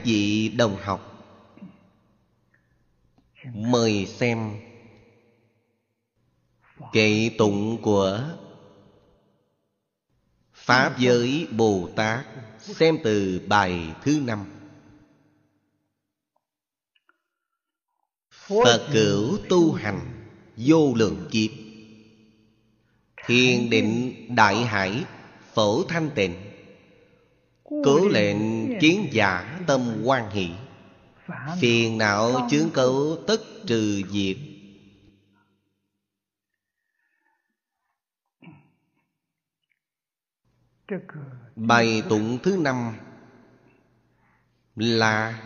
các 0.00 0.06
vị 0.06 0.48
đồng 0.48 0.76
học. 0.76 1.26
Mời 3.54 4.06
xem 4.06 4.56
kệ 6.92 7.30
tụng 7.38 7.82
của 7.82 8.20
pháp 10.54 10.98
giới 10.98 11.46
bồ 11.50 11.88
tát 11.96 12.26
xem 12.58 12.98
từ 13.04 13.40
bài 13.48 13.94
thứ 14.02 14.20
năm. 14.24 14.44
Phật 18.30 18.88
cửu 18.92 19.38
tu 19.48 19.72
hành 19.72 20.00
vô 20.56 20.94
lượng 20.94 21.28
kiếp. 21.30 21.50
Thiền 23.26 23.70
định 23.70 24.14
đại 24.36 24.64
hải 24.64 25.04
phổ 25.54 25.84
thanh 25.84 26.10
tịnh. 26.14 26.34
Cố 27.64 28.08
lệnh 28.08 28.59
kiến 28.80 29.08
giả 29.12 29.60
tâm 29.66 30.02
quan 30.04 30.30
hỷ. 30.30 30.50
Phiền 31.60 31.98
não 31.98 32.48
chướng 32.50 32.70
cấu 32.70 33.18
tất 33.26 33.40
trừ 33.66 34.02
diệt. 34.10 34.36
Bài 41.56 42.02
tụng 42.08 42.38
thứ 42.42 42.56
năm 42.56 42.96
là 44.76 45.42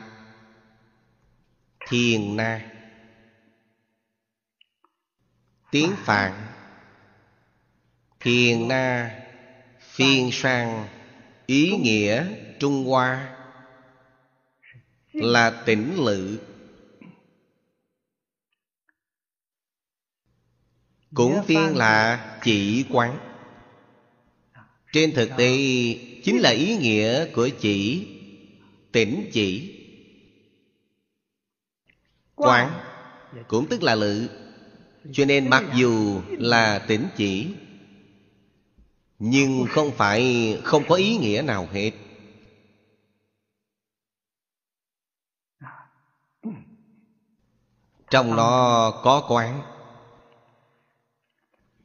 thiền 1.88 2.36
na. 2.36 2.70
Tiếng 5.70 5.92
phạn. 5.96 6.32
Thiền 8.20 8.68
na 8.68 9.10
phiên 9.80 10.30
sang 10.32 10.88
ý 11.46 11.76
nghĩa 11.76 12.43
trung 12.60 12.84
hoa 12.84 13.36
là 15.12 15.62
tỉnh 15.66 16.04
lự. 16.04 16.38
Cũng 21.14 21.42
phiên 21.46 21.76
là 21.76 22.24
chỉ 22.44 22.84
quán. 22.90 23.18
Trên 24.92 25.12
thực 25.14 25.30
tế 25.38 25.56
chính 26.24 26.38
là 26.40 26.50
ý 26.50 26.76
nghĩa 26.76 27.32
của 27.32 27.48
chỉ 27.60 28.08
tỉnh 28.92 29.30
chỉ. 29.32 29.80
Quán. 32.34 32.70
Cũng 33.48 33.66
tức 33.68 33.82
là 33.82 33.94
lự 33.94 34.28
cho 35.12 35.24
nên 35.24 35.50
mặc 35.50 35.64
dù 35.74 36.22
là 36.30 36.78
tỉnh 36.78 37.06
chỉ 37.16 37.46
nhưng 39.18 39.66
không 39.68 39.90
phải 39.96 40.54
không 40.64 40.84
có 40.88 40.94
ý 40.94 41.16
nghĩa 41.16 41.42
nào 41.42 41.68
hết 41.72 41.90
trong 48.14 48.36
nó 48.36 48.90
có 49.02 49.26
quán. 49.28 49.62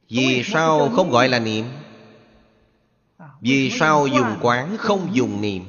Vì 0.09 0.43
sao 0.43 0.89
không 0.95 1.11
gọi 1.11 1.29
là 1.29 1.39
niệm? 1.39 1.65
Vì 3.41 3.71
sao 3.71 4.07
dùng 4.07 4.37
quán 4.41 4.77
không 4.77 5.09
dùng 5.13 5.41
niệm? 5.41 5.63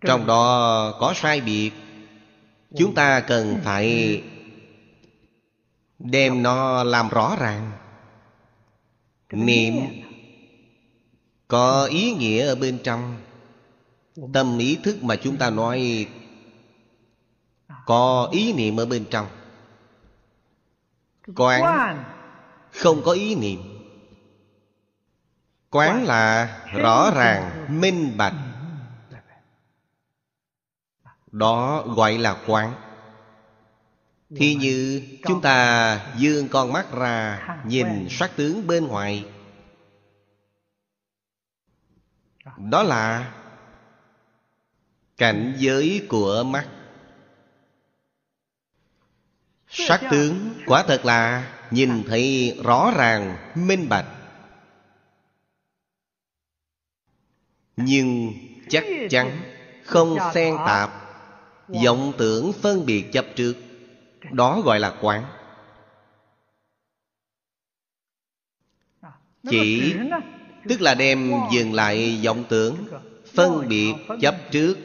Trong 0.00 0.26
đó 0.26 0.94
có 1.00 1.12
sai 1.16 1.40
biệt. 1.40 1.70
Chúng 2.78 2.94
ta 2.94 3.20
cần 3.20 3.60
phải 3.64 4.22
đem 5.98 6.42
nó 6.42 6.84
làm 6.84 7.08
rõ 7.08 7.36
ràng. 7.40 7.72
Niệm 9.30 9.74
có 11.48 11.84
ý 11.84 12.12
nghĩa 12.12 12.46
ở 12.46 12.54
bên 12.54 12.78
trong. 12.84 13.16
Tâm 14.32 14.58
ý 14.58 14.78
thức 14.84 15.02
mà 15.02 15.16
chúng 15.16 15.36
ta 15.36 15.50
nói 15.50 16.06
có 17.86 18.28
ý 18.32 18.52
niệm 18.52 18.76
ở 18.76 18.86
bên 18.86 19.04
trong. 19.10 19.26
Quán 21.36 22.04
không 22.70 23.02
có 23.04 23.12
ý 23.12 23.34
niệm. 23.34 23.60
Quán 25.70 26.04
là 26.04 26.58
rõ 26.72 27.10
ràng 27.14 27.66
minh 27.80 28.16
bạch. 28.16 28.34
Đó 31.32 31.82
gọi 31.82 32.18
là 32.18 32.42
quán. 32.46 32.74
Thì 34.36 34.54
như 34.54 35.08
chúng 35.28 35.40
ta 35.40 36.00
dương 36.16 36.48
con 36.48 36.72
mắt 36.72 36.92
ra 36.92 37.46
nhìn 37.66 38.06
sắc 38.10 38.30
tướng 38.36 38.66
bên 38.66 38.86
ngoài. 38.86 39.26
Đó 42.56 42.82
là 42.82 43.32
cảnh 45.16 45.54
giới 45.58 46.06
của 46.08 46.42
mắt 46.42 46.68
sắc 49.72 50.00
tướng 50.10 50.54
quả 50.66 50.84
thật 50.88 51.04
là 51.04 51.52
nhìn 51.70 52.04
thấy 52.06 52.58
rõ 52.64 52.92
ràng, 52.96 53.36
minh 53.54 53.88
bạch. 53.88 54.06
Nhưng 57.76 58.32
chắc 58.68 58.84
chắn 59.10 59.40
không 59.84 60.16
xen 60.34 60.56
tạp, 60.66 60.90
vọng 61.84 62.12
tưởng 62.18 62.52
phân 62.52 62.86
biệt 62.86 63.12
chấp 63.12 63.26
trước, 63.36 63.54
đó 64.30 64.60
gọi 64.60 64.80
là 64.80 64.94
quán. 65.00 65.24
Chỉ 69.50 69.94
tức 70.68 70.80
là 70.80 70.94
đem 70.94 71.32
dừng 71.52 71.72
lại 71.72 72.20
vọng 72.24 72.44
tưởng, 72.48 72.76
phân 73.34 73.68
biệt 73.68 73.94
chấp 74.20 74.36
trước. 74.50 74.78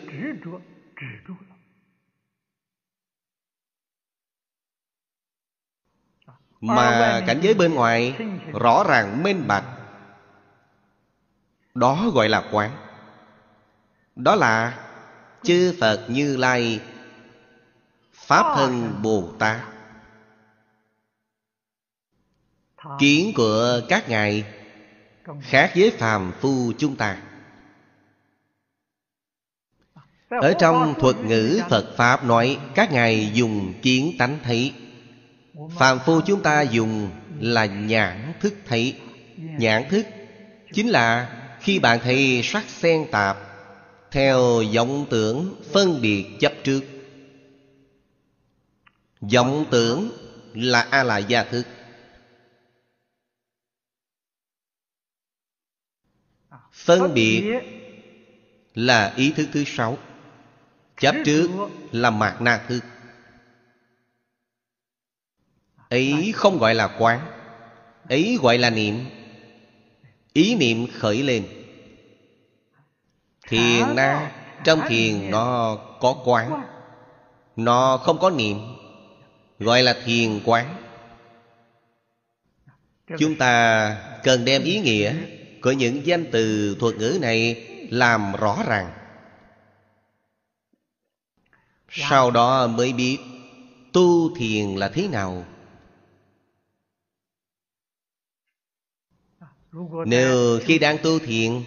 Mà 6.62 7.22
cảnh 7.28 7.40
giới 7.42 7.54
bên 7.54 7.74
ngoài 7.74 8.16
rõ 8.54 8.84
ràng 8.88 9.24
minh 9.24 9.48
bạch. 9.48 9.64
Đó 11.74 12.10
gọi 12.14 12.30
là 12.30 12.50
quán. 12.52 12.72
Đó 14.16 14.36
là 14.36 14.80
chư 15.44 15.76
phật 15.80 16.06
như 16.10 16.38
lai 16.38 16.82
pháp 18.14 18.56
thân 18.56 19.00
bồ 19.02 19.34
tát. 19.40 19.60
Kiến 23.00 23.32
của 23.36 23.82
các 23.90 24.10
ngài 24.10 24.46
khác 25.42 25.72
với 25.76 25.92
phàm 25.92 26.32
phu 26.40 26.74
chúng 26.78 26.96
ta. 26.96 27.18
Ở 30.30 30.54
trong 30.60 30.94
thuật 31.00 31.16
ngữ 31.18 31.62
phật 31.70 31.94
pháp 31.98 32.24
nói 32.24 32.60
các 32.76 32.92
ngài 32.92 33.32
dùng 33.34 33.74
kiến 33.82 34.16
tánh 34.20 34.40
thấy 34.44 34.74
phàm 35.78 36.00
phu 36.06 36.22
chúng 36.22 36.44
ta 36.44 36.62
dùng 36.62 37.12
là 37.40 37.66
nhãn 37.66 38.34
thức 38.40 38.54
thấy 38.66 39.00
nhãn 39.38 39.90
thức 39.90 40.06
chính 40.74 40.90
là 40.90 41.34
khi 41.62 41.80
bạn 41.80 42.00
thấy 42.04 42.42
sắc 42.44 42.70
xen 42.70 43.08
tạp 43.12 43.38
theo 44.12 44.64
vọng 44.76 45.06
tưởng 45.10 45.62
phân 45.74 46.02
biệt 46.02 46.26
chấp 46.40 46.54
trước. 46.64 46.82
Vọng 49.34 49.66
tưởng 49.72 50.12
là 50.54 50.82
a 50.82 51.04
la 51.04 51.18
gia 51.18 51.44
thức. 51.44 51.64
Phân 56.74 57.14
biệt 57.14 57.44
là 58.74 59.14
ý 59.16 59.32
thức 59.32 59.48
thứ 59.54 59.64
sáu. 59.68 59.98
Chấp 61.00 61.16
trước 61.26 61.50
là 61.92 62.10
mạt 62.10 62.42
na 62.42 62.66
thức 62.68 62.80
ấy 65.90 66.32
không 66.36 66.60
gọi 66.60 66.76
là 66.76 66.88
quán 67.00 67.20
ấy 68.10 68.38
gọi 68.42 68.58
là 68.58 68.70
niệm. 68.70 69.06
Ý 70.34 70.56
niệm 70.56 70.88
khởi 71.00 71.24
lên. 71.24 71.48
Thiền 73.48 73.96
na 73.96 74.32
trong 74.64 74.82
thiền 74.88 75.32
nó 75.32 75.78
có 76.00 76.22
quán 76.26 76.64
nó 77.56 77.98
không 77.98 78.18
có 78.20 78.30
niệm 78.30 78.58
gọi 79.60 79.84
là 79.84 79.98
thiền 80.06 80.40
quán. 80.46 80.76
Chúng 83.20 83.36
ta 83.36 83.98
cần 84.24 84.46
đem 84.46 84.64
ý 84.64 84.80
nghĩa 84.80 85.16
của 85.62 85.72
những 85.72 86.06
danh 86.06 86.26
từ 86.32 86.76
thuật 86.80 86.96
ngữ 86.96 87.18
này 87.22 87.68
làm 87.90 88.34
rõ 88.40 88.64
ràng. 88.68 88.92
Sau 91.90 92.32
đó 92.32 92.68
mới 92.68 92.94
biết 92.94 93.18
tu 93.94 94.36
thiền 94.36 94.76
là 94.76 94.90
thế 94.90 95.08
nào 95.08 95.46
nếu 100.06 100.60
khi 100.64 100.80
đang 100.80 100.98
tu 101.04 101.20
thiện 101.20 101.64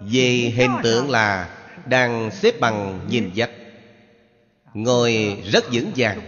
về 0.00 0.52
hình 0.56 0.70
tượng 0.82 1.10
là 1.10 1.58
đang 1.86 2.30
xếp 2.30 2.60
bằng 2.60 3.00
nhìn 3.08 3.30
dách 3.36 3.50
ngồi 4.74 5.42
rất 5.44 5.64
vững 5.72 5.90
vàng. 5.96 6.20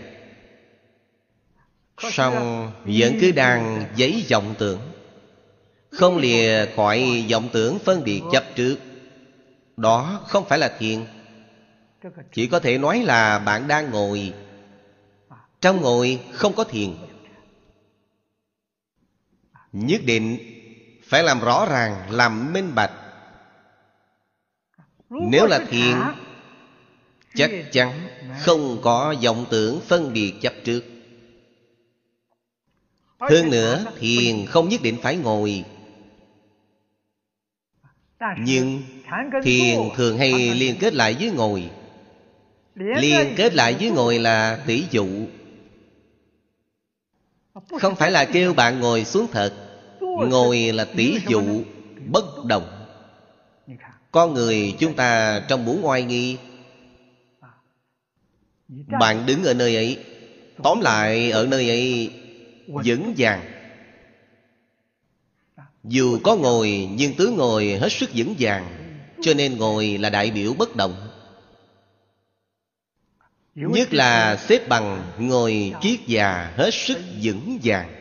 song 1.99 2.73
vẫn 2.85 3.19
cứ 3.21 3.33
đang 3.33 3.85
giấy 3.97 4.25
vọng 4.31 4.55
tưởng. 4.59 4.81
Không 5.91 6.17
lìa 6.17 6.67
khỏi 6.77 7.27
vọng 7.31 7.49
tưởng 7.53 7.79
phân 7.79 8.05
biệt 8.05 8.23
chấp 8.33 8.45
trước. 8.55 8.77
Đó 9.77 10.25
không 10.29 10.45
phải 10.49 10.59
là 10.59 10.77
thiền. 10.79 11.07
Chỉ 12.33 12.47
có 12.47 12.61
thể 12.61 12.79
nói 12.79 13.03
là 13.05 13.39
bạn 13.39 13.69
đang 13.69 13.91
ngồi 13.91 14.33
trong 15.61 15.81
ngồi 15.81 16.21
không 16.33 16.53
có 16.53 16.65
thiền. 16.65 16.95
Nhất 19.73 20.01
định 20.05 20.39
phải 21.05 21.23
làm 21.23 21.41
rõ 21.41 21.67
ràng, 21.71 22.11
làm 22.11 22.53
minh 22.53 22.75
bạch. 22.75 22.93
Nếu 25.11 25.47
là 25.47 25.59
thiền 25.69 25.97
Chắc 27.37 27.51
chắn 27.73 28.09
không 28.41 28.79
có 28.83 29.15
vọng 29.23 29.47
tưởng 29.51 29.81
phân 29.81 30.13
biệt 30.13 30.35
chấp 30.41 30.53
trước. 30.65 30.85
Hơn 33.19 33.51
nữa 33.51 33.85
thiền 33.99 34.47
không 34.47 34.69
nhất 34.69 34.83
định 34.83 34.99
phải 35.03 35.17
ngồi. 35.17 35.65
Nhưng 38.39 38.83
thiền 39.45 39.79
thường 39.97 40.19
hay 40.19 40.55
liên 40.55 40.77
kết 40.81 40.95
lại 40.95 41.17
với 41.21 41.31
ngồi. 41.31 41.71
Liên 42.75 43.35
kết 43.37 43.55
lại 43.55 43.77
với 43.81 43.91
ngồi 43.91 44.19
là 44.19 44.63
tỷ 44.67 44.85
dụ. 44.91 45.07
Không 47.81 47.97
phải 47.97 48.11
là 48.11 48.25
kêu 48.25 48.55
bạn 48.55 48.81
ngồi 48.81 49.05
xuống 49.05 49.27
thật. 49.33 49.53
Ngồi 50.01 50.59
là 50.59 50.85
tỷ 50.85 51.19
dụ, 51.29 51.43
Bất 52.07 52.45
động 52.45 52.87
Con 54.11 54.35
người 54.35 54.75
chúng 54.79 54.95
ta 54.95 55.41
trong 55.49 55.65
bốn 55.65 55.81
ngoại 55.81 56.03
nghi. 56.03 56.37
Bạn 59.01 59.27
đứng 59.27 59.45
ở 59.45 59.55
nơi 59.55 59.77
ấy, 59.77 60.05
Tóm 60.63 60.81
lại 60.81 61.31
ở 61.31 61.47
nơi 61.47 61.69
ấy, 61.69 62.13
Vững 62.67 63.15
vàng. 63.17 63.43
Dù 65.85 66.19
có 66.25 66.37
ngồi, 66.37 66.89
Nhưng 66.93 67.15
tướng 67.15 67.37
ngồi 67.37 67.79
hết 67.81 67.93
sức 67.93 68.11
vững 68.15 68.35
vàng, 68.39 68.67
Cho 69.23 69.35
nên 69.35 69.57
ngồi 69.57 69.99
là 69.99 70.11
đại 70.11 70.31
biểu 70.31 70.55
bất 70.55 70.77
động 70.77 71.16
Nhất 73.57 73.95
là 73.95 74.37
xếp 74.37 74.69
bằng 74.69 75.13
Ngồi 75.19 75.73
kiết 75.83 76.01
già 76.07 76.53
hết 76.57 76.71
sức 76.75 76.99
vững 77.23 77.59
vàng. 77.63 77.93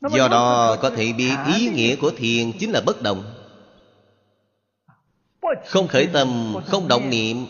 Do 0.00 0.28
đó 0.28 0.76
có 0.82 0.90
thể 0.90 1.12
biết 1.12 1.34
ý 1.58 1.68
nghĩa 1.68 1.96
của 1.96 2.10
thiền 2.10 2.52
chính 2.58 2.70
là 2.70 2.80
bất 2.86 3.02
động. 3.02 3.34
Không 5.66 5.88
khởi 5.88 6.06
tâm 6.12 6.56
không 6.66 6.88
động 6.88 7.10
niệm 7.10 7.46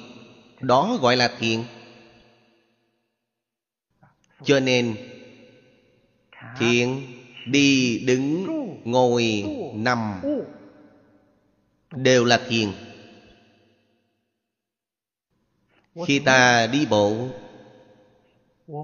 đó 0.61 0.99
gọi 1.01 1.17
là 1.17 1.29
thiền. 1.39 1.65
Cho 4.45 4.61
nên 4.61 4.97
thiền 6.59 7.07
đi 7.47 7.99
đứng 7.99 8.47
ngồi 8.85 9.45
nằm 9.75 10.21
đều 11.91 12.25
là 12.25 12.41
thiền 12.49 12.69
khi 16.07 16.19
ta 16.19 16.67
đi 16.67 16.87
bộ 16.87 17.29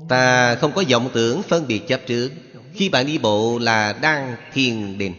ta 0.09 0.55
không 0.55 0.73
có 0.75 0.85
vọng 0.91 1.11
tưởng 1.15 1.43
phân 1.43 1.67
biệt 1.67 1.83
chấp 1.89 2.01
trước. 2.07 2.31
Khi 2.73 2.89
bạn 2.89 3.07
đi 3.07 3.19
bộ 3.19 3.59
là 3.59 3.93
đang 3.93 4.37
thiền 4.53 4.99
định. 4.99 5.15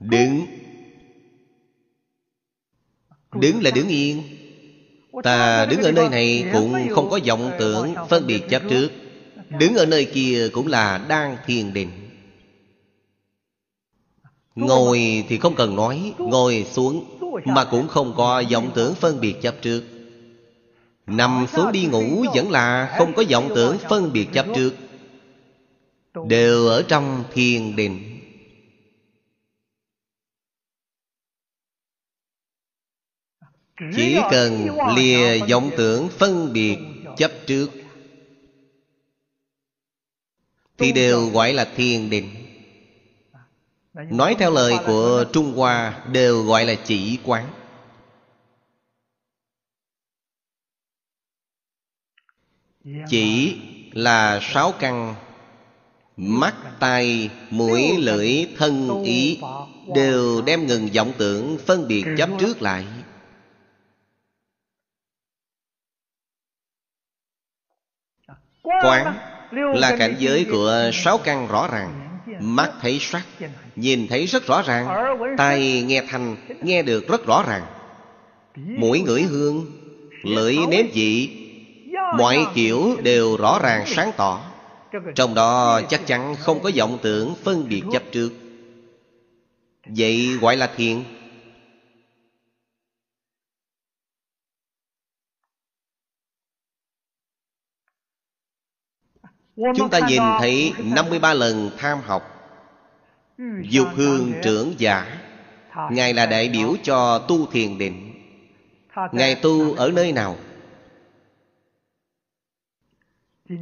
Đứng. 0.00 0.46
Đứng 3.32 3.62
là 3.62 3.70
đứng 3.70 3.88
yên. 3.88 4.22
Ta 5.22 5.66
đứng 5.66 5.82
ở 5.82 5.92
nơi 5.92 6.08
này 6.08 6.44
cũng 6.52 6.88
không 6.90 7.10
có 7.10 7.18
vọng 7.26 7.52
tưởng 7.58 7.94
phân 8.08 8.26
biệt 8.26 8.42
chấp 8.50 8.62
trước 8.70 9.05
Đứng 9.50 9.74
ở 9.74 9.86
nơi 9.86 10.04
kia 10.04 10.48
cũng 10.52 10.66
là 10.66 10.98
đang 11.08 11.36
thiền 11.46 11.72
định. 11.72 11.90
Ngồi 14.54 15.24
thì 15.28 15.38
không 15.38 15.54
cần 15.54 15.76
nói, 15.76 16.14
Ngồi 16.18 16.66
xuống 16.72 17.04
Mà 17.44 17.64
cũng 17.64 17.88
không 17.88 18.14
có 18.16 18.42
vọng 18.52 18.70
tưởng 18.74 18.94
phân 18.94 19.20
biệt 19.20 19.34
chấp 19.42 19.54
trước. 19.62 19.82
Nằm 21.06 21.46
xuống 21.52 21.72
đi 21.72 21.86
ngủ 21.86 22.24
vẫn 22.34 22.50
là 22.50 22.94
không 22.98 23.14
có 23.14 23.24
vọng 23.30 23.52
tưởng 23.54 23.76
phân 23.88 24.12
biệt 24.12 24.26
chấp 24.32 24.46
trước. 24.54 24.74
Đều 26.28 26.66
ở 26.66 26.82
trong 26.88 27.24
thiền 27.32 27.76
định. 27.76 28.16
Chỉ 33.96 34.16
cần 34.30 34.68
lìa 34.96 35.38
vọng 35.50 35.70
tưởng 35.76 36.08
phân 36.08 36.52
biệt 36.52 36.76
chấp 37.16 37.30
trước. 37.46 37.70
Thì 40.78 40.92
đều 40.92 41.30
gọi 41.30 41.52
là 41.52 41.64
thiền 41.76 42.10
định. 42.10 42.30
Nói 43.94 44.36
theo 44.38 44.50
lời 44.50 44.74
của 44.86 45.24
Trung 45.32 45.52
Hoa 45.56 46.04
Đều 46.12 46.42
gọi 46.42 46.64
là 46.64 46.74
chỉ 46.84 47.18
quán. 47.24 47.52
Chỉ 53.08 53.56
là 53.92 54.40
sáu 54.42 54.72
căn. 54.72 55.14
Mắt, 56.16 56.54
tai, 56.80 57.30
mũi, 57.50 57.96
lưỡi, 57.98 58.46
thân, 58.56 59.02
ý 59.04 59.40
Đều 59.94 60.42
đem 60.42 60.66
ngừng 60.66 60.88
vọng 60.94 61.12
tưởng 61.18 61.58
phân 61.66 61.88
biệt 61.88 62.04
chấp 62.18 62.28
trước 62.40 62.62
lại. 62.62 62.86
Quán 68.62 69.35
là 69.56 69.96
cảnh 69.96 70.14
giới 70.18 70.46
của 70.50 70.90
sáu 70.92 71.18
căn 71.18 71.48
rõ 71.48 71.68
ràng 71.72 72.18
Mắt 72.40 72.70
thấy 72.82 72.98
sắc 73.00 73.22
Nhìn 73.76 74.06
thấy 74.08 74.26
rất 74.26 74.46
rõ 74.46 74.62
ràng 74.62 75.16
Tai 75.38 75.82
nghe 75.86 76.02
thanh 76.08 76.36
Nghe 76.62 76.82
được 76.82 77.08
rất 77.08 77.26
rõ 77.26 77.44
ràng 77.48 77.62
Mũi 78.56 79.00
ngửi 79.00 79.22
hương 79.22 79.66
Lưỡi 80.22 80.56
nếm 80.68 80.86
vị 80.92 81.30
Mọi 82.18 82.46
kiểu 82.54 82.96
đều 83.02 83.36
rõ 83.36 83.58
ràng 83.62 83.86
sáng 83.86 84.10
tỏ 84.16 84.40
Trong 85.14 85.34
đó 85.34 85.80
chắc 85.88 86.06
chắn 86.06 86.36
không 86.36 86.60
có 86.62 86.70
vọng 86.76 86.98
tưởng 87.02 87.34
phân 87.44 87.68
biệt 87.68 87.82
chấp 87.92 88.02
trước 88.12 88.30
Vậy 89.86 90.28
gọi 90.40 90.56
là 90.56 90.70
thiền 90.76 91.02
Chúng 99.56 99.90
ta 99.90 100.00
nhìn 100.08 100.22
thấy 100.38 100.72
53 100.78 101.34
lần 101.34 101.70
tham 101.78 101.98
học. 102.00 102.32
Dục 103.62 103.88
hương 103.94 104.32
trưởng 104.42 104.74
giả. 104.78 105.18
Ngài 105.90 106.14
là 106.14 106.26
đại 106.26 106.48
biểu 106.48 106.74
cho 106.82 107.18
tu 107.18 107.46
thiền 107.46 107.78
định. 107.78 108.12
Ngài 109.12 109.34
tu 109.34 109.74
ở 109.74 109.90
nơi 109.90 110.12
nào? 110.12 110.36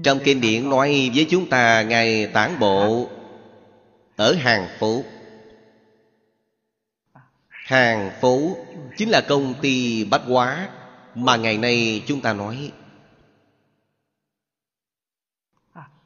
Trong 0.02 0.18
kinh 0.24 0.40
điển 0.40 0.70
nói 0.70 1.10
với 1.14 1.26
chúng 1.30 1.48
ta 1.48 1.82
Ngài 1.82 2.26
tản 2.26 2.58
bộ 2.58 3.08
Ở 4.16 4.34
hàng 4.34 4.68
phố 4.78 5.02
Hàng 7.48 8.10
phố 8.20 8.56
Chính 8.96 9.08
là 9.08 9.20
công 9.20 9.54
ty 9.62 10.04
bách 10.04 10.22
hóa 10.26 10.68
Mà 11.14 11.36
ngày 11.36 11.58
nay 11.58 12.02
chúng 12.06 12.20
ta 12.20 12.32
nói 12.32 12.72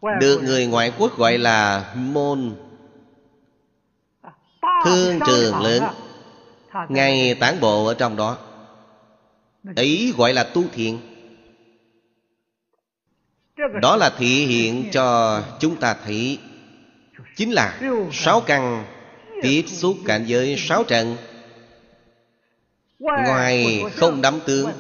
được 0.02 0.43
người 0.43 0.67
ngoại 0.67 0.93
quốc 0.99 1.19
gọi 1.19 1.38
là 1.38 1.93
môn 1.97 2.57
thương 4.85 5.19
trường 5.26 5.61
lớn. 5.61 5.83
Ngay 6.88 7.35
tản 7.35 7.61
bộ 7.61 7.87
ở 7.87 7.95
trong 7.95 8.17
đó. 8.17 8.38
Ấy 9.76 10.12
gọi 10.17 10.33
là 10.35 10.45
tu 10.45 10.62
thiện. 10.73 11.00
Đó 13.83 13.97
là 13.97 14.11
thể 14.19 14.26
hiện 14.26 14.88
cho 14.93 15.40
chúng 15.61 15.76
ta 15.76 15.97
thấy. 16.05 16.38
Chính 17.37 17.52
là 17.52 17.81
sáu 18.12 18.40
căn 18.40 18.85
tiếp 19.43 19.64
xúc 19.67 19.97
cảnh 20.07 20.25
giới 20.26 20.57
sáu 20.59 20.85
trận. 20.85 21.17
Ngoài 22.99 23.83
không 23.97 24.23
đắm 24.23 24.40
tướng 24.47 24.71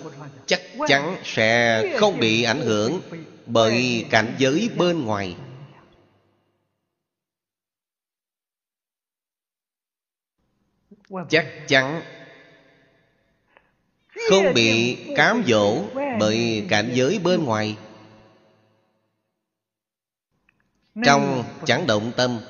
chắc 0.46 0.60
chắn 0.88 1.16
sẽ 1.24 1.82
không 1.98 2.18
bị 2.18 2.42
ảnh 2.42 2.60
hưởng 2.60 3.00
bởi 3.48 4.06
cảnh 4.10 4.34
giới 4.38 4.70
bên 4.76 5.04
ngoài. 5.04 5.36
Chắc 11.28 11.46
chắn 11.68 12.02
Không 14.30 14.54
bị 14.54 14.96
cám 15.16 15.42
dỗ 15.46 15.82
bởi 16.20 16.66
cảnh 16.68 16.90
giới 16.94 17.18
bên 17.18 17.44
ngoài. 17.44 17.76
Trong 21.04 21.44
chẳng 21.66 21.86
động 21.86 22.12
tâm 22.16 22.40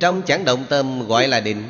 Trong 0.00 0.22
chẳng 0.26 0.44
động 0.44 0.66
tâm 0.68 1.06
gọi 1.08 1.28
là 1.28 1.40
định. 1.40 1.62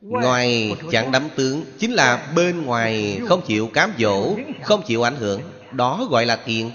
Ngoài 0.00 0.76
chẳng 0.92 1.12
đắm 1.12 1.28
tướng 1.36 1.64
Chính 1.78 1.92
là 1.92 2.32
bên 2.36 2.62
ngoài 2.62 3.20
không 3.28 3.42
chịu 3.46 3.70
cám 3.74 3.92
dỗ 3.98 4.36
Không 4.62 4.82
chịu 4.86 5.02
ảnh 5.02 5.16
hưởng 5.16 5.40
đó 5.76 6.06
gọi 6.10 6.26
là 6.26 6.42
thiện. 6.44 6.70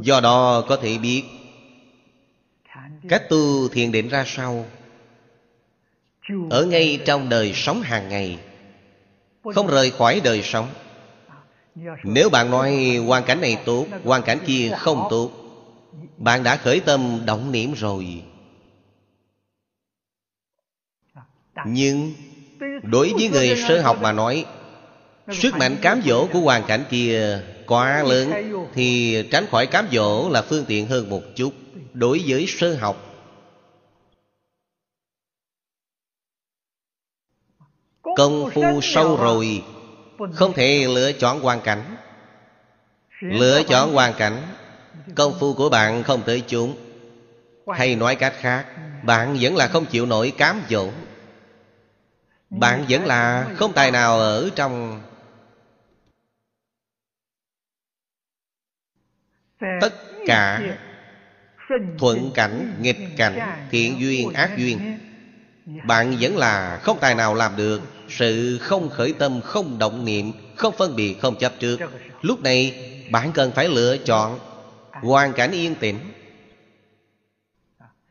Do 0.00 0.20
đó 0.20 0.64
có 0.68 0.76
thể 0.76 0.98
biết, 0.98 1.24
Cách 3.08 3.22
tu 3.28 3.68
thiền 3.68 3.92
định 3.92 4.08
ra 4.08 4.24
sau 4.26 4.66
Ở 6.50 6.66
ngay 6.66 7.00
trong 7.06 7.28
đời 7.28 7.52
sống 7.54 7.82
hàng 7.82 8.08
ngày, 8.08 8.38
Không 9.54 9.66
rời 9.66 9.90
khỏi 9.90 10.20
đời 10.24 10.42
sống. 10.42 10.68
Nếu 12.04 12.30
bạn 12.30 12.50
nói 12.50 12.96
hoàn 13.06 13.24
cảnh 13.24 13.40
này 13.40 13.62
tốt, 13.64 13.86
Hoàn 14.04 14.22
cảnh 14.22 14.38
kia 14.46 14.72
không 14.78 15.06
tốt, 15.10 15.30
Bạn 16.16 16.42
đã 16.42 16.56
khởi 16.56 16.80
tâm 16.80 17.20
động 17.26 17.52
niệm 17.52 17.72
rồi. 17.72 18.22
Nhưng 21.66 22.12
Đối 22.82 23.12
với 23.12 23.28
người 23.28 23.56
sơ 23.56 23.82
học 23.82 23.96
mà 24.02 24.12
nói 24.12 24.46
Sức 25.32 25.54
mạnh 25.54 25.76
cám 25.82 26.02
dỗ 26.06 26.26
của 26.26 26.40
hoàn 26.40 26.64
cảnh 26.66 26.84
kia 26.90 27.40
quá 27.66 28.02
lớn 28.02 28.32
Thì 28.74 29.22
tránh 29.30 29.46
khỏi 29.50 29.66
cám 29.66 29.88
dỗ 29.92 30.30
là 30.30 30.42
phương 30.42 30.64
tiện 30.64 30.86
hơn 30.86 31.10
một 31.10 31.22
chút. 31.34 31.52
Đối 31.92 32.22
với 32.26 32.46
sơ 32.48 32.74
học. 32.74 32.96
Công 38.02 38.50
phu 38.54 38.80
sâu 38.82 39.16
rồi. 39.16 39.62
Không 40.32 40.52
thể 40.52 40.86
lựa 40.88 41.12
chọn 41.12 41.40
hoàn 41.40 41.60
cảnh. 41.60 41.96
Lựa 43.20 43.62
chọn 43.68 43.92
hoàn 43.92 44.14
cảnh. 44.14 44.42
Công 45.14 45.34
phu 45.40 45.54
của 45.54 45.68
bạn 45.68 46.02
không 46.02 46.22
tới 46.26 46.42
chúng. 46.46 46.76
Hay 47.66 47.96
nói 47.96 48.16
cách 48.16 48.34
khác 48.40 48.66
Bạn 49.02 49.36
vẫn 49.40 49.56
là 49.56 49.68
không 49.68 49.86
chịu 49.86 50.06
nổi 50.06 50.32
cám 50.38 50.62
dỗ. 50.70 50.88
Bạn 52.50 52.84
vẫn 52.88 53.06
là 53.06 53.46
không 53.56 53.72
tài 53.72 53.90
nào 53.90 54.18
ở 54.18 54.50
trong 54.56 55.02
Tất 59.60 59.94
cả 60.26 60.60
Thuận 61.98 62.30
cảnh, 62.34 62.76
nghịch 62.80 63.16
cảnh, 63.16 63.38
thiện 63.70 64.00
duyên, 64.00 64.32
ác 64.32 64.58
duyên. 64.58 64.98
Bạn 65.86 66.16
vẫn 66.20 66.36
là 66.36 66.80
không 66.82 66.98
tài 67.00 67.14
nào 67.14 67.34
làm 67.34 67.56
được 67.56 67.80
Sự 68.08 68.58
không 68.58 68.90
khởi 68.90 69.12
tâm, 69.18 69.40
không 69.40 69.78
động 69.78 70.04
niệm 70.04 70.32
Không 70.56 70.74
phân 70.78 70.96
biệt, 70.96 71.16
không 71.20 71.36
chấp 71.38 71.52
trước. 71.58 71.80
Lúc 72.22 72.42
này 72.42 72.90
bạn 73.10 73.32
cần 73.32 73.52
phải 73.52 73.68
lựa 73.68 73.96
chọn 73.96 74.38
Hoàn 74.90 75.32
cảnh 75.32 75.50
yên 75.52 75.74
tĩnh. 75.74 75.98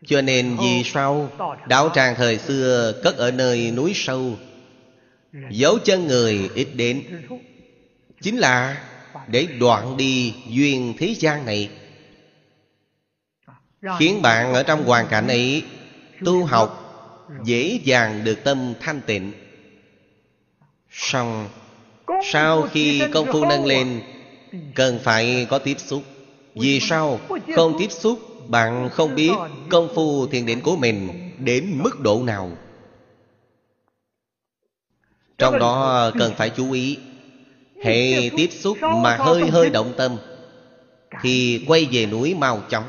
Cho 0.06 0.22
nên 0.22 0.58
vì 0.60 0.84
sao 0.86 1.30
Đạo 1.68 1.90
tràng 1.94 2.16
thời 2.16 2.38
xưa 2.38 2.94
cất 3.04 3.18
ở 3.18 3.32
nơi 3.32 3.72
núi 3.72 3.92
sâu 3.96 4.38
Dấu 5.50 5.78
chân 5.80 6.08
người 6.08 6.50
ít 6.56 6.68
đến? 6.76 7.04
Chính 8.22 8.38
là 8.38 8.84
để 9.28 9.48
đoạn 9.60 9.98
đi 9.98 10.34
duyên 10.48 10.94
thế 10.98 11.16
gian 11.20 11.46
này. 11.46 11.70
Khiến 14.00 14.22
bạn 14.22 14.54
ở 14.54 14.64
trong 14.64 14.84
hoàn 14.84 15.08
cảnh 15.08 15.28
ấy 15.28 15.64
tu 16.26 16.46
học, 16.46 16.80
dễ 17.44 17.80
dàng 17.84 18.24
được 18.24 18.44
tâm 18.44 18.74
thanh 18.80 19.02
tịnh. 19.02 19.32
Xong, 20.92 21.50
sau 22.24 22.68
khi 22.72 23.02
công 23.14 23.28
phu 23.32 23.46
nâng 23.46 23.66
lên, 23.66 24.02
cần 24.76 25.00
phải 25.04 25.48
có 25.50 25.60
tiếp 25.60 25.78
xúc. 25.80 26.04
Vì 26.56 26.80
sao? 26.80 27.20
Không 27.56 27.76
tiếp 27.80 27.92
xúc, 27.92 28.20
bạn 28.48 28.90
không 28.90 29.16
biết 29.16 29.32
công 29.70 29.96
phu 29.96 30.28
thiền 30.28 30.46
định 30.46 30.62
của 30.62 30.76
mình 30.76 31.32
đến 31.38 31.80
mức 31.84 32.00
độ 32.00 32.24
nào. 32.24 32.52
Trong 35.38 35.60
đó 35.60 36.12
cần 36.20 36.34
phải 36.38 36.50
chú 36.50 36.72
ý 36.72 36.98
hệ 37.84 38.30
tiếp 38.38 38.50
xúc 38.52 38.78
mà 38.82 39.18
hơi 39.18 39.50
hơi 39.50 39.70
động 39.70 39.94
tâm 39.98 40.18
thì 41.22 41.66
quay 41.68 41.88
về 41.92 42.06
núi 42.06 42.36
mau 42.36 42.62
chóng. 42.70 42.84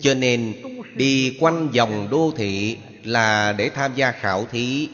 Cho 0.00 0.14
nên 0.14 0.54
đi 0.96 1.36
quanh 1.40 1.68
vòng 1.68 2.08
đô 2.10 2.32
thị 2.36 2.76
là 3.04 3.52
để 3.52 3.68
tham 3.68 3.94
gia 3.94 4.12
khảo 4.12 4.46
thí. 4.50 4.88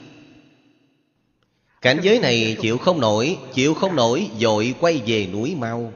Cảnh 1.82 1.98
giới 2.02 2.18
này 2.18 2.56
chịu 2.60 2.78
không 2.78 3.00
nổi 3.00 3.38
chịu 3.54 3.74
không 3.74 3.96
nổi 3.96 4.30
dội 4.40 4.74
quay 4.80 5.02
về 5.06 5.26
núi 5.32 5.54
mau. 5.58 5.92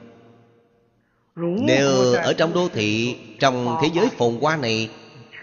Nếu 1.35 2.13
ở 2.13 2.33
trong 2.33 2.53
đô 2.53 2.69
thị 2.73 3.15
trong 3.39 3.77
thế 3.81 3.89
giới 3.93 4.09
phồn 4.17 4.37
hoa 4.41 4.55
này 4.55 4.89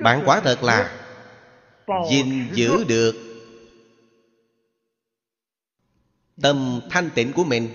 bạn 0.01 0.23
quả 0.27 0.41
thật 0.41 0.63
là 0.63 0.93
gìn 2.11 2.49
giữ 2.55 2.85
được 2.89 3.32
tâm 6.43 6.81
thanh 6.91 7.11
tịnh 7.15 7.33
của 7.33 7.45
mình. 7.45 7.69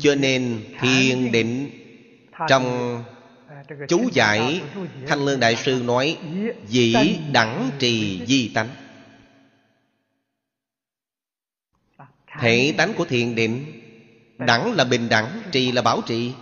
Cho 0.00 0.14
nên 0.14 0.64
thiền 0.80 1.32
định 1.32 1.70
trong 2.48 3.04
chú 3.88 4.08
giải 4.12 4.62
thanh 5.06 5.24
lương 5.24 5.40
đại 5.40 5.56
sư 5.56 5.82
nói 5.84 6.18
dĩ 6.68 6.94
đẳng 7.32 7.70
trì 7.78 8.26
di 8.26 8.48
tánh. 8.48 8.68
Thể 12.40 12.74
tánh 12.76 12.94
của 12.94 13.04
thiền 13.04 13.34
định 13.34 13.82
đẳng 14.38 14.72
là 14.72 14.84
bình 14.84 15.08
đẳng 15.08 15.42
trì 15.52 15.72
là 15.72 15.82
bảo 15.82 16.00
trì. 16.06 16.32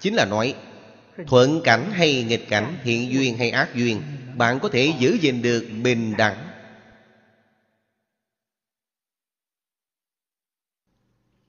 Chính 0.00 0.14
là 0.14 0.24
nói 0.24 0.54
thuận 1.26 1.60
cảnh 1.64 1.90
hay 1.92 2.22
nghịch 2.22 2.48
cảnh 2.48 2.76
thiện 2.84 3.12
duyên 3.12 3.36
hay 3.38 3.50
ác 3.50 3.74
duyên 3.74 4.02
bạn 4.36 4.60
có 4.60 4.68
thể 4.68 4.92
giữ 4.98 5.18
gìn 5.20 5.42
được 5.42 5.68
bình 5.82 6.14
đẳng 6.18 6.49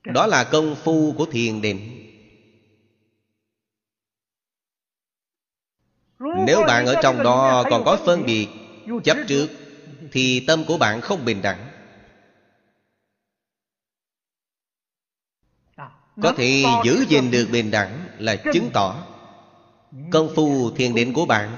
đó 0.04 0.26
là 0.26 0.44
công 0.44 0.76
phu 0.84 1.14
của 1.18 1.26
thiền 1.26 1.60
định. 1.60 1.98
Nếu 6.46 6.62
bạn 6.66 6.86
ở 6.86 6.94
trong 7.02 7.22
đó 7.22 7.64
còn 7.70 7.84
có 7.84 7.98
phân 8.06 8.26
biệt, 8.26 8.48
chấp 9.04 9.16
trước, 9.28 9.48
thì 10.12 10.44
tâm 10.46 10.64
của 10.64 10.78
bạn 10.78 11.00
không 11.00 11.24
bình 11.24 11.42
đẳng. 11.42 11.68
Có 16.22 16.32
thể 16.36 16.64
giữ 16.84 17.04
gìn 17.08 17.30
được 17.30 17.48
bình 17.52 17.70
đẳng 17.70 18.08
là 18.18 18.36
chứng 18.52 18.70
tỏ 18.74 18.96
công 20.10 20.28
phu 20.34 20.70
thiền 20.70 20.94
định 20.94 21.12
của 21.12 21.26
bạn 21.26 21.56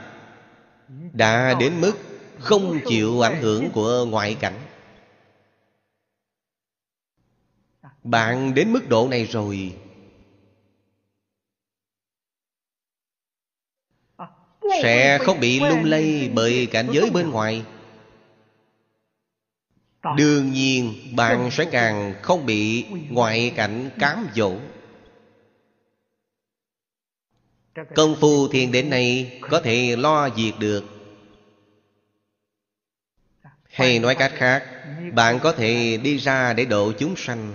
đã 1.12 1.54
đến 1.60 1.80
mức 1.80 1.92
không 2.38 2.80
chịu 2.86 3.20
ảnh 3.20 3.42
hưởng 3.42 3.70
của 3.72 4.04
ngoại 4.04 4.34
cảnh. 4.40 4.73
Bạn 8.04 8.54
đến 8.54 8.72
mức 8.72 8.88
độ 8.88 9.08
này 9.08 9.24
rồi. 9.24 9.74
Sẽ 14.82 15.18
không 15.18 15.40
bị 15.40 15.60
lung 15.60 15.84
lay 15.84 16.30
bởi 16.34 16.66
cảnh 16.66 16.88
giới 16.92 17.10
bên 17.10 17.30
ngoài. 17.30 17.64
Đương 20.16 20.52
nhiên, 20.52 20.94
bạn 21.16 21.50
sẽ 21.52 21.64
càng 21.72 22.14
không 22.22 22.46
bị 22.46 22.84
ngoại 23.10 23.52
cảnh 23.56 23.90
cám 23.98 24.26
dỗ. 24.34 24.56
Công 27.94 28.16
phu 28.20 28.48
thiền 28.48 28.72
định 28.72 28.90
này 28.90 29.38
có 29.50 29.60
thể 29.60 29.96
lo 29.96 30.28
việc 30.28 30.52
được. 30.58 30.84
Hay 33.64 33.98
nói 33.98 34.14
cách 34.14 34.32
khác, 34.34 34.64
bạn 35.14 35.38
có 35.42 35.52
thể 35.52 35.96
đi 35.96 36.16
ra 36.16 36.52
để 36.52 36.64
độ 36.64 36.92
chúng 36.98 37.16
sanh 37.16 37.52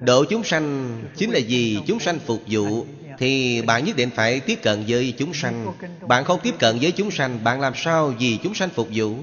độ 0.00 0.24
chúng 0.24 0.44
sanh 0.44 0.98
chính 1.16 1.30
là 1.30 1.38
gì 1.38 1.80
chúng 1.86 2.00
sanh 2.00 2.18
phục 2.18 2.42
vụ, 2.46 2.86
thì 3.18 3.62
bạn 3.62 3.84
nhất 3.84 3.96
định 3.96 4.10
phải 4.10 4.40
tiếp 4.40 4.58
cận 4.62 4.84
với 4.88 5.14
chúng 5.18 5.34
sanh. 5.34 5.72
Bạn 6.08 6.24
không 6.24 6.40
tiếp 6.42 6.54
cận 6.58 6.78
với 6.80 6.92
chúng 6.92 7.10
sanh, 7.10 7.44
bạn 7.44 7.60
làm 7.60 7.72
sao 7.76 8.14
vì 8.18 8.38
chúng 8.42 8.54
sanh 8.54 8.70
phục 8.70 8.88
vụ? 8.94 9.16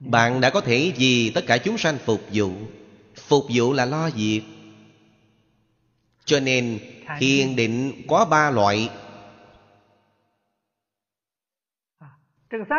Bạn 0.00 0.40
đã 0.40 0.50
có 0.50 0.60
thể 0.60 0.92
vì 0.96 1.30
tất 1.30 1.46
cả 1.46 1.58
chúng 1.58 1.78
sanh 1.78 1.98
phục 2.04 2.20
vụ. 2.32 2.52
Phục 3.14 3.44
vụ 3.54 3.72
là 3.72 3.84
lo 3.84 4.10
việc. 4.10 4.42
Cho 6.24 6.40
nên 6.40 6.78
thiền 7.18 7.56
định 7.56 8.02
có 8.08 8.24
ba 8.24 8.50
loại. 8.50 8.90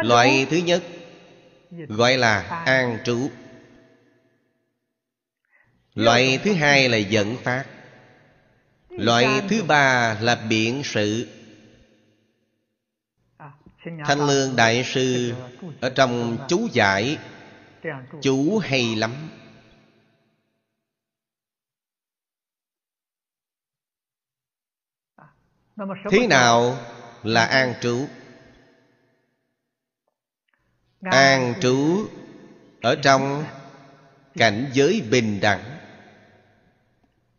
Loại 0.04 0.48
thứ 0.50 0.58
nhất 0.58 0.84
gọi 1.88 2.18
là 2.18 2.40
an 2.66 2.98
trú 3.04 3.30
loại 5.98 6.40
thứ 6.44 6.54
hai 6.54 6.90
là 6.90 6.98
dẫn 6.98 7.38
phát. 7.44 7.66
Loại 8.90 9.42
thứ 9.50 9.64
ba 9.64 10.18
là 10.22 10.36
biện 10.36 10.82
sự. 10.84 11.28
Thanh 14.06 14.28
lương 14.28 14.56
đại 14.56 14.84
sư 14.84 15.34
ở 15.82 15.90
trong 15.90 16.38
chú 16.50 16.68
giải, 16.74 17.18
chú 18.22 18.58
hay 18.58 18.96
lắm. 18.96 19.30
Thế 26.12 26.28
nào 26.28 26.78
là 27.24 27.46
an 27.46 27.74
trú? 27.82 28.08
An 31.02 31.54
trú 31.62 32.08
ở 32.82 32.96
trong 33.04 33.44
cảnh 34.36 34.70
giới 34.74 35.02
bình 35.12 35.40
đẳng 35.42 35.77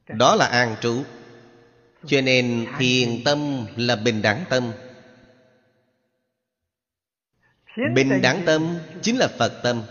đó 0.09 0.37
là 0.37 0.47
an 0.47 0.77
trú. 0.81 1.05
Cho 2.07 2.21
nên 2.21 2.67
thiền 2.79 3.25
tâm 3.25 3.67
là 3.77 3.97
bình 3.97 4.23
đẳng 4.23 4.45
tâm. 4.50 4.73
Bình 7.95 8.21
đẳng 8.23 8.43
tâm 8.47 8.79
chính 9.03 9.17
là 9.17 9.29
phật 9.38 9.61
tâm. 9.62 9.83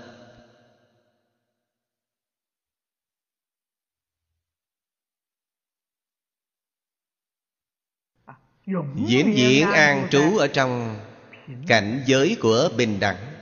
Diễn 9.08 9.34
diễn 9.36 9.72
an 9.72 10.08
trú 10.12 10.38
ở 10.38 10.48
trong 10.48 11.00
cảnh 11.68 12.04
giới 12.06 12.38
của 12.42 12.70
bình 12.78 13.00
đẳng 13.00 13.37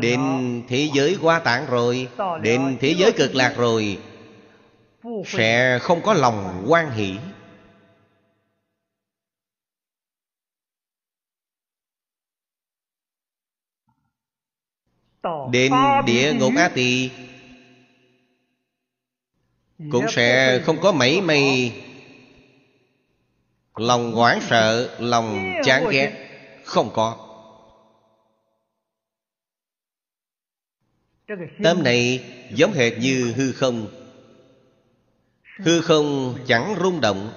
đến 0.00 0.20
thế 0.68 0.90
giới 0.94 1.14
hoa 1.14 1.38
tạng 1.38 1.66
rồi 1.66 2.08
đến 2.42 2.76
thế 2.80 2.94
giới 2.98 3.12
cực 3.12 3.34
lạc 3.34 3.54
rồi 3.56 3.98
sẽ 5.26 5.78
không 5.78 6.02
có 6.02 6.14
lòng 6.14 6.64
quan 6.68 6.90
hỷ. 6.90 7.16
Đến 15.50 15.72
địa 16.06 16.32
ngục 16.34 16.52
á 16.56 16.68
tỳ 16.74 17.10
cũng 19.92 20.06
sẽ 20.08 20.58
không 20.64 20.80
có 20.80 20.92
mảy 20.92 21.20
may 21.20 21.72
lòng 23.76 24.12
hoảng 24.12 24.40
sợ 24.48 24.96
lòng 24.98 25.52
chán 25.64 25.84
ghét 25.90 26.12
không 26.64 26.90
có 26.94 27.27
tâm 31.62 31.82
này 31.82 32.24
giống 32.54 32.72
hệt 32.72 32.98
như 32.98 33.32
hư 33.36 33.52
không. 33.52 33.86
Hư 35.58 35.80
không 35.80 36.38
chẳng 36.46 36.76
rung 36.82 37.00
động. 37.00 37.32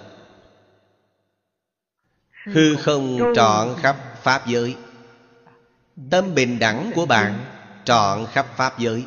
Hư 2.45 2.75
không 2.75 3.19
trọn 3.35 3.75
khắp 3.81 3.95
pháp 4.23 4.47
giới. 4.47 4.75
Tâm 6.09 6.35
bình 6.35 6.59
đẳng 6.59 6.91
của 6.95 7.05
bạn 7.05 7.39
trọn 7.85 8.25
khắp 8.31 8.47
pháp 8.57 8.79
giới. 8.79 9.03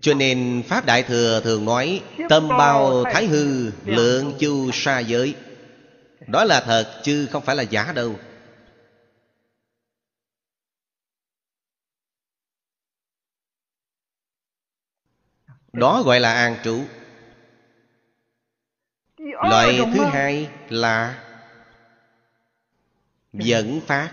Cho 0.00 0.14
nên 0.14 0.62
pháp 0.68 0.86
đại 0.86 1.02
thừa 1.02 1.40
thường 1.44 1.64
nói 1.64 2.02
tâm 2.28 2.48
bao 2.48 3.04
thái 3.04 3.26
hư 3.26 3.70
lượng 3.84 4.32
chu 4.38 4.70
sa 4.72 4.98
giới. 4.98 5.34
Đó 6.26 6.44
là 6.44 6.60
thật 6.60 7.00
chứ 7.02 7.26
không 7.30 7.42
phải 7.42 7.56
là 7.56 7.62
giả 7.62 7.92
đâu 7.92 8.16
đó 15.72 16.02
gọi 16.02 16.20
là 16.20 16.32
an 16.32 16.56
trụ. 16.64 16.84
Loại 19.18 19.80
thứ 19.94 20.04
hai 20.04 20.50
là 20.68 21.24
dẫn 23.32 23.80
phát. 23.86 24.12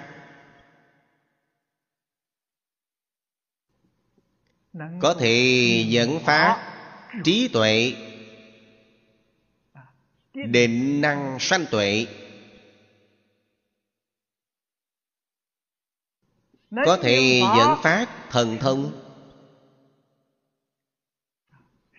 Có 5.02 5.15
thể 5.20 5.86
dẫn 5.89 6.20
phát 6.26 6.74
trí 7.24 7.48
tuệ, 7.48 7.93
định 10.34 11.02
năng 11.02 11.38
sanh 11.39 11.65
tuệ. 11.72 12.08
Có 16.86 16.98
thể 17.04 17.41
dẫn 17.58 17.78
phát 17.84 18.08
thần 18.30 18.58
thông 18.60 19.07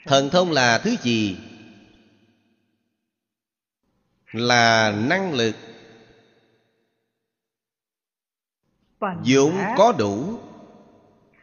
thần 0.09 0.31
thông 0.31 0.53
là 0.53 0.79
thứ 0.79 0.97
gì? 1.03 1.37
Là 4.33 4.91
năng 4.91 5.35
lực. 5.35 5.57
Vốn 9.01 9.59
có 9.77 9.93
đủ 9.99 10.39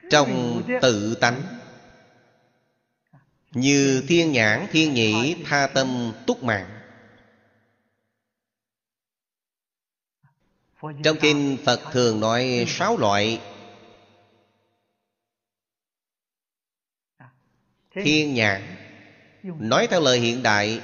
trong 0.09 0.61
tự 0.81 1.15
tánh. 1.15 1.41
Như 3.51 4.03
thiên 4.07 4.31
nhãn 4.31 4.67
thiên 4.71 4.93
nhĩ 4.93 5.43
tha 5.45 5.67
tâm 5.67 6.11
túc 6.27 6.43
mạng. 6.43 6.69
Trong 11.03 11.17
kinh 11.21 11.57
phật 11.65 11.79
thường 11.91 12.19
nói 12.19 12.65
sáu 12.67 12.97
loại 12.97 13.39
thiên 18.03 18.33
nhãn 18.33 18.61
nói 19.43 19.87
theo 19.87 20.01
lời 20.01 20.19
hiện 20.19 20.43
đại 20.43 20.81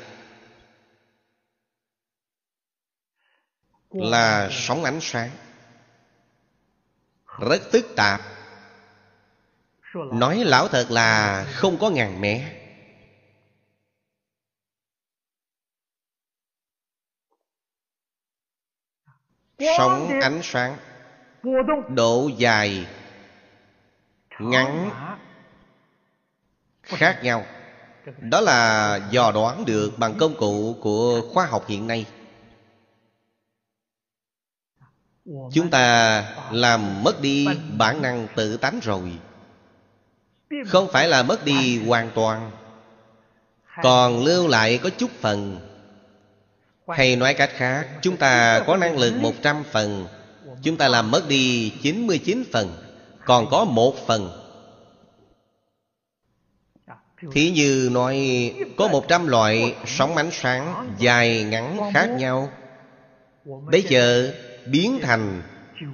là 3.91 4.49
sóng 4.51 4.83
ánh 4.83 4.99
sáng. 5.01 5.29
Rất 7.39 7.61
phức 7.71 7.85
tạp. 7.95 8.21
Nói 9.93 10.43
lão 10.45 10.67
thật 10.67 10.87
là 10.89 11.43
không 11.53 11.77
có 11.79 11.89
ngàn 11.89 12.21
mẻ 12.21 12.57
sóng 19.77 20.19
ánh 20.21 20.39
sáng. 20.43 20.77
Độ 21.95 22.29
dài. 22.37 22.87
Ngắn 24.39 24.89
khác 26.97 27.23
nhau. 27.23 27.45
Đó 28.19 28.41
là 28.41 28.99
dò 29.11 29.31
đoán 29.31 29.65
được 29.65 29.91
bằng 29.97 30.15
công 30.17 30.33
cụ 30.37 30.75
của 30.81 31.21
khoa 31.33 31.45
học 31.45 31.65
hiện 31.67 31.87
nay. 31.87 32.05
Chúng 35.53 35.69
ta 35.69 36.23
làm 36.51 37.03
mất 37.03 37.21
đi 37.21 37.47
bản 37.77 38.01
năng 38.01 38.27
tự 38.35 38.57
tánh 38.57 38.79
rồi. 38.83 39.11
Không 40.67 40.87
phải 40.91 41.07
là 41.07 41.23
mất 41.23 41.45
đi 41.45 41.85
hoàn 41.85 42.11
toàn, 42.15 42.51
còn 43.83 44.23
lưu 44.23 44.47
lại 44.47 44.79
có 44.83 44.89
chút 44.89 45.11
phần. 45.19 45.67
Hay 46.87 47.15
nói 47.15 47.33
cách 47.33 47.51
khác, 47.53 47.87
chúng 48.01 48.17
ta 48.17 48.63
có 48.67 48.77
năng 48.77 48.97
lực 48.97 49.15
một 49.17 49.33
trăm 49.41 49.63
phần, 49.63 50.07
chúng 50.63 50.77
ta 50.77 50.87
làm 50.87 51.11
mất 51.11 51.27
đi 51.27 51.73
chín 51.81 52.07
mươi 52.07 52.17
chín 52.17 52.43
phần, 52.51 52.77
còn 53.25 53.49
có 53.49 53.65
một 53.65 53.95
phần. 54.07 54.40
Thí 57.31 57.51
như 57.51 57.89
nói, 57.91 58.53
có 58.77 58.87
một 58.87 59.05
trăm 59.07 59.27
loại 59.27 59.75
sóng 59.85 60.15
ánh 60.15 60.31
sáng 60.31 60.95
dài 60.97 61.43
ngắn 61.43 61.79
khác 61.93 62.09
nhau. 62.17 62.49
Bây 63.45 63.81
giờ 63.81 64.33
biến 64.65 64.99
thành 65.01 65.41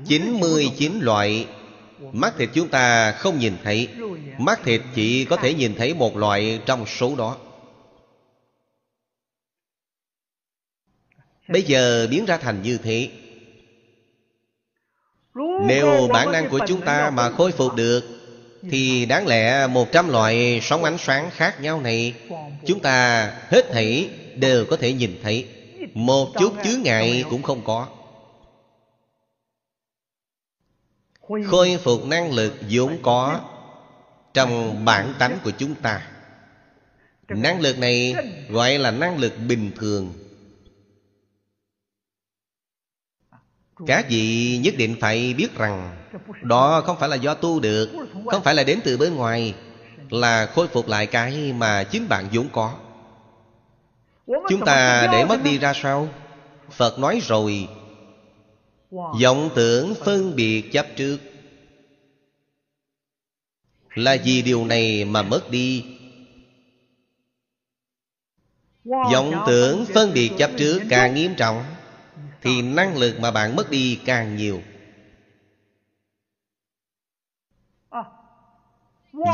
99 0.05 0.99
loại. 0.99 1.47
Mắt 2.11 2.33
thịt 2.37 2.49
chúng 2.53 2.67
ta 2.67 3.11
không 3.11 3.39
nhìn 3.39 3.53
thấy. 3.63 3.89
Mắt 4.37 4.59
thịt 4.63 4.81
chỉ 4.95 5.25
có 5.25 5.35
thể 5.37 5.53
nhìn 5.53 5.75
thấy 5.75 5.93
một 5.93 6.17
loại 6.17 6.59
trong 6.65 6.85
số 6.85 7.15
đó. 7.15 7.37
Bây 11.47 11.61
giờ 11.61 12.07
biến 12.11 12.25
ra 12.25 12.37
thành 12.37 12.61
như 12.61 12.77
thế. 12.83 13.09
Nếu 15.67 16.07
bản 16.13 16.31
năng 16.31 16.49
của 16.49 16.59
chúng 16.67 16.81
ta 16.81 17.09
mà 17.09 17.29
khôi 17.29 17.51
phục 17.51 17.75
được 17.75 18.16
thì 18.69 19.06
đáng 19.06 19.27
lẽ 19.27 19.67
một 19.67 19.91
trăm 19.91 20.10
loại 20.10 20.60
sóng 20.62 20.84
ánh 20.84 20.97
sáng 20.97 21.30
khác 21.32 21.62
nhau 21.62 21.82
này 21.82 22.13
Chúng 22.65 22.80
ta 22.80 23.25
hết 23.49 23.65
thảy 23.71 24.10
đều 24.36 24.65
có 24.65 24.77
thể 24.77 24.93
nhìn 24.93 25.19
thấy. 25.23 25.47
Một 25.93 26.34
chút 26.39 26.53
chướng 26.63 26.82
ngại 26.82 27.23
cũng 27.30 27.43
không 27.43 27.63
có. 27.63 27.88
Khôi 31.45 31.77
phục 31.84 32.06
năng 32.06 32.34
lực 32.34 32.53
vốn 32.69 32.97
có 33.01 33.41
Trong 34.34 34.86
bản 34.86 35.13
tánh 35.19 35.39
của 35.43 35.51
chúng 35.51 35.75
ta. 35.75 36.08
Năng 37.27 37.62
lực 37.62 37.77
này 37.77 38.15
gọi 38.49 38.77
là 38.77 38.91
năng 38.91 39.17
lực 39.17 39.34
bình 39.47 39.71
thường. 39.75 40.13
Các 43.88 44.06
vị 44.10 44.58
nhất 44.58 44.73
định 44.77 44.95
phải 44.99 45.34
biết 45.34 45.56
rằng 45.56 45.96
đó 46.41 46.82
không 46.82 46.98
phải 47.00 47.10
là 47.10 47.15
do 47.15 47.34
tu 47.34 47.60
được, 47.60 47.89
Không 48.26 48.43
phải 48.43 48.56
là 48.56 48.63
đến 48.63 48.80
từ 48.84 48.98
bên 48.98 49.15
ngoài, 49.15 49.56
Là 50.10 50.46
khôi 50.46 50.67
phục 50.67 50.88
lại 50.88 51.08
cái 51.08 51.54
mà 51.54 51.84
chính 51.84 52.10
bạn 52.10 52.28
vốn 52.34 52.48
có. 52.52 52.74
Chúng 54.28 54.65
ta 54.65 55.08
để 55.12 55.26
mất 55.26 55.43
đi 55.43 55.58
ra 55.58 55.74
sao? 55.76 56.10
Phật 56.72 57.00
nói 57.00 57.20
rồi, 57.24 57.67
vọng 58.91 59.50
tưởng 59.56 59.96
phân 60.06 60.36
biệt 60.36 60.72
chấp 60.72 60.86
trước. 60.96 61.17
Là 63.96 64.17
vì 64.24 64.41
điều 64.41 64.65
này 64.65 65.06
mà 65.06 65.22
mất 65.22 65.50
đi. 65.50 65.86
Vọng 68.86 69.43
tưởng 69.48 69.86
phân 69.93 70.13
biệt 70.13 70.32
chấp 70.38 70.52
trước 70.58 70.82
càng 70.89 71.13
nghiêm 71.13 71.36
trọng, 71.36 71.63
thì 72.41 72.62
năng 72.62 72.98
lực 72.98 73.20
mà 73.20 73.32
bạn 73.32 73.56
mất 73.56 73.70
đi 73.70 74.00
càng 74.06 74.36
nhiều. 74.36 74.62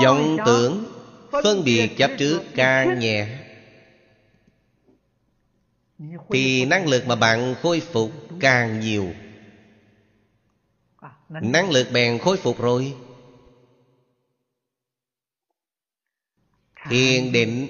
Vọng 0.02 0.38
tưởng 0.46 0.86
phân 1.32 1.64
biệt 1.64 1.96
chấp 1.98 2.12
trước 2.18 2.42
càng 2.56 3.00
nhẹ 3.00 3.44
thì 6.30 6.66
năng 6.66 6.88
lực 6.88 7.08
mà 7.08 7.16
bạn 7.16 7.56
khôi 7.62 7.80
phục 7.80 8.12
càng 8.40 8.80
nhiều. 8.80 9.14
Năng 11.30 11.72
lực 11.72 11.88
bèn 11.94 12.20
khôi 12.20 12.38
phục 12.38 12.62
rồi. 12.62 12.96
Thiền 16.90 17.32
định 17.32 17.68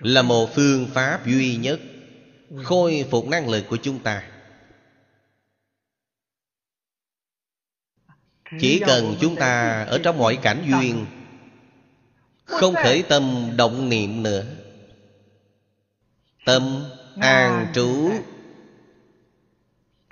là 0.00 0.22
một 0.22 0.50
phương 0.54 0.88
pháp 0.94 1.26
duy 1.26 1.56
nhất 1.56 1.80
khôi 2.64 3.04
phục 3.10 3.26
năng 3.26 3.48
lực 3.48 3.64
của 3.68 3.76
chúng 3.76 3.98
ta. 3.98 4.30
Chỉ 8.60 8.82
cần 8.86 9.16
chúng 9.20 9.36
ta 9.36 9.82
ở 9.82 10.00
trong 10.04 10.18
mọi 10.18 10.38
cảnh 10.42 10.64
duyên 10.68 11.06
không 12.46 12.74
khởi 12.74 13.02
tâm 13.02 13.50
động 13.56 13.88
niệm 13.88 14.22
nữa. 14.22 14.44
Tâm 16.44 16.84
an 17.20 17.66
trú. 17.74 18.10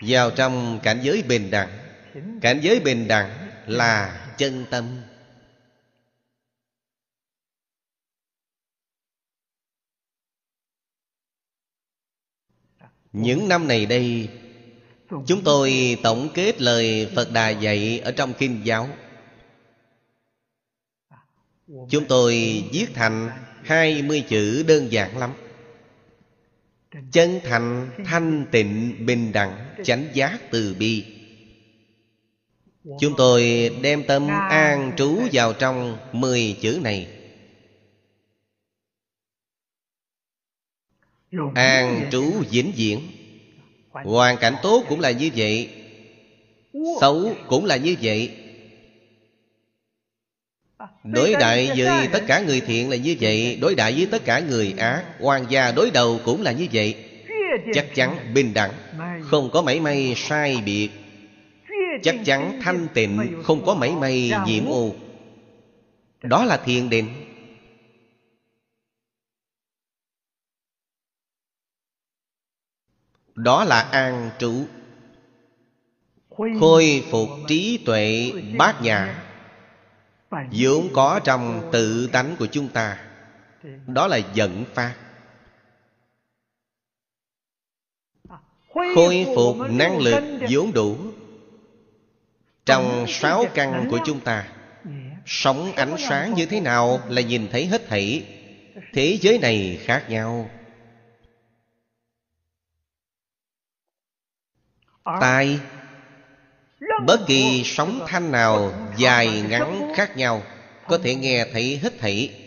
Vào 0.01 0.31
trong 0.31 0.81
cảnh 0.83 1.01
giới 1.03 1.23
bình 1.23 1.51
đẳng. 1.51 1.79
Cảnh 2.41 2.61
giới 2.63 2.81
bình 2.81 3.09
đẳng 3.09 3.51
là 3.67 4.21
chân 4.39 4.65
tâm. 4.71 5.01
Những 13.13 13.49
năm 13.49 13.69
này 13.69 13.87
đây 13.87 14.29
chúng 15.27 15.45
tôi 15.45 15.99
tổng 16.03 16.29
kết 16.35 16.61
lời 16.61 17.13
phật 17.15 17.33
đà 17.33 17.51
dạy 17.51 18.01
ở 18.05 18.13
trong 18.13 18.33
kinh 18.39 18.61
giáo 18.65 18.89
chúng 21.67 22.05
tôi 22.09 22.65
viết 22.73 22.87
thành 22.95 23.31
hai 23.63 24.03
mươi 24.03 24.25
chữ 24.29 24.65
đơn 24.69 24.93
giản 24.93 25.19
lắm. 25.19 25.33
Chân 27.13 27.41
thành, 27.45 27.91
thanh 28.05 28.47
tịnh, 28.51 28.97
bình 29.07 29.33
đẳng, 29.33 29.75
chánh 29.85 30.07
giác 30.13 30.39
từ 30.51 30.77
bi. 30.79 31.05
Chúng 33.01 33.15
tôi 33.17 33.71
đem 33.83 34.05
tâm 34.07 34.29
an 34.51 34.93
trú 34.97 35.21
vào 35.33 35.53
trong 35.53 35.99
mười 36.13 36.57
chữ 36.61 36.81
này. 36.83 37.09
An 41.55 42.09
trú 42.13 42.33
vĩnh 42.51 42.73
viễn. 42.77 43.01
Hoàn 43.91 44.37
cảnh 44.37 44.55
tốt 44.63 44.85
cũng 44.89 45.01
là 45.01 45.11
như 45.11 45.31
vậy. 45.37 45.71
Xấu 47.01 47.35
cũng 47.49 47.65
là 47.65 47.77
như 47.77 47.97
vậy. 48.03 48.44
Đối 51.05 51.35
đại 51.35 51.71
với 51.77 52.09
tất 52.13 52.23
cả 52.27 52.41
người 52.41 52.61
thiện 52.61 52.91
là 52.91 52.97
như 52.97 53.17
vậy. 53.21 53.59
Đối 53.61 53.75
đại 53.75 53.93
với 53.93 54.07
tất 54.11 54.25
cả 54.25 54.41
người 54.41 54.75
ác 54.79 55.05
Hoàng 55.21 55.47
gia 55.49 55.73
đối 55.73 55.91
đầu 55.91 56.21
cũng 56.25 56.43
là 56.43 56.53
như 56.53 56.67
vậy. 56.73 57.11
Chắc 57.75 57.95
chắn 57.95 58.35
bình 58.35 58.55
đẳng 58.55 58.73
Không 59.23 59.51
có 59.53 59.63
mảy 59.63 59.81
may 59.81 60.15
sai 60.17 60.63
biệt. 60.65 60.91
Chắc 62.03 62.15
chắn 62.25 62.61
thanh 62.63 62.89
tịnh 62.95 63.43
không 63.45 63.67
có 63.67 63.75
mảy 63.75 63.91
may 63.91 64.33
nhiễm 64.47 64.67
ô 64.67 64.95
đó 66.23 66.45
là 66.45 66.57
thiền 66.57 66.91
định. 66.91 67.09
Đó 73.35 73.65
là 73.65 73.81
an 73.81 74.31
trụ 74.39 74.65
khôi 76.61 77.05
phục 77.11 77.29
trí 77.49 77.79
tuệ 77.87 78.33
bát 78.59 78.83
nhã 78.83 79.24
vốn 80.53 80.89
có 80.93 81.21
trong 81.25 81.69
tự 81.73 82.07
tánh 82.07 82.37
của 82.39 82.47
chúng 82.47 82.69
ta, 82.69 82.99
đó 83.87 84.07
là 84.07 84.21
dẫn 84.35 84.65
phát 84.75 84.95
khôi 88.95 89.27
phục 89.35 89.57
năng 89.71 89.99
lực 89.99 90.23
vốn 90.51 90.73
đủ. 90.73 90.97
Trong 92.67 93.05
sáu 93.09 93.45
căn 93.55 93.89
của 93.91 93.99
chúng 94.05 94.21
ta 94.21 94.49
Sống 95.27 95.73
ánh 95.73 95.97
sáng 95.99 96.35
như 96.35 96.47
thế 96.47 96.61
nào 96.61 97.01
Là 97.09 97.23
nhìn 97.23 97.49
thấy 97.51 97.67
hết 97.67 97.87
thảy. 97.89 98.27
Thế 98.93 99.19
giới 99.21 99.39
này 99.39 99.79
khác 99.85 100.05
nhau. 100.09 100.51
Tai 105.05 105.61
Bất 107.03 107.21
kỳ 107.27 107.63
sóng 107.65 108.01
thanh 108.09 108.33
nào 108.33 108.73
Dài 108.99 109.43
ngắn 109.49 109.93
khác 109.97 110.17
nhau 110.17 110.43
Có 110.89 110.99
thể 110.99 111.15
nghe 111.15 111.47
thấy 111.53 111.77
hết 111.77 111.99
thảy. 111.99 112.41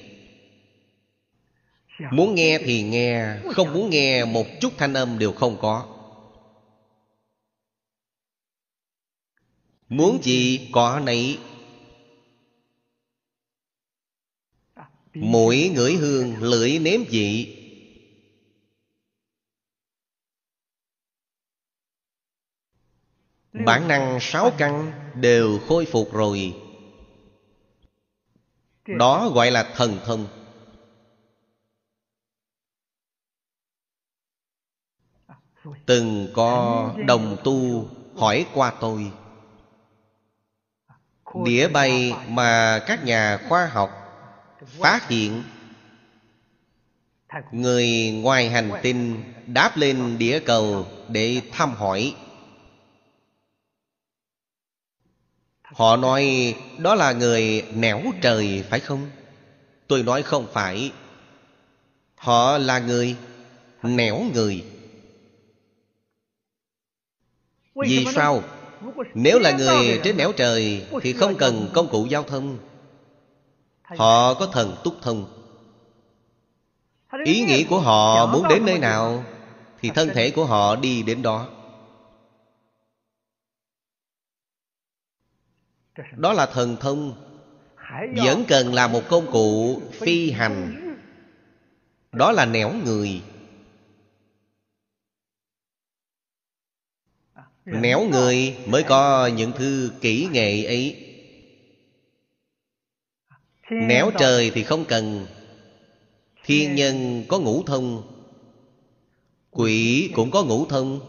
Muốn 2.11 2.35
nghe 2.35 2.59
thì 2.59 2.83
nghe, 2.83 3.35
Không 3.53 3.73
muốn 3.73 3.89
nghe 3.89 4.25
một 4.25 4.45
chút 4.61 4.73
thanh 4.77 4.93
âm 4.93 5.19
đều 5.19 5.31
không 5.31 5.57
có. 5.61 5.85
Muốn 9.89 10.19
gì 10.23 10.69
có 10.73 10.99
nấy. 10.99 11.37
Mũi 15.13 15.71
ngửi 15.75 15.93
hương 15.95 16.43
lưỡi 16.43 16.79
nếm 16.79 17.03
vị 17.09 17.56
Bản 23.53 23.87
năng 23.87 24.17
sáu 24.21 24.51
căn 24.57 24.91
đều 25.15 25.59
khôi 25.67 25.85
phục 25.85 26.13
rồi. 26.13 26.55
Đó 28.87 29.29
gọi 29.29 29.51
là 29.51 29.73
thần 29.75 29.99
thông. 30.05 30.27
Từng 35.85 36.27
có 36.33 36.89
đồng 37.07 37.37
tu 37.43 37.89
hỏi 38.15 38.45
qua 38.53 38.73
tôi. 38.79 39.11
Đĩa 41.45 41.67
bay 41.67 42.13
mà 42.27 42.79
các 42.87 43.03
nhà 43.03 43.39
khoa 43.49 43.65
học 43.65 43.89
phát 44.81 45.07
hiện 45.09 45.43
Người 47.51 48.11
ngoài 48.23 48.49
hành 48.49 48.71
tinh 48.83 49.23
đáp 49.47 49.77
lên 49.77 50.17
đĩa 50.17 50.39
cầu 50.39 50.85
để 51.07 51.41
thăm 51.51 51.73
hỏi 51.73 52.15
Họ 55.77 55.95
nói 55.95 56.55
đó 56.77 56.95
là 56.95 57.11
người 57.11 57.65
nẻo 57.73 58.01
trời 58.21 58.63
phải 58.69 58.79
không? 58.79 59.09
Tôi 59.87 60.03
nói 60.03 60.23
không 60.23 60.47
phải. 60.53 60.91
Họ 62.15 62.57
là 62.57 62.79
người 62.79 63.15
nẻo 63.83 64.23
người. 64.33 64.63
Vì 67.75 68.05
sao? 68.15 68.43
Nếu 69.13 69.39
là 69.39 69.51
người 69.51 69.99
trên 70.03 70.17
nẻo 70.17 70.31
trời 70.31 70.85
Thì 71.01 71.13
không 71.13 71.35
cần 71.35 71.69
công 71.73 71.87
cụ 71.87 72.05
giao 72.05 72.23
thông. 72.23 72.57
Họ 73.83 74.33
có 74.33 74.47
thần 74.47 74.75
túc 74.83 74.95
thông. 75.01 75.25
Ý 77.25 77.41
nghĩ 77.41 77.63
của 77.63 77.79
họ 77.79 78.25
muốn 78.25 78.47
đến 78.49 78.65
nơi 78.65 78.79
nào 78.79 79.23
Thì 79.81 79.89
thân 79.89 80.09
thể 80.13 80.31
của 80.31 80.45
họ 80.45 80.75
đi 80.75 81.03
đến 81.03 81.21
đó 81.21 81.47
Đó 86.15 86.33
là 86.33 86.45
thần 86.45 86.77
thông. 86.79 87.13
Vẫn 88.15 88.45
cần 88.47 88.73
là 88.73 88.87
một 88.87 89.01
công 89.09 89.31
cụ 89.31 89.81
phi 89.91 90.31
hành. 90.31 90.83
Đó 92.11 92.31
là 92.31 92.45
nẻo 92.45 92.73
người. 92.85 93.21
Néo 97.65 98.03
người 98.03 98.57
mới 98.65 98.83
có 98.83 99.27
những 99.27 99.51
thứ 99.55 99.91
kỹ 100.01 100.27
nghệ 100.31 100.65
ấy. 100.65 101.03
Néo 103.69 104.11
trời 104.19 104.51
thì 104.53 104.63
không 104.63 104.85
cần. 104.85 105.25
Thiên 106.43 106.75
nhân 106.75 107.25
có 107.27 107.39
ngũ 107.39 107.63
thông. 107.63 108.13
Quỷ 109.51 110.11
cũng 110.15 110.31
có 110.31 110.43
ngũ 110.43 110.65
thông. 110.65 110.99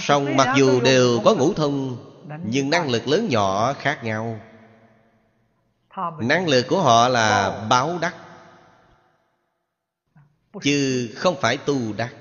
Song 0.00 0.36
mặc 0.36 0.54
dù 0.58 0.80
đều 0.80 1.20
có 1.24 1.34
ngũ 1.34 1.52
thông 1.52 1.96
nhưng 2.44 2.70
năng 2.70 2.90
lực 2.90 3.08
lớn 3.08 3.28
nhỏ 3.28 3.72
khác 3.72 4.04
nhau. 4.04 4.40
Năng 6.20 6.48
lực 6.48 6.66
của 6.68 6.82
họ 6.82 7.08
là 7.08 7.60
báo 7.70 7.98
đắc. 7.98 8.14
Chứ 10.62 11.10
không 11.16 11.36
phải 11.40 11.56
tu 11.56 11.92
đắc. 11.96 12.14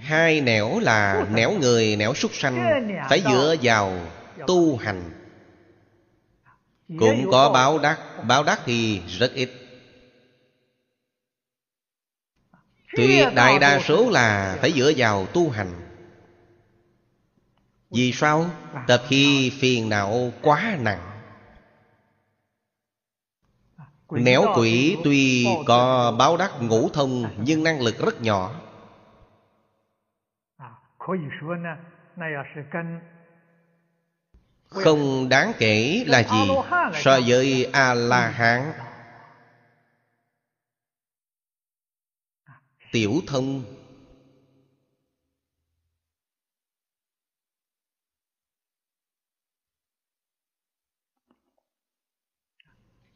Hai 0.00 0.40
nẻo 0.40 0.78
là 0.78 1.26
nẻo 1.30 1.52
người 1.52 1.96
nẻo 1.96 2.14
súc 2.14 2.30
sanh. 2.34 2.82
Phải 3.08 3.22
dựa 3.30 3.54
vào 3.62 3.92
tu 4.46 4.76
hành. 4.76 5.02
Cũng 6.98 7.30
có 7.30 7.50
báo 7.50 7.78
đắc. 7.78 7.98
Báo 8.28 8.42
đắc 8.42 8.60
thì 8.64 9.02
rất 9.08 9.32
ít. 9.34 9.50
Tuyệt 12.96 13.28
đại 13.34 13.58
đa 13.58 13.80
số 13.80 14.10
là 14.10 14.56
phải 14.60 14.72
dựa 14.72 14.92
vào 14.96 15.26
tu 15.26 15.50
hành 15.50 15.79
vì 17.90 18.12
sao? 18.12 18.50
Tập 18.86 19.02
khi 19.08 19.52
phiền 19.60 19.88
não 19.88 20.32
quá 20.42 20.76
nặng. 20.80 21.10
Nẻo 24.10 24.52
quỷ 24.56 24.96
tuy 25.04 25.46
có 25.66 26.12
báo 26.18 26.36
đắc 26.36 26.52
ngũ 26.60 26.88
thông, 26.88 27.24
Nhưng 27.44 27.64
năng 27.64 27.80
lực 27.80 27.98
rất 27.98 28.22
nhỏ. 28.22 28.60
Không 34.68 35.28
đáng 35.28 35.52
kể 35.58 36.04
là 36.06 36.22
gì, 36.22 36.48
So 36.94 37.18
với 37.26 37.70
A-la-hán. 37.72 38.72
Tiểu 42.92 43.12
thông 43.26 43.79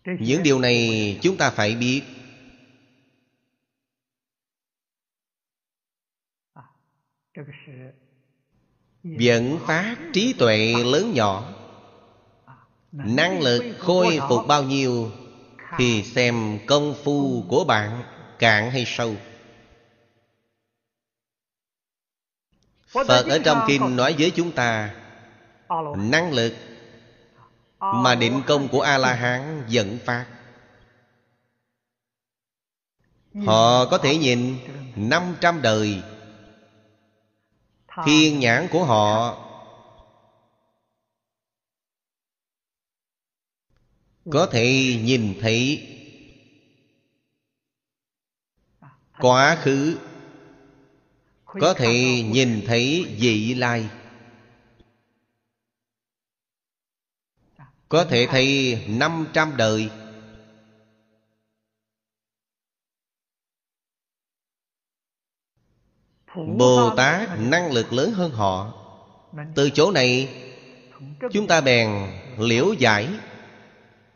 những 0.05 0.43
điều 0.43 0.59
này 0.59 1.19
chúng 1.23 1.37
ta 1.37 1.51
phải 1.51 1.75
biết. 1.75 2.03
Dẫn 9.03 9.59
phát 9.67 9.97
trí 10.13 10.33
tuệ 10.33 10.75
lớn 10.85 11.13
nhỏ. 11.15 11.53
Năng 12.93 13.41
lực 13.41 13.77
khôi 13.79 14.19
phục 14.29 14.47
bao 14.49 14.63
nhiêu 14.63 15.11
thì 15.79 16.03
xem 16.03 16.59
công 16.67 16.95
phu 17.05 17.45
của 17.49 17.65
bạn 17.65 18.03
cạn 18.39 18.71
hay 18.71 18.85
sâu. 18.87 19.15
Phật 22.87 23.27
ở 23.27 23.39
trong 23.45 23.65
kinh 23.69 23.97
nói 23.97 24.15
với 24.19 24.31
chúng 24.31 24.53
ta, 24.53 24.95
năng 25.97 26.33
lực 26.33 26.55
mà 27.93 28.15
định 28.15 28.43
công 28.47 28.69
của 28.69 28.81
a 28.81 28.99
la 28.99 29.15
hán 29.15 29.65
dẫn 29.69 29.99
phát. 30.05 30.27
Họ 33.47 33.85
có 33.91 33.99
thể 33.99 34.17
nhìn 34.17 34.57
500 34.97 35.63
đời. 35.63 36.03
Thiên 38.05 38.41
nhãn 38.41 38.69
của 38.73 38.85
họ 38.85 39.41
có 44.31 44.47
thể 44.47 44.97
nhìn 45.03 45.35
thấy 45.41 45.89
quá 49.19 49.59
khứ, 49.63 49.99
có 51.45 51.75
thể 51.75 52.23
nhìn 52.23 52.65
thấy 52.67 53.17
vị 53.19 53.55
lai. 53.55 53.89
Có 57.89 58.05
thể 58.05 58.27
thấy 58.31 58.79
500 58.89 59.57
đời. 59.57 59.91
Bồ 66.37 66.91
Tát 66.97 67.29
năng 67.39 67.73
lực 67.73 67.93
lớn 67.93 68.13
hơn 68.13 68.31
họ. 68.31 68.73
Từ 69.55 69.71
chỗ 69.71 69.91
này 69.91 70.41
Chúng 71.33 71.47
ta 71.47 71.61
bèn 71.61 71.89
liễu 72.39 72.73
giải. 72.73 73.09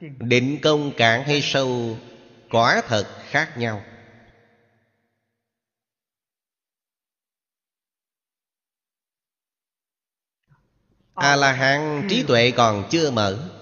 Định 0.00 0.58
công 0.62 0.92
cạn 0.96 1.24
hay 1.24 1.40
sâu 1.42 1.98
Quả 2.50 2.82
thật 2.88 3.06
khác 3.30 3.54
nhau. 3.56 3.82
A-la-hán 11.14 12.06
trí 12.10 12.22
tuệ 12.22 12.50
còn 12.56 12.88
chưa 12.90 13.10
mở 13.10 13.57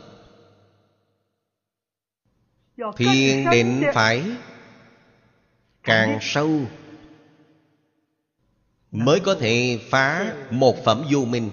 thiền 2.96 3.44
định 3.50 3.82
phải 3.94 4.24
càng 5.82 6.18
sâu 6.20 6.60
mới 8.90 9.20
có 9.20 9.34
thể 9.34 9.78
phá 9.90 10.34
một 10.50 10.84
phẩm 10.84 11.04
vô 11.12 11.24
minh. 11.24 11.50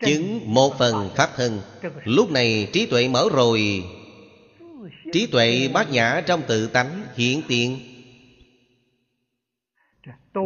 Chứng 0.00 0.40
một 0.54 0.74
phần 0.78 1.10
pháp 1.16 1.30
thân. 1.36 1.60
Lúc 2.04 2.30
này 2.30 2.70
trí 2.72 2.86
tuệ 2.86 3.08
mở 3.08 3.28
rồi. 3.32 3.84
Trí 5.12 5.26
tuệ 5.26 5.68
bát 5.68 5.90
nhã 5.90 6.22
trong 6.26 6.42
tự 6.48 6.66
tánh 6.66 7.06
hiện 7.14 7.42
tiện 7.48 7.78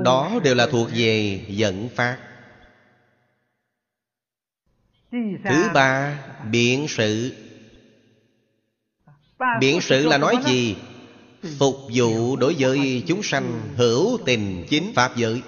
đó 0.05 0.41
đều 0.45 0.55
là 0.55 0.67
thuộc 0.67 0.89
về 0.95 1.45
dẫn 1.49 1.89
phát. 1.89 2.19
Thứ 5.45 5.69
ba 5.75 6.19
biện 6.51 6.87
sự 6.89 7.33
Biện 9.61 9.81
sự 9.81 10.07
là 10.07 10.19
nói 10.19 10.37
gì? 10.47 10.77
Phục 11.59 11.77
vụ 11.95 12.37
đối 12.37 12.55
với 12.59 13.03
chúng 13.07 13.23
sanh 13.23 13.61
hữu 13.77 14.19
tình 14.27 14.67
chính 14.69 14.93
Pháp 14.95 15.17
giới. 15.17 15.43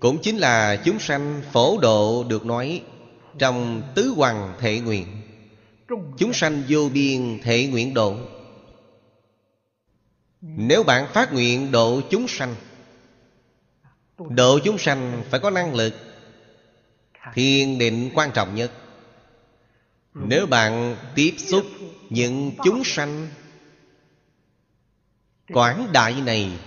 Cũng 0.00 0.18
chính 0.22 0.36
là 0.36 0.76
chúng 0.84 0.98
sanh 0.98 1.42
phổ 1.52 1.78
độ 1.78 2.24
được 2.28 2.46
nói 2.46 2.82
Trong 3.38 3.82
tứ 3.94 4.12
hoàng 4.16 4.54
thể 4.60 4.80
nguyện. 4.80 5.06
Chúng 6.18 6.32
sanh 6.32 6.62
vô 6.68 6.88
biên 6.88 7.38
thể 7.42 7.66
nguyện 7.66 7.94
độ. 7.94 8.16
Nếu 10.40 10.82
bạn 10.82 11.06
phát 11.12 11.32
nguyện 11.32 11.72
độ 11.72 12.00
chúng 12.10 12.28
sanh 12.28 12.54
Độ 14.18 14.58
chúng 14.64 14.78
sanh 14.78 15.22
phải 15.30 15.40
có 15.40 15.50
năng 15.50 15.74
lực 15.74 15.94
Thiên 17.34 17.78
định 17.78 18.10
quan 18.14 18.30
trọng 18.34 18.54
nhất 18.54 18.72
nếu 20.20 20.46
bạn 20.46 20.96
tiếp 21.14 21.34
xúc 21.38 21.66
những 22.10 22.52
chúng 22.64 22.84
sanh 22.84 23.28
quảng 25.52 25.88
đại 25.92 26.20
này, 26.20 26.58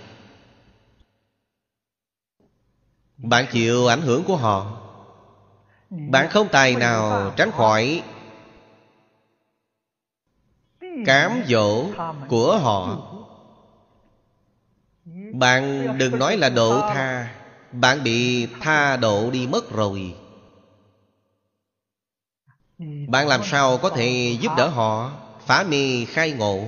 bạn 3.17 3.45
chịu 3.51 3.87
ảnh 3.87 4.01
hưởng 4.01 4.23
của 4.23 4.35
họ. 4.35 4.77
Bạn 5.89 6.29
không 6.29 6.47
tài 6.51 6.75
nào 6.75 7.33
tránh 7.37 7.51
khỏi 7.51 8.03
cám 11.05 11.43
dỗ 11.47 11.85
của 12.27 12.57
họ. 12.57 13.07
Bạn 15.33 15.87
đừng 15.97 16.19
nói 16.19 16.37
là 16.37 16.49
độ 16.49 16.81
tha, 16.81 17.35
bạn 17.71 18.03
bị 18.03 18.47
tha 18.59 18.97
độ 18.97 19.31
đi 19.31 19.47
mất 19.47 19.69
rồi 19.71 20.15
bạn 23.07 23.27
làm 23.27 23.41
sao 23.43 23.77
có 23.77 23.89
thể 23.89 24.37
giúp 24.41 24.51
đỡ 24.57 24.67
họ? 24.67 25.21
Phá 25.45 25.63
mê 25.63 26.05
khai 26.05 26.31
ngộ. 26.31 26.67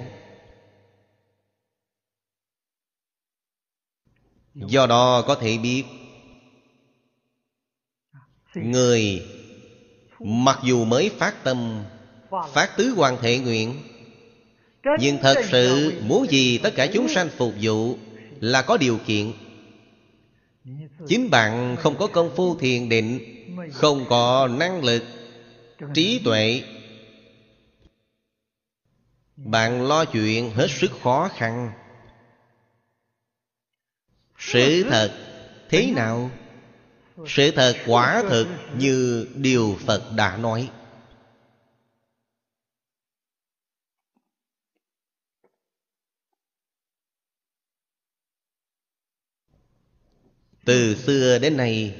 Do 4.56 4.88
đó 4.88 5.22
có 5.28 5.36
thể 5.36 5.58
biết, 5.58 5.84
người 8.56 9.26
mặc 10.20 10.60
dù 10.64 10.86
mới 10.86 11.10
phát 11.10 11.44
tâm, 11.44 11.84
phát 12.54 12.78
tứ 12.78 12.94
hoàng 12.96 13.18
thể 13.22 13.40
nguyện, 13.40 13.82
nhưng 15.00 15.18
thật 15.22 15.36
sự 15.52 15.94
muốn 16.06 16.26
gì 16.30 16.58
tất 16.58 16.74
cả 16.76 16.88
chúng 16.94 17.08
sanh 17.10 17.30
phục 17.38 17.54
vụ 17.62 17.98
là 18.40 18.62
có 18.62 18.78
điều 18.78 19.00
kiện. 19.06 19.34
Chính 21.08 21.30
bạn 21.30 21.76
không 21.80 21.98
có 21.98 22.08
công 22.08 22.36
phu 22.36 22.56
thiền 22.56 22.90
định, 22.90 23.20
không 23.72 24.06
có 24.10 24.48
năng 24.48 24.84
lực 24.84 25.04
trí 25.94 26.22
tuệ. 26.26 26.64
Bạn 29.36 29.88
lo 29.88 30.06
chuyện 30.06 30.52
hết 30.52 30.68
sức 30.70 30.92
khó 31.04 31.30
khăn. 31.38 31.72
Sự 34.38 34.84
thật 34.90 35.12
thế 35.70 35.92
nào? 35.92 36.32
sự 37.28 37.52
thật 37.52 37.76
quả 37.86 38.24
thực 38.30 38.48
như 38.78 39.28
điều 39.36 39.78
phật 39.86 40.12
đã 40.16 40.38
nói. 40.38 40.72
Từ 50.66 50.96
xưa 50.96 51.40
đến 51.40 51.58
nay 51.58 51.96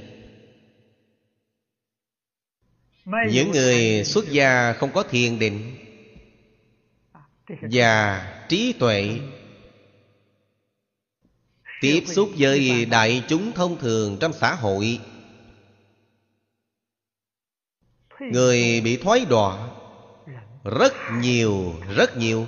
những 3.06 3.52
người 3.52 4.04
xuất 4.04 4.32
gia 4.32 4.74
không 4.74 4.92
có 4.94 5.04
thiền 5.04 5.40
định 5.40 5.76
và 7.62 8.28
trí 8.50 8.74
tuệ 8.74 9.20
tiếp 11.82 12.04
xúc 12.08 12.30
với 12.38 12.86
đại 12.86 13.24
chúng 13.28 13.52
thông 13.52 13.80
thường 13.80 14.18
trong 14.22 14.34
xã 14.34 14.56
hội. 14.56 15.00
Người 18.20 18.82
bị 18.82 18.98
thoái 18.98 19.26
đọa 19.26 19.70
rất 20.64 20.94
nhiều 21.20 21.74
rất 21.96 22.18
nhiều. 22.18 22.48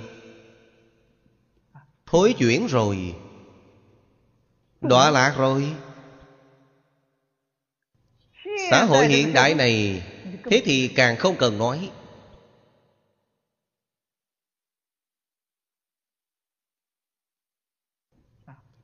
Thối 2.06 2.34
chuyển 2.38 2.66
rồi. 2.66 3.14
Đọa 4.80 5.10
lạc 5.10 5.34
rồi. 5.38 5.72
Xã 8.70 8.84
hội 8.84 9.06
hiện 9.06 9.32
đại 9.32 9.54
này 9.54 10.02
thế 10.50 10.62
thì 10.64 10.92
càng 10.96 11.16
không 11.16 11.36
cần 11.38 11.58
nói. 11.58 11.90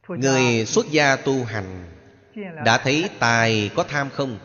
Người 0.09 0.67
xuất 0.67 0.87
gia 0.91 1.17
tu 1.17 1.45
hành 1.45 1.99
đã 2.65 2.79
thấy 2.85 3.11
tài 3.19 3.71
có 3.77 3.85
tham 3.85 4.11
không? 4.11 4.39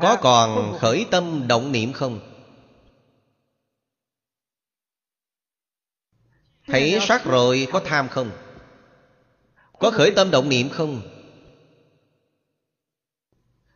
Có 0.00 0.18
còn 0.20 0.78
khởi 0.78 1.06
tâm 1.10 1.48
động 1.48 1.72
niệm 1.72 1.92
không? 1.92 2.20
Thấy 6.66 6.98
sắc 7.00 7.24
rồi 7.24 7.66
có 7.72 7.82
tham 7.84 8.08
không? 8.08 8.30
Có 9.78 9.90
khởi 9.90 10.12
tâm 10.16 10.30
động 10.30 10.48
niệm 10.48 10.68
không? 10.68 11.19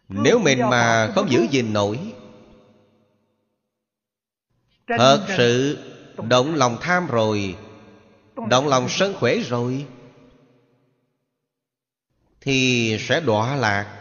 Nếu 0.08 0.38
mình 0.38 0.60
mà 0.70 1.10
không 1.14 1.30
giữ 1.30 1.46
gìn 1.50 1.72
nổi 1.72 1.98
thật 4.86 5.24
sự 5.36 5.78
động 6.28 6.54
lòng 6.54 6.78
tham 6.80 7.06
rồi 7.06 7.56
động 8.50 8.68
lòng 8.68 8.86
sân 8.88 9.14
khỏe 9.14 9.38
rồi 9.38 9.86
thì 12.40 12.96
sẽ 13.00 13.20
đọa 13.20 13.56
lạc. 13.56 14.00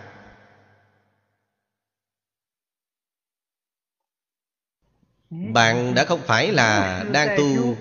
Bạn 5.30 5.94
đã 5.96 6.06
không 6.06 6.22
phải 6.28 6.52
là 6.52 7.04
đang 7.14 7.38
tu 7.38 7.78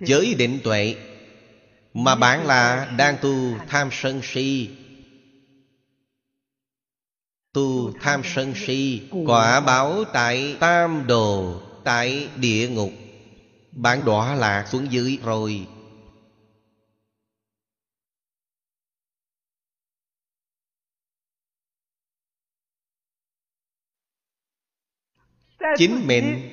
giới 0.00 0.34
định 0.34 0.60
tuệ 0.64 0.96
mà 1.94 2.14
bạn 2.14 2.46
là 2.46 2.92
đang 2.98 3.16
tu 3.22 3.58
tham 3.68 3.88
sân 3.92 4.20
si 4.22 4.70
tu 7.52 7.92
tham 8.00 8.22
sân 8.24 8.52
si, 8.56 9.00
quả 9.26 9.60
báo 9.60 10.04
tại 10.12 10.56
tam 10.60 11.06
đồ, 11.06 11.60
tại 11.84 12.28
địa 12.36 12.68
ngục. 12.68 12.90
Bạn 13.72 14.04
đọa 14.04 14.34
lạc 14.34 14.68
xuống 14.68 14.92
dưới 14.92 15.18
rồi. 15.24 15.66
Chính 25.76 26.06
mình 26.06 26.50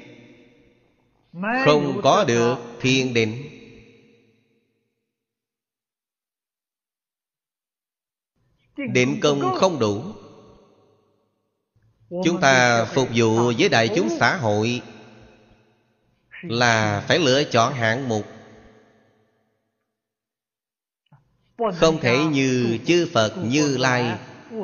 không 1.66 2.00
có 2.04 2.24
được 2.24 2.56
thiền 2.80 3.14
định. 3.14 3.50
Định 8.94 9.20
công 9.22 9.42
không 9.60 9.80
đủ 9.80 10.17
chúng 12.10 12.42
ta 12.42 12.86
phục 12.86 13.10
vụ 13.16 13.54
với 13.58 13.70
đại 13.70 13.90
chúng 13.96 14.10
xã 14.20 14.36
hội 14.36 14.82
là 16.42 17.04
phải 17.08 17.20
lựa 17.20 17.44
chọn 17.44 17.74
hạng 17.74 18.10
mục. 18.10 18.26
Không 21.76 22.00
thể 22.02 22.18
như 22.26 22.78
chư 22.88 23.10
phật, 23.14 23.34
như 23.38 23.78
lai, 23.78 24.18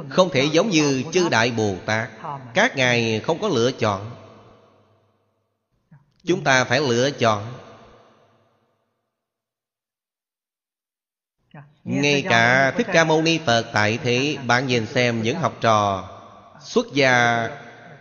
không 0.10 0.29
thể 0.29 0.49
giống 0.51 0.69
như 0.69 1.03
chư 1.13 1.29
đại 1.29 1.51
bồ 1.51 1.75
tát. 1.86 2.10
Các 2.53 2.75
ngài 2.75 3.19
không 3.19 3.41
có 3.41 3.47
lựa 3.47 3.71
chọn. 3.71 4.12
Chúng 6.25 6.43
ta 6.43 6.63
phải 6.63 6.82
lựa 6.82 7.12
chọn. 7.12 7.53
Ngay 11.84 12.23
cả 12.29 12.73
thích 12.77 12.88
ca 12.93 13.03
mâu 13.03 13.21
ni 13.21 13.39
phật 13.45 13.65
tại 13.73 13.99
thế 14.03 14.38
bạn 14.47 14.67
nhìn 14.67 14.86
xem 14.86 15.21
những 15.23 15.38
học 15.38 15.58
trò 15.62 16.10
xuất 16.63 16.88
gia 16.93 17.49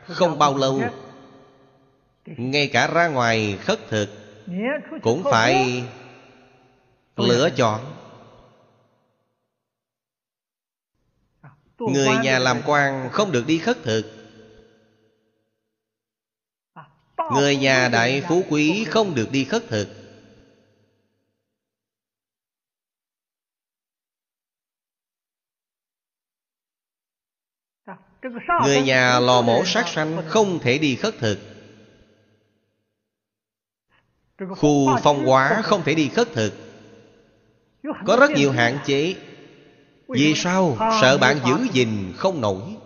không 0.06 0.38
bao 0.38 0.56
lâu, 0.56 0.82
ngay 2.26 2.70
cả 2.72 2.86
ra 2.86 3.08
ngoài 3.08 3.58
khất 3.60 3.78
thực 3.88 4.08
cũng 5.02 5.22
phải 5.30 5.84
lựa 7.16 7.50
chọn. 7.56 7.80
Người 11.78 12.08
nhà 12.22 12.38
làm 12.38 12.60
quan 12.66 13.08
không 13.12 13.32
được 13.32 13.44
đi 13.46 13.58
khất 13.58 13.76
thực. 13.82 14.04
Người 17.32 17.56
nhà 17.56 17.88
đại 17.88 18.22
phú 18.28 18.42
quý 18.50 18.84
không 18.84 19.14
được 19.14 19.28
đi 19.32 19.44
khất 19.44 19.62
thực. 19.68 20.01
Người 28.64 28.82
nhà 28.82 29.20
lò 29.20 29.42
mổ 29.42 29.64
sát 29.64 29.88
sanh 29.88 30.22
không 30.28 30.58
thể 30.58 30.78
đi 30.78 30.96
khất 30.96 31.14
thực. 31.18 31.38
Khu 34.48 34.96
phong 35.02 35.26
hóa 35.26 35.62
không 35.64 35.82
thể 35.82 35.94
đi 35.94 36.08
khất 36.08 36.28
thực. 36.32 36.52
Có 38.06 38.16
rất 38.16 38.30
nhiều 38.30 38.52
hạn 38.52 38.78
chế. 38.86 39.16
Vì 40.08 40.34
sao? 40.34 40.76
Sợ 41.00 41.18
bạn 41.18 41.38
giữ 41.46 41.66
gìn 41.72 42.12
không 42.16 42.40
nổi. 42.40 42.76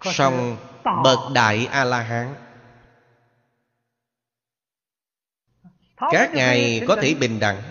Song 0.00 0.56
bậc 1.04 1.18
đại 1.34 1.66
a 1.66 1.84
la 1.84 2.02
hán 2.02 2.34
các 6.10 6.34
ngài 6.34 6.82
có 6.88 6.96
thể 7.02 7.14
bình 7.14 7.40
đẳng. 7.40 7.62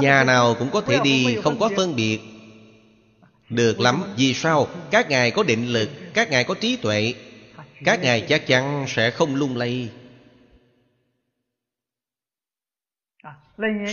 Nhà 0.00 0.24
nào 0.24 0.54
cũng 0.58 0.70
có 0.72 0.80
thể 0.80 1.00
đi, 1.04 1.36
không 1.42 1.58
có 1.60 1.70
phân 1.76 1.96
biệt 1.96 2.33
được 3.48 3.80
lắm, 3.80 4.02
Vì 4.16 4.34
sao? 4.34 4.68
Các 4.90 5.08
ngài 5.10 5.30
có 5.30 5.42
định 5.42 5.68
lực, 5.68 5.88
Các 6.14 6.30
ngài 6.30 6.44
có 6.44 6.54
trí 6.54 6.76
tuệ. 6.76 7.14
Các 7.84 8.00
ngài 8.02 8.20
chắc 8.20 8.46
chắn 8.46 8.84
sẽ 8.88 9.10
không 9.10 9.34
lung 9.34 9.56
lay. 9.56 9.90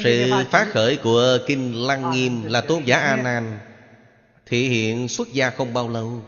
Sự 0.03 0.31
phát 0.51 0.67
khởi 0.71 0.97
của 1.03 1.37
Kinh 1.47 1.87
Lăng 1.87 2.11
Nghiêm 2.11 2.43
Là 2.43 2.61
tôn 2.61 2.83
giả 2.83 2.99
A 2.99 3.15
Nan 3.15 3.59
Thể 4.45 4.57
hiện 4.57 5.07
xuất 5.07 5.33
gia 5.33 5.49
không 5.49 5.73
bao 5.73 5.89
lâu. 5.89 6.21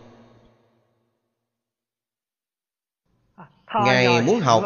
Ngài 3.86 4.22
muốn 4.22 4.40
học. 4.40 4.64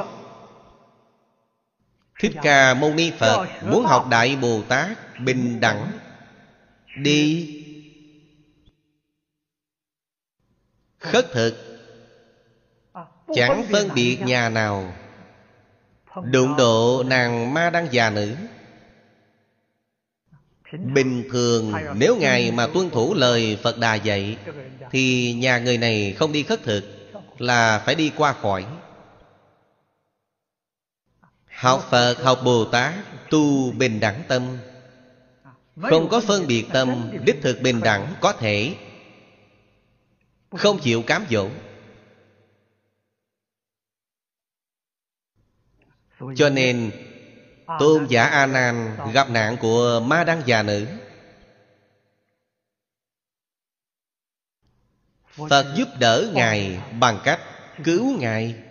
Thích 2.20 2.32
Ca 2.42 2.74
Mâu 2.74 2.94
Ni 2.94 3.12
Phật 3.20 3.48
Muốn 3.64 3.86
học 3.86 4.08
Đại 4.10 4.36
Bồ 4.36 4.62
Tát 4.70 5.20
Bình 5.20 5.60
đẳng. 5.60 5.92
Đi 6.98 7.57
Khất 11.12 11.32
thực. 11.32 11.56
Chẳng 13.34 13.66
phân 13.72 13.90
biệt 13.96 14.18
nhà 14.22 14.50
nào. 14.50 14.94
Đụng 16.24 16.56
độ 16.58 17.04
nàng 17.08 17.54
ma 17.54 17.70
đăng 17.70 17.88
già 17.92 18.10
nữ. 18.10 18.36
Bình 20.72 21.24
thường 21.32 21.74
nếu 21.96 22.16
Ngài 22.16 22.52
mà 22.52 22.68
tuân 22.68 22.90
thủ 22.90 23.14
lời 23.14 23.58
Phật 23.64 23.78
Đà 23.78 23.96
dạy 23.96 24.38
Thì 24.92 25.34
nhà 25.34 25.60
người 25.60 25.78
này 25.78 26.16
không 26.20 26.32
đi 26.32 26.44
khất 26.44 26.64
thực 26.64 26.84
Là 27.38 27.80
phải 27.86 27.96
đi 27.96 28.12
qua 28.18 28.34
khỏi. 28.34 28.66
Học 31.48 31.88
Phật, 31.90 32.16
học 32.24 32.40
Bồ 32.44 32.66
Tát 32.66 32.94
Tu 33.30 33.72
bình 33.72 34.00
đẳng 34.00 34.24
tâm. 34.28 34.58
Không 35.82 36.10
có 36.10 36.22
phân 36.28 36.48
biệt 36.48 36.66
tâm 36.74 37.12
Đích 37.26 37.42
thực 37.42 37.62
bình 37.62 37.82
đẳng 37.82 38.14
có 38.22 38.34
thể 38.34 38.76
không 40.58 40.80
chịu 40.82 41.04
cám 41.08 41.26
dỗ. 41.30 41.50
Cho 46.36 46.50
nên, 46.50 46.92
Tôn 47.80 48.08
giả 48.10 48.24
A 48.24 48.46
Nan 48.46 48.98
gặp 49.14 49.30
nạn 49.30 49.58
của 49.62 50.04
ma 50.06 50.24
đăng 50.24 50.42
già 50.46 50.64
nữ. 50.64 50.88
Phật 55.50 55.74
giúp 55.78 55.88
đỡ 56.00 56.32
Ngài 56.34 56.82
bằng 57.00 57.20
cách 57.24 57.40
cứu 57.84 58.18
Ngài. 58.20 58.64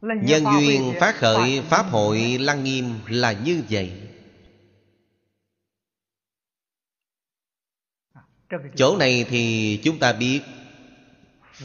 Nhân 0.00 0.44
duyên 0.44 0.94
phát 1.00 1.14
khởi 1.16 1.62
Pháp 1.70 1.82
hội 1.82 2.38
Lăng 2.40 2.64
Nghiêm 2.64 3.00
là 3.08 3.32
như 3.32 3.62
vậy. 3.70 4.11
Chỗ 8.76 8.96
này 8.96 9.24
thì 9.28 9.80
chúng 9.84 9.98
ta 9.98 10.12
biết 10.12 10.40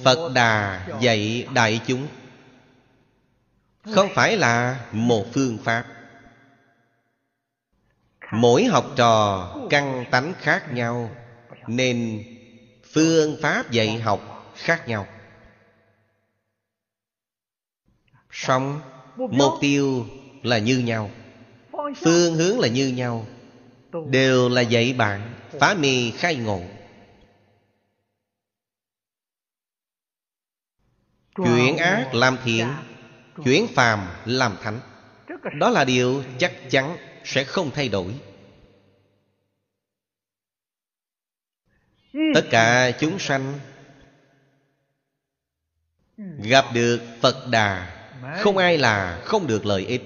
Phật 0.03 0.31
Đà 0.33 0.87
dạy 1.01 1.47
đại 1.53 1.79
chúng. 1.87 2.07
Không 3.95 4.09
phải 4.15 4.37
là 4.37 4.85
một 4.91 5.25
phương 5.33 5.57
pháp. 5.63 5.85
Mỗi 8.31 8.65
học 8.65 8.85
trò 8.95 9.47
căn 9.69 10.05
tánh 10.11 10.33
khác 10.41 10.73
nhau, 10.73 11.11
Nên 11.67 12.23
phương 12.93 13.37
pháp 13.41 13.71
dạy 13.71 13.99
học 13.99 14.53
khác 14.55 14.87
nhau. 14.87 15.07
Song, 18.31 18.81
mục 19.17 19.53
tiêu 19.61 20.05
là 20.43 20.57
như 20.57 20.77
nhau, 20.77 21.11
Phương 21.95 22.35
hướng 22.35 22.59
là 22.59 22.67
như 22.67 22.87
nhau, 22.87 23.25
Đều 24.09 24.49
là 24.49 24.61
dạy 24.61 24.93
bạn, 24.93 25.33
Phá 25.59 25.73
mê 25.73 26.11
khai 26.17 26.35
ngộ. 26.35 26.61
Chuyển 31.37 31.77
ác 31.77 32.13
làm 32.13 32.37
thiện 32.43 32.67
Chuyển 33.43 33.67
phàm 33.67 33.99
làm 34.25 34.57
thánh. 34.61 34.79
Đó 35.59 35.69
là 35.69 35.85
điều 35.85 36.23
chắc 36.37 36.51
chắn 36.69 36.97
sẽ 37.23 37.43
không 37.43 37.71
thay 37.71 37.89
đổi. 37.89 38.13
Tất 42.33 42.41
cả 42.51 42.91
chúng 42.99 43.19
sanh 43.19 43.59
Gặp 46.43 46.65
được 46.73 47.01
Phật 47.21 47.47
Đà 47.51 47.93
Không 48.37 48.57
ai 48.57 48.77
là 48.77 49.21
không 49.25 49.47
được 49.47 49.65
lợi 49.65 49.85
ích. 49.85 50.01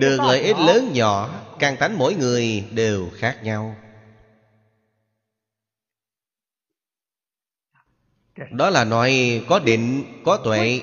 Được 0.00 0.18
lợi 0.20 0.40
ích 0.40 0.56
lớn 0.58 0.90
nhỏ 0.92 1.40
Càng 1.58 1.76
tánh 1.76 1.98
mỗi 1.98 2.14
người 2.14 2.64
đều 2.70 3.10
khác 3.18 3.38
nhau 3.42 3.76
Đó 8.50 8.70
là 8.70 8.84
nói 8.84 9.42
có 9.48 9.58
định, 9.58 10.04
có 10.24 10.36
tuệ. 10.44 10.80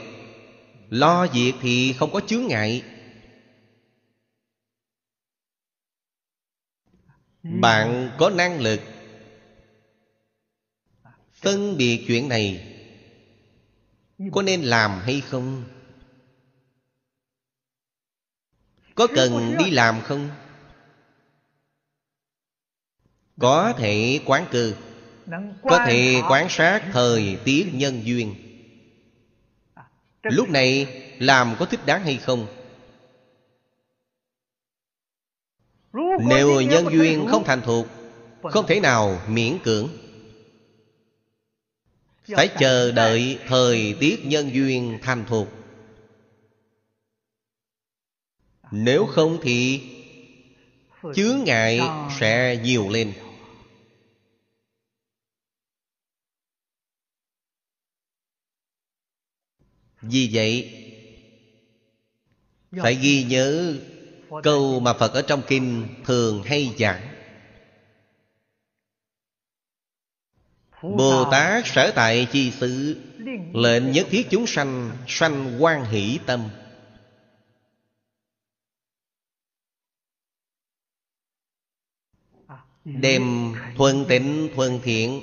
Lo 0.90 1.28
việc 1.28 1.54
thì 1.62 1.94
không 1.94 2.12
có 2.12 2.22
chướng 2.28 2.48
ngại. 2.48 2.84
Bạn 7.44 8.12
có 8.20 8.30
năng 8.30 8.60
lực 8.62 8.80
Phân 11.42 11.78
biệt 11.78 12.04
chuyện 12.08 12.30
này. 12.30 12.68
Có 14.32 14.42
nên 14.42 14.62
làm 14.62 15.00
hay 15.00 15.22
không? 15.22 15.64
Có 18.96 19.08
cần 19.16 19.56
đi 19.58 19.72
làm 19.72 20.02
không? 20.02 20.30
Có 23.40 23.74
thể 23.78 24.20
quán 24.26 24.46
cư 24.52 24.76
có 25.64 25.80
thể 25.86 26.22
quan 26.30 26.50
sát 26.50 26.82
thời 26.94 27.38
tiết 27.46 27.70
nhân 27.74 28.02
duyên. 28.06 28.36
Lúc 30.24 30.50
này 30.50 30.88
làm 31.20 31.56
có 31.60 31.66
thích 31.66 31.86
đáng 31.86 32.04
hay 32.04 32.18
không? 32.18 32.48
Nếu 36.20 36.62
nhân 36.62 36.86
duyên 36.92 37.28
không 37.28 37.44
thành 37.44 37.62
thuộc 37.62 37.88
Không 38.44 38.68
thể 38.68 38.80
nào 38.80 39.22
miễn 39.28 39.58
cưỡng. 39.64 39.90
Phải 42.36 42.48
chờ 42.60 42.92
đợi 42.92 43.40
thời 43.48 43.96
tiết 44.00 44.26
nhân 44.26 44.54
duyên 44.54 45.00
thành 45.02 45.26
thuộc 45.28 45.48
Nếu 48.72 49.06
không 49.06 49.40
thì 49.42 49.82
Chướng 51.16 51.44
ngại 51.46 51.82
sẽ 52.20 52.58
nhiều 52.64 52.90
lên 52.90 53.14
Vì 60.02 60.30
vậy 60.34 60.78
Phải 62.72 62.96
ghi 62.96 63.24
nhớ 63.24 63.76
Câu 64.44 64.80
mà 64.80 64.94
Phật 64.94 65.14
ở 65.14 65.22
trong 65.22 65.42
kinh 65.48 65.88
Thường 66.06 66.44
hay 66.44 66.76
giảng. 66.80 67.08
Bồ 70.82 71.32
Tát 71.32 71.68
sở 71.68 71.92
tại 71.96 72.28
chi 72.32 72.52
sự 72.60 73.02
Lệnh 73.54 73.92
nhất 73.92 74.08
thiết 74.10 74.28
chúng 74.30 74.48
sanh 74.48 74.92
Sanh 75.08 75.64
quan 75.64 75.86
hỷ 75.86 76.20
tâm. 76.26 76.50
Đem 82.86 83.54
thuần 83.78 84.06
tịnh 84.10 84.50
thuần 84.56 84.80
thiện 84.84 85.22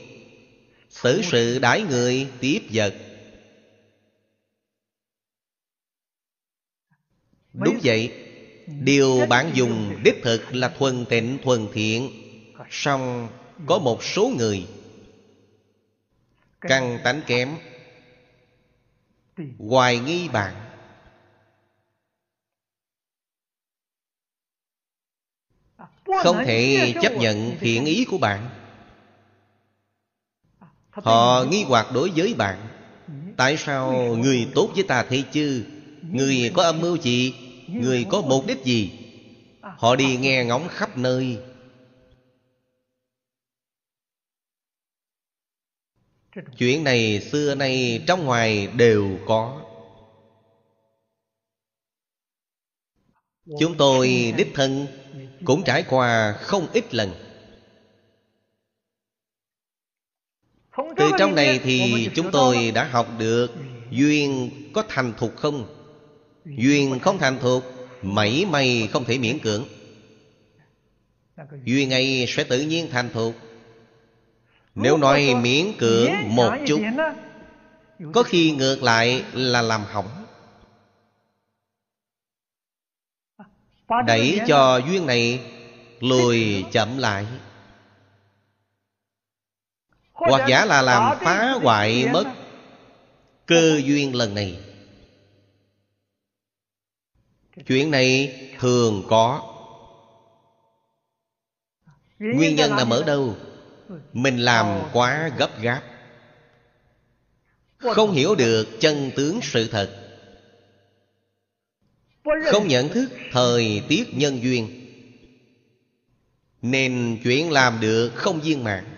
Xử 0.90 1.22
sự 1.22 1.58
đãi 1.58 1.82
người 1.82 2.28
tiếp 2.40 2.60
vật 2.72 3.07
Đúng 7.58 7.78
vậy. 7.82 8.10
Điều 8.66 9.26
bạn 9.28 9.50
dùng 9.54 9.96
đích 10.04 10.14
thực 10.22 10.54
là 10.54 10.68
thuần 10.68 11.06
tịnh 11.06 11.38
thuần 11.44 11.68
thiện. 11.72 12.10
Song 12.70 13.28
có 13.66 13.78
một 13.78 14.04
số 14.04 14.32
người 14.38 14.66
Căn 16.60 16.98
tánh 17.04 17.22
kém. 17.26 17.48
Hoài 19.58 19.98
nghi 19.98 20.28
bạn. 20.28 20.54
Không 26.22 26.36
thể 26.46 26.94
chấp 27.02 27.12
nhận 27.12 27.56
thiện 27.60 27.84
ý 27.84 28.04
của 28.04 28.18
bạn. 28.18 28.48
Họ 30.90 31.44
nghi 31.50 31.64
hoặc 31.68 31.86
đối 31.94 32.10
với 32.16 32.34
bạn. 32.34 32.68
Tại 33.36 33.56
sao 33.56 33.92
người 34.16 34.48
tốt 34.54 34.70
với 34.74 34.84
ta 34.84 35.02
thế 35.02 35.24
chứ? 35.32 35.64
Người 36.02 36.50
có 36.54 36.62
âm 36.62 36.80
mưu 36.80 36.96
gì 36.96 37.34
Người 37.68 38.06
có 38.10 38.22
mục 38.22 38.46
đích 38.46 38.64
gì? 38.64 38.92
Họ 39.60 39.96
đi 39.96 40.16
nghe 40.16 40.44
ngóng 40.44 40.68
khắp 40.68 40.98
nơi. 40.98 41.38
Chuyện 46.58 46.84
này 46.84 47.20
xưa 47.20 47.54
nay 47.54 48.04
trong 48.06 48.24
ngoài 48.24 48.66
đều 48.66 49.18
có. 49.26 49.62
Chúng 53.60 53.76
tôi 53.78 54.34
đích 54.36 54.48
thân 54.54 54.86
cũng 55.44 55.62
trải 55.64 55.84
qua 55.88 56.32
không 56.32 56.66
ít 56.72 56.94
lần. 56.94 57.12
Từ 60.76 61.10
trong 61.18 61.34
này 61.34 61.60
thì 61.62 62.08
chúng 62.14 62.30
tôi 62.32 62.70
đã 62.70 62.84
học 62.84 63.08
được 63.18 63.50
Duyên 63.90 64.50
có 64.74 64.84
thành 64.88 65.12
thục 65.18 65.36
không? 65.36 65.77
Duyên 66.44 66.98
không 67.02 67.18
thành 67.18 67.38
thuộc, 67.40 67.62
Mảy 68.02 68.46
may 68.50 68.88
không 68.92 69.04
thể 69.04 69.18
miễn 69.18 69.38
cưỡng. 69.38 69.64
Duyên 71.64 71.92
ấy 71.92 72.24
sẽ 72.28 72.44
tự 72.44 72.60
nhiên 72.60 72.88
thành 72.90 73.10
thuộc. 73.12 73.34
Nếu 74.74 74.96
nói 74.96 75.34
miễn 75.34 75.72
cưỡng 75.78 76.10
một 76.26 76.52
chút, 76.66 76.80
Có 78.12 78.22
khi 78.22 78.50
ngược 78.50 78.82
lại 78.82 79.24
là 79.32 79.62
làm 79.62 79.84
hỏng. 79.84 80.08
Đẩy 84.06 84.40
cho 84.46 84.80
duyên 84.88 85.06
này 85.06 85.40
lùi 86.00 86.64
chậm 86.72 86.98
lại. 86.98 87.26
Hoặc 90.12 90.48
giả 90.48 90.64
là 90.64 90.82
làm 90.82 91.18
phá 91.20 91.52
hoại 91.62 92.08
mất 92.12 92.24
Cơ 93.46 93.80
duyên 93.84 94.14
lần 94.14 94.34
này. 94.34 94.67
Chuyện 97.66 97.90
này 97.90 98.36
thường 98.58 99.04
có. 99.08 99.54
Nguyên 102.18 102.56
nhân 102.56 102.70
nằm 102.76 102.90
ở 102.90 103.02
đâu? 103.02 103.36
Mình 104.12 104.38
làm 104.38 104.80
quá 104.92 105.30
gấp 105.38 105.60
gáp. 105.62 105.82
Không 107.78 108.12
hiểu 108.12 108.34
được 108.34 108.68
chân 108.80 109.10
tướng 109.16 109.40
sự 109.42 109.68
thật. 109.68 109.90
Không 112.44 112.68
nhận 112.68 112.88
thức 112.88 113.08
thời 113.32 113.82
tiết 113.88 114.14
nhân 114.14 114.42
duyên. 114.42 114.84
Nên 116.62 117.18
chuyện 117.24 117.50
làm 117.50 117.80
được 117.80 118.10
không 118.14 118.40
viên 118.40 118.64
mãn 118.64 118.97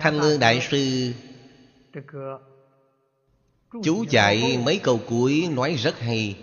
Thanh 0.00 0.20
Lương 0.20 0.40
Đại 0.40 0.60
Sư. 0.70 1.12
Chú 3.82 4.04
dạy 4.10 4.58
mấy 4.64 4.78
câu 4.82 5.00
cuối 5.08 5.48
nói 5.50 5.74
rất 5.74 5.98
hay. 5.98 6.36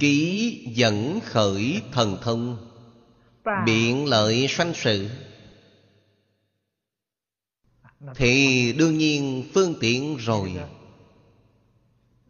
Ký 0.00 0.66
dẫn 0.74 1.20
khởi 1.24 1.82
thần 1.92 2.18
thông, 2.22 2.70
biện 3.66 4.06
lợi 4.08 4.46
sanh 4.48 4.72
sự. 4.74 5.08
Thì 8.14 8.72
đương 8.78 8.98
nhiên 8.98 9.44
phương 9.54 9.74
tiện 9.80 10.16
rồi. 10.16 10.56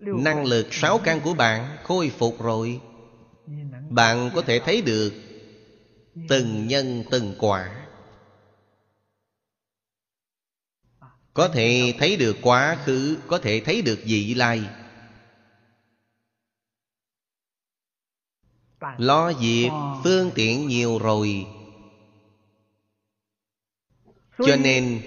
Năng 0.01 0.45
lực 0.45 0.75
sáu 0.75 0.99
căn 1.05 1.21
của 1.21 1.35
bạn 1.35 1.77
khôi 1.83 2.11
phục 2.19 2.43
rồi. 2.43 2.81
Bạn 3.91 4.31
có 4.35 4.43
thể 4.43 4.61
thấy 4.65 4.83
được 4.83 5.13
từng 6.29 6.67
nhân 6.67 7.05
từng 7.11 7.35
quả. 7.39 7.84
Có 11.35 11.49
thể 11.49 11.95
thấy 11.99 12.17
được 12.17 12.37
quá 12.43 12.79
khứ, 12.85 13.19
có 13.27 13.39
thể 13.39 13.63
thấy 13.65 13.83
được 13.83 13.99
vị 14.05 14.35
lai. 14.35 14.63
Lo 18.99 19.33
việc, 19.33 19.71
phương 20.05 20.31
tiện 20.35 20.69
nhiều 20.69 20.99
rồi. 20.99 21.47
Cho 24.39 24.57
nên, 24.57 25.01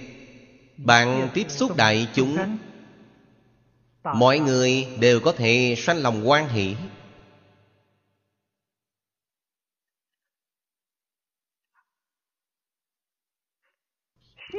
bạn 0.77 1.29
tiếp 1.33 1.45
xúc 1.49 1.75
đại 1.75 2.07
chúng, 2.15 2.57
mọi 4.03 4.39
người 4.39 4.87
đều 4.99 5.19
có 5.19 5.31
thể 5.31 5.75
sanh 5.77 5.97
lòng 5.97 6.29
quan 6.29 6.49
hỷ 6.49 6.75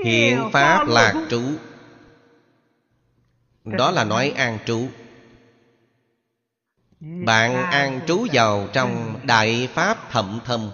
hiện 0.08 0.50
pháp 0.52 0.88
lạc 0.88 1.26
trú. 1.30 1.42
Đó 3.64 3.90
là 3.90 4.04
nói 4.04 4.32
an 4.36 4.58
trú. 4.66 4.88
Bạn 7.00 7.54
an 7.54 8.00
trú 8.06 8.26
vào 8.32 8.68
trong 8.72 9.20
đại 9.26 9.68
pháp 9.74 10.10
thậm 10.10 10.40
thâm. 10.44 10.70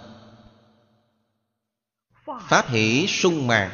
Pháp 2.47 2.67
hỷ 2.67 3.07
sung 3.07 3.47
mãn. 3.47 3.69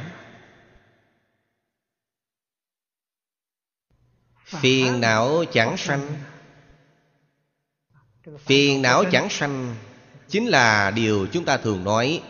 Phiền 4.45 5.01
não 5.01 5.43
chẳng 5.53 5.77
sanh. 5.77 6.07
Phiền 8.39 8.81
não 8.81 9.03
chẳng 9.11 9.29
sanh 9.29 9.75
chính 10.29 10.47
là 10.47 10.91
điều 10.91 11.27
chúng 11.31 11.45
ta 11.45 11.57
thường 11.57 11.83
nói. 11.83 12.23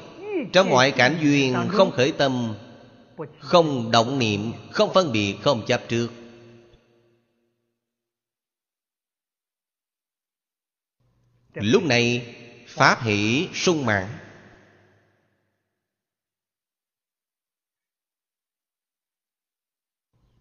Trong 0.54 0.70
mọi 0.70 0.92
cảnh 0.92 1.18
duyên 1.22 1.68
không 1.72 1.92
khởi 1.92 2.12
tâm 2.12 2.56
không 3.40 3.92
động 3.92 4.20
niệm, 4.20 4.54
không 4.72 4.94
phân 4.94 5.12
biệt, 5.12 5.36
không 5.42 5.66
chấp 5.68 5.82
trước. 5.90 6.10
Lúc 11.54 11.84
này, 11.84 12.36
pháp 12.68 13.04
hỷ 13.04 13.48
sung 13.54 13.86
mãn. 13.86 14.08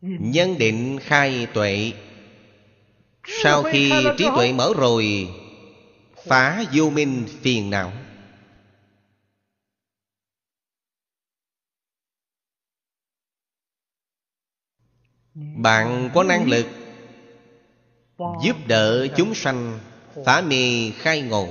Nhân 0.01 0.59
định 0.59 0.99
khai 1.03 1.47
tuệ. 1.55 1.93
Sau 3.43 3.63
khi 3.63 3.93
trí 4.19 4.25
tuệ 4.37 4.53
mở 4.53 4.73
rồi, 4.77 5.29
phá 6.27 6.65
vô 6.73 6.91
minh 6.91 7.27
phiền 7.43 7.71
não. 7.71 7.93
Bạn 15.41 16.11
có 16.15 16.23
năng 16.23 16.49
lực 16.49 16.67
giúp 18.43 18.57
đỡ 18.67 19.07
chúng 19.17 19.35
sanh, 19.35 19.79
phá 20.27 20.41
mê 20.41 20.91
khai 20.91 21.23
ngộ. 21.23 21.49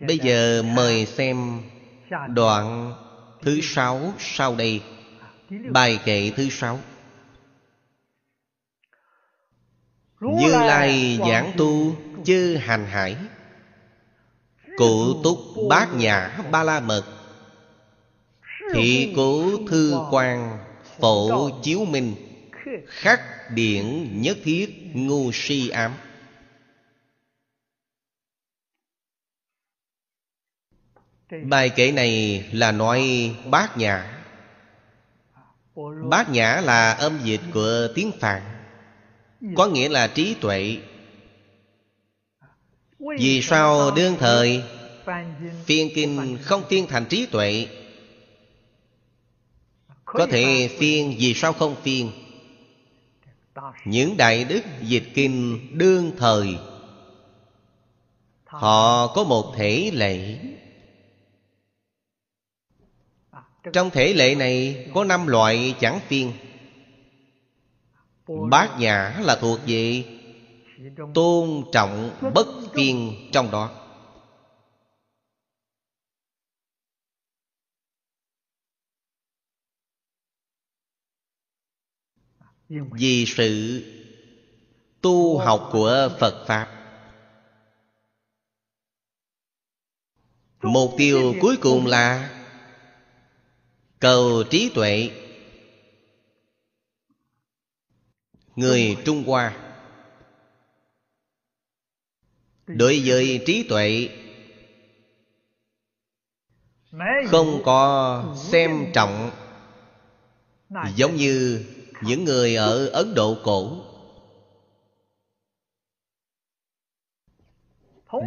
Bây 0.00 0.18
giờ 0.18 0.62
mời 0.62 1.06
xem 1.06 1.62
đoạn 2.28 2.94
thứ 3.42 3.60
sáu 3.62 4.12
sau 4.18 4.56
đây. 4.56 4.82
Bài 5.70 5.98
kệ 6.04 6.30
thứ 6.30 6.48
sáu. 6.50 6.80
Như 10.20 10.48
lai 10.50 11.18
giảng 11.26 11.52
tu, 11.56 11.96
chư 12.24 12.56
hành 12.56 12.86
hải 12.86 13.16
cụ 14.76 15.22
túc 15.24 15.38
bát 15.68 15.88
nhã 15.94 16.38
ba 16.50 16.62
la 16.62 16.80
mật 16.80 17.04
thị 18.72 19.12
cố 19.16 19.66
thư 19.68 20.00
quan 20.10 20.58
phổ 20.98 21.50
chiếu 21.62 21.84
minh. 21.84 22.14
Khắc 22.86 23.20
điển 23.50 24.08
nhất 24.22 24.38
thiết 24.44 24.90
ngu 24.94 25.30
si 25.32 25.68
ám. 25.68 25.92
Bài 31.44 31.70
kể 31.76 31.92
này 31.92 32.44
là 32.52 32.72
nói 32.72 33.30
bát 33.50 33.76
nhã. 33.76 34.22
Bát 36.10 36.30
nhã 36.30 36.60
là 36.60 36.92
âm 36.92 37.18
dịch 37.24 37.40
của 37.54 37.88
tiếng 37.94 38.12
phạn. 38.20 38.42
Có 39.56 39.66
nghĩa 39.66 39.88
là 39.88 40.06
trí 40.06 40.34
tuệ 40.40 40.78
vì 43.18 43.42
sao 43.42 43.90
đương 43.90 44.16
thời? 44.18 44.62
Phiên 45.64 45.90
kinh 45.94 46.38
không 46.42 46.62
phiên 46.68 46.86
thành 46.86 47.06
trí 47.06 47.26
tuệ. 47.26 47.66
Có 50.04 50.26
thể 50.26 50.70
phiên 50.78 51.16
vì 51.18 51.34
sao 51.34 51.52
không 51.52 51.76
phiên 51.82 52.10
những 53.84 54.16
đại 54.16 54.44
đức 54.44 54.60
dịch 54.82 55.04
kinh 55.14 55.68
đương 55.78 56.12
thời. 56.18 56.56
Họ 58.44 59.06
có 59.06 59.24
một 59.24 59.54
thể 59.56 59.90
lệ. 59.94 60.38
Trong 63.72 63.90
thể 63.90 64.12
lệ 64.12 64.34
này 64.34 64.86
có 64.94 65.04
năm 65.04 65.26
loại 65.26 65.74
chẳng 65.80 66.00
phiên 66.08 66.32
bát 68.50 68.78
nhã 68.78 69.20
là 69.20 69.36
thuộc 69.36 69.60
về 69.66 70.04
tôn 71.14 71.64
trọng 71.72 72.18
bất 72.34 72.46
kiên 72.74 73.28
trong 73.32 73.50
đó. 73.50 73.78
Vì 82.68 83.24
sự 83.26 83.82
tu 85.00 85.38
học 85.38 85.68
của 85.72 86.16
phật 86.20 86.44
pháp, 86.46 86.68
mục 90.62 90.90
tiêu 90.98 91.34
cuối 91.40 91.56
cùng 91.62 91.86
là 91.86 92.38
cầu 93.98 94.44
trí 94.50 94.72
tuệ. 94.74 95.10
Người 98.56 98.96
trung 99.04 99.24
hoa 99.26 99.61
đối 102.76 103.02
với 103.04 103.42
trí 103.46 103.62
tuệ, 103.62 104.08
không 107.28 107.62
có 107.64 108.24
xem 108.36 108.86
trọng. 108.94 109.30
Giống 110.94 111.16
như 111.16 111.64
những 112.02 112.24
người 112.24 112.56
ở 112.56 112.86
ấn 112.86 113.14
độ 113.14 113.36
cổ. 113.44 113.76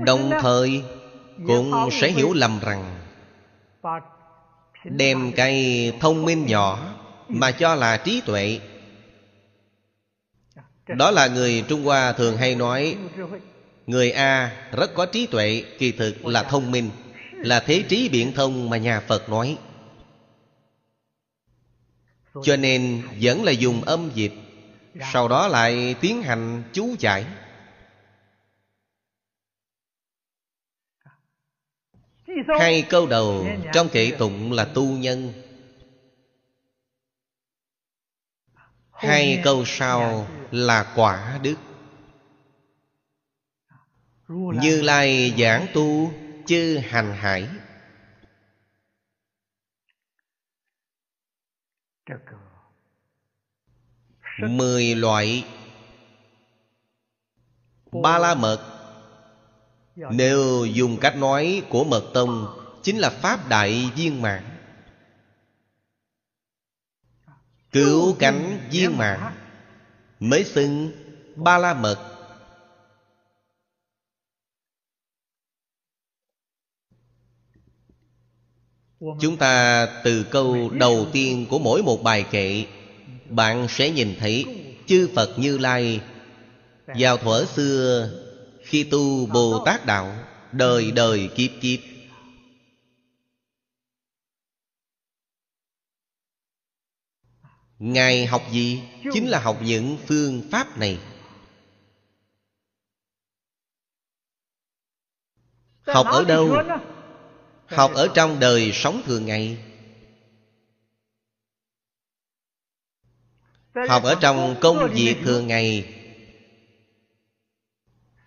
Đồng 0.06 0.32
thời 0.42 0.84
cũng 1.48 1.90
sẽ 1.92 2.12
hiểu 2.12 2.34
lầm 2.34 2.60
rằng, 2.62 2.96
đem 4.84 5.32
cái 5.36 5.92
thông 6.00 6.26
minh 6.26 6.46
nhỏ 6.46 6.96
mà 7.28 7.52
cho 7.52 7.76
là 7.76 7.98
trí 7.98 8.22
tuệ. 8.26 8.60
Đó 10.88 11.12
là 11.12 11.28
người 11.28 11.64
trung 11.68 11.84
hoa 11.84 12.14
thường 12.14 12.38
hay 12.38 12.56
nói 12.56 12.98
người 13.86 14.12
a 14.12 14.52
rất 14.72 14.94
có 14.94 15.06
trí 15.06 15.28
tuệ, 15.28 15.64
kỳ 15.78 15.92
thực 15.92 16.26
là 16.26 16.44
thông 16.44 16.72
minh, 16.72 16.90
là 17.32 17.60
thế 17.60 17.84
trí 17.90 18.10
biện 18.10 18.34
thông 18.36 18.70
mà 18.70 18.78
nhà 18.78 19.00
phật 19.00 19.30
nói. 19.30 19.58
Cho 22.44 22.56
nên 22.56 23.08
vẫn 23.22 23.44
là 23.44 23.52
dùng 23.52 23.82
âm 23.82 24.12
dịch 24.14 24.34
sau 25.14 25.28
đó 25.28 25.48
lại 25.48 25.96
tiến 26.02 26.22
hành 26.22 26.64
chú 26.74 26.96
giải. 27.00 27.26
Hai 32.60 32.86
câu 32.90 33.08
đầu 33.08 33.48
trong 33.74 33.90
kệ 33.90 34.12
tụng 34.20 34.52
là 34.52 34.66
tu 34.66 34.84
nhân. 34.84 35.34
Hai 38.92 39.42
câu 39.44 39.64
sau 39.66 40.28
là 40.52 40.94
quả 40.96 41.40
đức 41.44 41.56
như 44.28 44.82
lai 44.82 45.34
giảng 45.38 45.68
tu 45.74 46.14
chư 46.46 46.78
hành 46.78 47.14
hải. 47.14 47.50
Mười 54.40 54.96
loại 54.96 55.46
ba 57.92 58.18
la 58.18 58.36
mật. 58.36 58.72
Nếu 59.96 60.66
dùng 60.66 60.98
cách 61.02 61.16
nói 61.16 61.64
của 61.70 61.84
mật 61.84 62.12
tông 62.14 62.60
chính 62.84 62.98
là 62.98 63.10
pháp 63.10 63.50
đại 63.50 63.92
viên 63.96 64.22
mãn. 64.22 64.44
Cứu 67.72 68.16
cánh 68.20 68.68
viên 68.72 68.98
mãn. 68.98 69.34
mới 70.20 70.44
xưng 70.44 70.92
ba 71.36 71.58
la 71.58 71.74
mật 71.74 72.15
chúng 79.22 79.38
ta 79.38 79.88
từ 80.04 80.24
câu 80.24 80.70
đầu 80.70 81.08
tiên 81.14 81.46
của 81.50 81.60
mỗi 81.60 81.84
một 81.84 82.04
bài 82.04 82.26
kệ, 82.32 82.66
bạn 83.30 83.68
sẽ 83.70 83.90
nhìn 83.90 84.16
thấy 84.20 84.46
chư 84.88 85.10
phật 85.16 85.40
như 85.40 85.58
lai 85.58 86.02
vào 86.88 87.18
thuở 87.18 87.46
xưa 87.46 88.12
khi 88.62 88.84
tu 88.84 89.26
bồ 89.26 89.64
tát 89.66 89.86
đạo 89.86 90.16
đời 90.52 90.92
đời 90.92 91.30
kiếp 91.36 91.52
kiếp. 91.62 91.80
Ngài 97.80 98.26
học 98.26 98.42
gì? 98.52 98.82
Chính 99.14 99.28
là 99.28 99.40
học 99.40 99.58
những 99.64 99.98
phương 100.08 100.42
pháp 100.52 100.78
này. 100.78 101.00
Học 105.86 106.06
ở 106.10 106.24
đâu? 106.24 106.56
Học 107.68 107.92
ở 107.96 108.08
trong 108.16 108.40
đời 108.40 108.72
sống 108.74 109.02
thường 109.06 109.26
ngày. 109.26 109.58
Học 113.90 114.04
ở 114.04 114.16
trong 114.22 114.56
công 114.62 114.90
việc 114.94 115.16
thường 115.24 115.48
ngày. 115.48 115.86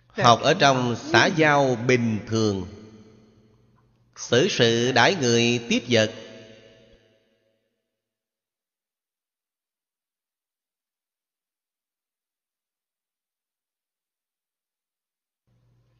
Học 0.07 0.39
ở 0.41 0.53
trong 0.53 0.95
xã 1.11 1.25
giao 1.25 1.75
bình 1.87 2.19
thường. 2.27 2.67
Xử 4.15 4.47
sự 4.49 4.91
đãi 4.91 5.15
người 5.15 5.65
tiếp 5.69 5.83
vật. 5.89 6.11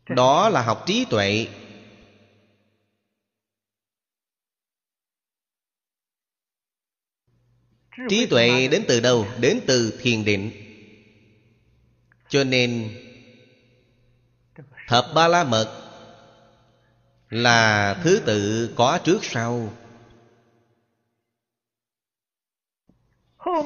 Đó 0.09 0.49
là 0.49 0.61
học 0.61 0.83
trí 0.85 1.05
tuệ 1.09 1.47
trí 8.09 8.25
tuệ 8.25 8.67
đến 8.67 8.83
từ 8.87 8.99
đâu? 8.99 9.27
Đến 9.39 9.59
từ 9.67 9.99
thiền 10.01 10.25
định. 10.25 10.51
Cho 12.29 12.43
nên, 12.43 12.89
thập 14.87 15.05
ba 15.15 15.27
la 15.27 15.43
mật 15.43 15.89
là 17.29 17.93
thứ 18.03 18.21
tự 18.25 18.69
có 18.75 18.99
trước 19.03 19.19
sau. 19.25 19.73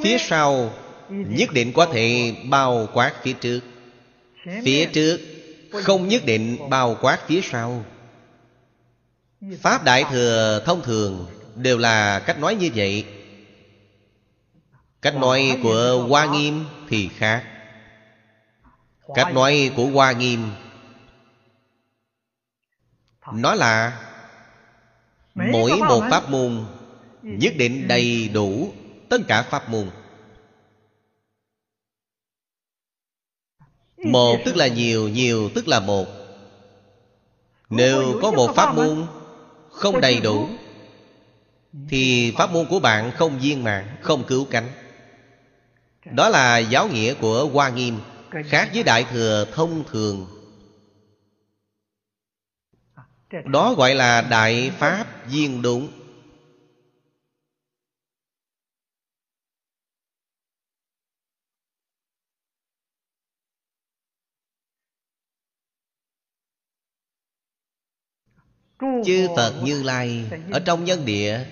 Phía 0.04 0.18
sau, 0.20 0.74
nhất 1.10 1.50
định 1.54 1.74
có 1.74 1.86
thể 1.86 2.36
bao 2.50 2.90
quát 2.94 3.14
phía 3.24 3.34
trước. 3.34 3.60
Phía 4.64 4.86
trước, 4.86 5.20
không 5.72 6.08
nhất 6.08 6.26
định 6.26 6.58
bao 6.70 6.98
quát 7.02 7.20
phía 7.28 7.42
sau. 7.42 7.86
Pháp 9.62 9.84
đại 9.84 10.06
thừa 10.12 10.64
thông 10.66 10.82
thường 10.82 11.28
đều 11.56 11.78
là 11.78 12.20
cách 12.20 12.40
nói 12.40 12.56
như 12.56 12.70
vậy 12.76 13.06
cách 15.04 15.16
nói 15.16 15.60
của 15.64 16.06
hoa 16.10 16.26
nghiêm 16.26 16.66
thì 16.90 17.10
khác. 17.18 17.44
Cách 19.16 19.34
nói 19.34 19.72
của 19.76 19.86
hoa 19.86 20.12
nghiêm. 20.12 20.52
Nó 23.34 23.56
là, 23.56 24.02
mỗi 25.36 25.72
một 25.78 26.04
pháp 26.10 26.30
môn 26.30 26.66
nhất 27.22 27.54
định 27.58 27.88
đầy 27.88 28.30
đủ 28.34 28.74
tất 29.10 29.18
cả 29.28 29.42
pháp 29.42 29.70
môn. 29.70 29.90
Một 34.06 34.38
tức 34.46 34.56
là 34.56 34.68
nhiều 34.68 35.10
nhiều 35.10 35.50
tức 35.56 35.68
là 35.68 35.80
một. 35.80 36.08
Nếu 37.70 38.20
có 38.22 38.32
một 38.32 38.54
pháp 38.56 38.76
môn 38.76 39.06
không 39.70 40.02
đầy 40.02 40.20
đủ, 40.20 40.50
thì 41.90 42.34
pháp 42.38 42.52
môn 42.52 42.66
của 42.70 42.80
bạn 42.80 43.12
không 43.16 43.40
viên 43.40 43.64
mãn, 43.64 43.98
không 44.02 44.24
cứu 44.28 44.48
cánh 44.52 44.83
đó 46.06 46.30
là 46.30 46.58
giáo 46.58 46.88
nghĩa 46.88 47.14
của 47.14 47.50
hoa 47.54 47.70
nghiêm, 47.70 48.00
khác 48.50 48.70
với 48.74 48.84
đại 48.84 49.06
thừa 49.12 49.46
thông 49.54 49.84
thường. 49.92 50.28
Đó 53.46 53.74
gọi 53.74 53.96
là 53.96 54.22
đại 54.22 54.72
pháp 54.80 55.28
viên 55.28 55.62
đúng. 55.62 55.88
Chư 69.06 69.28
phật 69.36 69.62
như 69.64 69.84
lai, 69.84 70.26
ở 70.52 70.60
trong 70.60 70.86
nhân 70.86 71.06
địa 71.06 71.46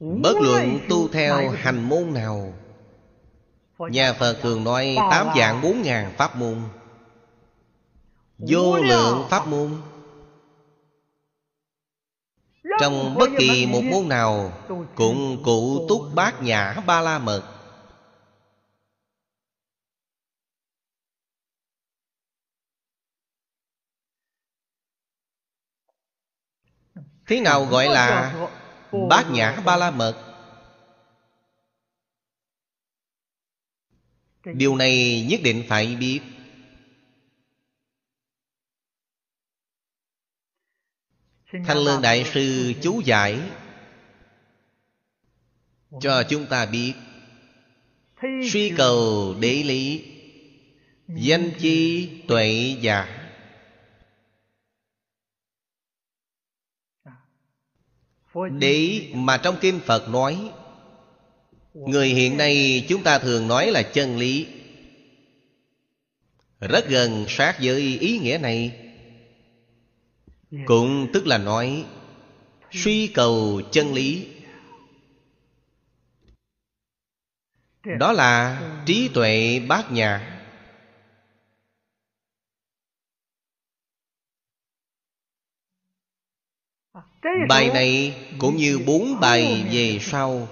bất 0.00 0.36
luận 0.40 0.80
tu 0.88 1.08
theo 1.08 1.50
hành 1.50 1.88
môn 1.88 2.14
nào. 2.14 2.54
Nhà 3.78 4.12
phật 4.12 4.38
thường 4.42 4.64
nói 4.64 4.96
tám 5.10 5.28
dạng 5.36 5.62
bốn 5.62 5.82
ngàn 5.82 6.14
pháp 6.16 6.36
môn. 6.36 6.62
Vô 8.38 8.76
lượng 8.76 9.26
pháp 9.30 9.46
môn. 9.46 9.82
Trong 12.80 13.14
bất 13.18 13.30
kỳ 13.38 13.66
một 13.66 13.80
môn 13.84 14.08
nào 14.08 14.52
cũng 14.94 15.42
cụ 15.44 15.86
túc 15.88 16.02
bát 16.14 16.42
nhã 16.42 16.74
ba 16.86 17.00
la 17.00 17.18
mật. 17.18 17.42
Thế 27.26 27.40
nào 27.40 27.64
gọi 27.64 27.88
là 27.88 28.34
bát 29.10 29.26
nhã 29.30 29.60
ba 29.64 29.76
la 29.76 29.90
mật. 29.90 30.22
Điều 34.44 34.76
này 34.76 35.26
nhất 35.30 35.40
định 35.44 35.64
phải 35.68 35.96
biết. 35.96 36.20
Thanh 41.64 41.78
lương 41.78 42.02
đại 42.02 42.24
sư 42.24 42.72
chú 42.82 43.00
giải 43.04 43.40
cho 46.00 46.24
chúng 46.28 46.46
ta 46.46 46.66
biết. 46.66 46.94
Suy 48.52 48.72
cầu 48.76 49.34
đế 49.40 49.62
lý, 49.62 50.04
danh 51.08 51.50
chi 51.58 52.08
tuệ 52.28 52.76
giả 52.80 53.15
Đế 58.58 59.08
mà 59.14 59.36
trong 59.36 59.56
Kinh 59.60 59.80
Phật 59.80 60.08
nói 60.08 60.50
Người 61.74 62.08
hiện 62.08 62.36
nay 62.36 62.84
chúng 62.88 63.02
ta 63.02 63.18
thường 63.18 63.48
nói 63.48 63.70
là 63.70 63.82
chân 63.82 64.18
lý. 64.18 64.46
Rất 66.60 66.88
gần 66.88 67.24
sát 67.28 67.56
với 67.62 67.98
ý 67.98 68.18
nghĩa 68.18 68.38
này. 68.42 68.72
Cũng 70.64 71.06
tức 71.12 71.26
là 71.26 71.38
nói 71.38 71.84
Suy 72.70 73.06
cầu 73.06 73.60
chân 73.72 73.94
lý. 73.94 74.26
Đó 77.98 78.12
là 78.12 78.62
trí 78.86 79.08
tuệ 79.08 79.60
bát 79.68 79.92
nhã 79.92 80.35
Bài 87.48 87.70
này 87.74 88.16
cũng 88.38 88.56
như 88.56 88.78
bốn 88.86 89.20
bài 89.20 89.66
về 89.72 89.98
sau. 90.00 90.48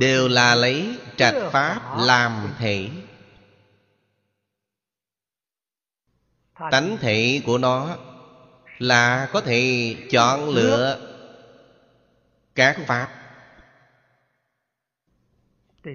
Đều 0.00 0.28
là 0.28 0.54
lấy 0.54 0.98
trạch 1.16 1.50
pháp 1.52 1.96
làm 1.98 2.48
thể. 2.58 2.88
Tánh 6.70 6.96
thể 7.00 7.42
của 7.46 7.58
nó 7.58 7.96
Là 8.78 9.28
có 9.32 9.40
thể 9.40 9.94
chọn 10.10 10.48
lựa 10.48 10.98
Các 12.54 12.76
pháp 12.86 13.17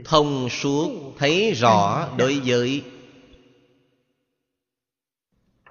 thông 0.05 0.49
suốt, 0.49 1.13
thấy 1.17 1.53
rõ 1.53 2.09
đối 2.17 2.39
với 2.45 2.85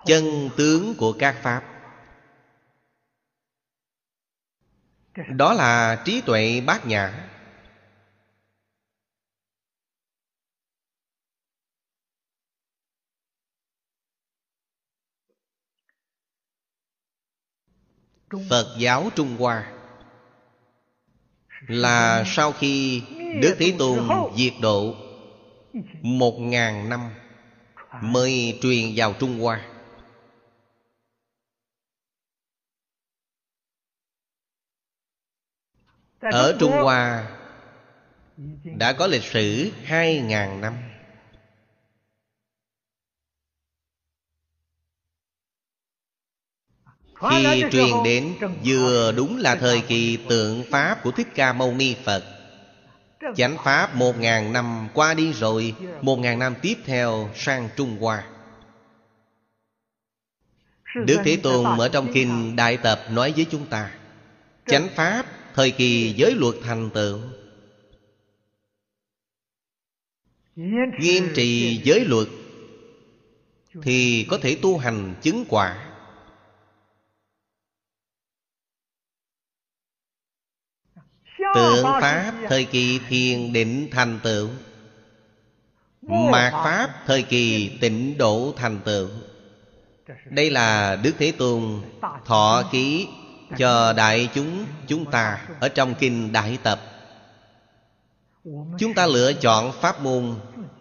chân 0.04 0.50
tướng 0.56 0.94
của 0.98 1.12
các 1.18 1.40
pháp. 1.42 1.64
Đó 5.28 5.52
là 5.52 6.02
trí 6.04 6.20
tuệ 6.20 6.60
bát 6.60 6.86
nhã. 6.86 7.28
Phật 18.50 18.76
giáo 18.78 19.10
Trung 19.16 19.36
Hoa. 19.38 19.81
Là 21.72 22.24
sau 22.26 22.52
khi 22.52 23.02
Đức 23.42 23.56
Thế 23.58 23.74
Tôn 23.78 24.08
diệt 24.36 24.52
độ 24.60 24.94
Một 26.02 26.38
ngàn 26.38 26.88
năm 26.88 27.00
Mới 28.00 28.58
truyền 28.62 28.92
vào 28.96 29.12
Trung 29.12 29.40
Hoa. 29.40 29.60
Ở 36.20 36.56
Trung 36.60 36.72
Hoa 36.72 37.30
Đã 38.64 38.92
có 38.92 39.06
lịch 39.06 39.22
sử 39.22 39.70
hai 39.84 40.20
ngàn 40.20 40.60
năm. 40.60 40.91
Khi 47.30 47.64
truyền 47.72 47.92
đến 48.04 48.34
Vừa 48.64 49.12
đúng 49.16 49.38
là 49.38 49.56
thời 49.56 49.80
kỳ 49.80 50.18
tượng 50.28 50.64
Pháp 50.70 51.02
của 51.02 51.10
Thích 51.10 51.28
Ca 51.34 51.52
Mâu 51.52 51.74
Ni 51.74 51.96
Phật. 52.04 52.24
Chánh 53.36 53.56
Pháp 53.64 53.96
một 53.96 54.18
ngàn 54.18 54.52
năm 54.52 54.88
qua 54.94 55.14
đi 55.14 55.32
rồi 55.32 55.74
Một 56.02 56.16
ngàn 56.16 56.38
năm 56.38 56.54
tiếp 56.62 56.74
theo 56.84 57.30
sang 57.34 57.68
Trung 57.76 57.96
Hoa. 58.00 58.24
Đức 61.06 61.18
Thế 61.24 61.36
Tôn 61.42 61.78
ở 61.78 61.88
trong 61.88 62.12
Kinh 62.12 62.56
Đại 62.56 62.76
Tập 62.76 63.00
nói 63.10 63.32
với 63.36 63.46
chúng 63.50 63.66
ta 63.66 63.90
Chánh 64.66 64.88
Pháp 64.94 65.26
thời 65.54 65.70
kỳ 65.70 66.14
giới 66.16 66.34
luật 66.34 66.54
thành 66.62 66.90
tựu 66.90 67.18
Nghiêm 70.98 71.28
trì 71.34 71.80
giới 71.84 72.04
luật 72.04 72.28
Thì 73.82 74.26
có 74.30 74.38
thể 74.38 74.56
tu 74.62 74.78
hành 74.78 75.14
chứng 75.22 75.44
quả 75.48 75.91
Tượng 81.54 81.84
Pháp 81.84 82.32
thời 82.48 82.64
kỳ 82.64 83.00
thiền 83.08 83.52
định 83.52 83.88
thành 83.90 84.20
tựu. 84.22 84.48
Mạt 86.02 86.52
Pháp 86.52 86.88
thời 87.06 87.22
kỳ 87.22 87.70
tịnh 87.80 88.18
độ 88.18 88.52
thành 88.56 88.80
tựu. 88.84 89.08
Đây 90.30 90.50
là 90.50 90.96
Đức 90.96 91.12
Thế 91.18 91.32
Tôn 91.38 91.82
thọ 92.26 92.62
ký 92.72 93.06
cho 93.58 93.92
đại 93.92 94.28
chúng 94.34 94.66
chúng 94.86 95.10
ta 95.10 95.38
Ở 95.60 95.68
trong 95.68 95.94
Kinh 95.94 96.32
Đại 96.32 96.58
Tập. 96.62 96.80
Chúng 98.78 98.94
ta 98.94 99.06
lựa 99.06 99.32
chọn 99.32 99.72
pháp 99.80 100.00
môn 100.02 100.34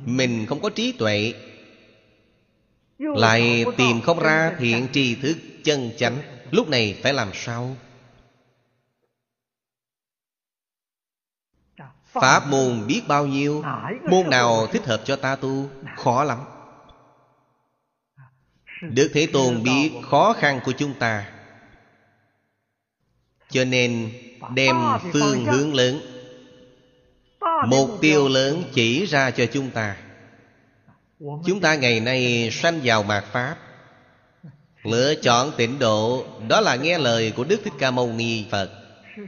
Mình 0.06 0.46
không 0.46 0.62
có 0.62 0.70
trí 0.70 0.92
tuệ. 0.92 1.34
Lại 3.00 3.66
tìm 3.78 4.02
không 4.02 4.20
ra 4.20 4.52
thiện 4.60 4.88
tri 4.94 5.16
thức 5.16 5.38
chân 5.64 5.92
chánh. 5.98 6.18
Lúc 6.52 6.70
này 6.70 7.00
phải 7.04 7.14
làm 7.14 7.30
sao? 7.34 7.76
Pháp 12.14 12.48
môn 12.48 12.88
biết 12.88 13.02
bao 13.08 13.28
nhiêu? 13.28 13.64
Môn 14.10 14.30
nào 14.30 14.68
thích 14.68 14.86
hợp 14.86 15.02
cho 15.06 15.16
ta 15.16 15.36
tu? 15.36 15.70
Khó 15.98 16.24
lắm. 16.24 16.38
Đức 18.82 19.12
Thế 19.14 19.28
Tôn 19.34 19.64
biết 19.64 19.92
khó 20.10 20.34
khăn 20.34 20.60
của 20.66 20.72
chúng 20.72 20.94
ta. 20.94 21.26
Cho 23.50 23.66
nên 23.66 24.12
đem 24.56 24.76
phương 25.14 25.46
hướng 25.46 25.76
lớn, 25.76 26.02
Mục 27.68 27.90
tiêu 28.02 28.28
lớn 28.28 28.64
chỉ 28.74 29.06
ra 29.06 29.32
cho 29.32 29.46
chúng 29.46 29.70
ta. 29.70 29.96
Chúng 31.20 31.60
ta 31.62 31.76
ngày 31.76 32.00
nay 32.00 32.50
sanh 32.52 32.80
vào 32.84 33.04
mạt 33.04 33.26
Pháp. 33.32 33.56
Lựa 34.84 35.16
chọn 35.16 35.52
tịnh 35.58 35.80
độ, 35.80 36.26
Đó 36.48 36.62
là 36.62 36.76
nghe 36.76 36.98
lời 36.98 37.34
của 37.36 37.44
Đức 37.44 37.62
Thích 37.64 37.74
Ca 37.80 37.92
Mâu 37.92 38.14
Ni 38.14 38.46
Phật, 38.52 38.70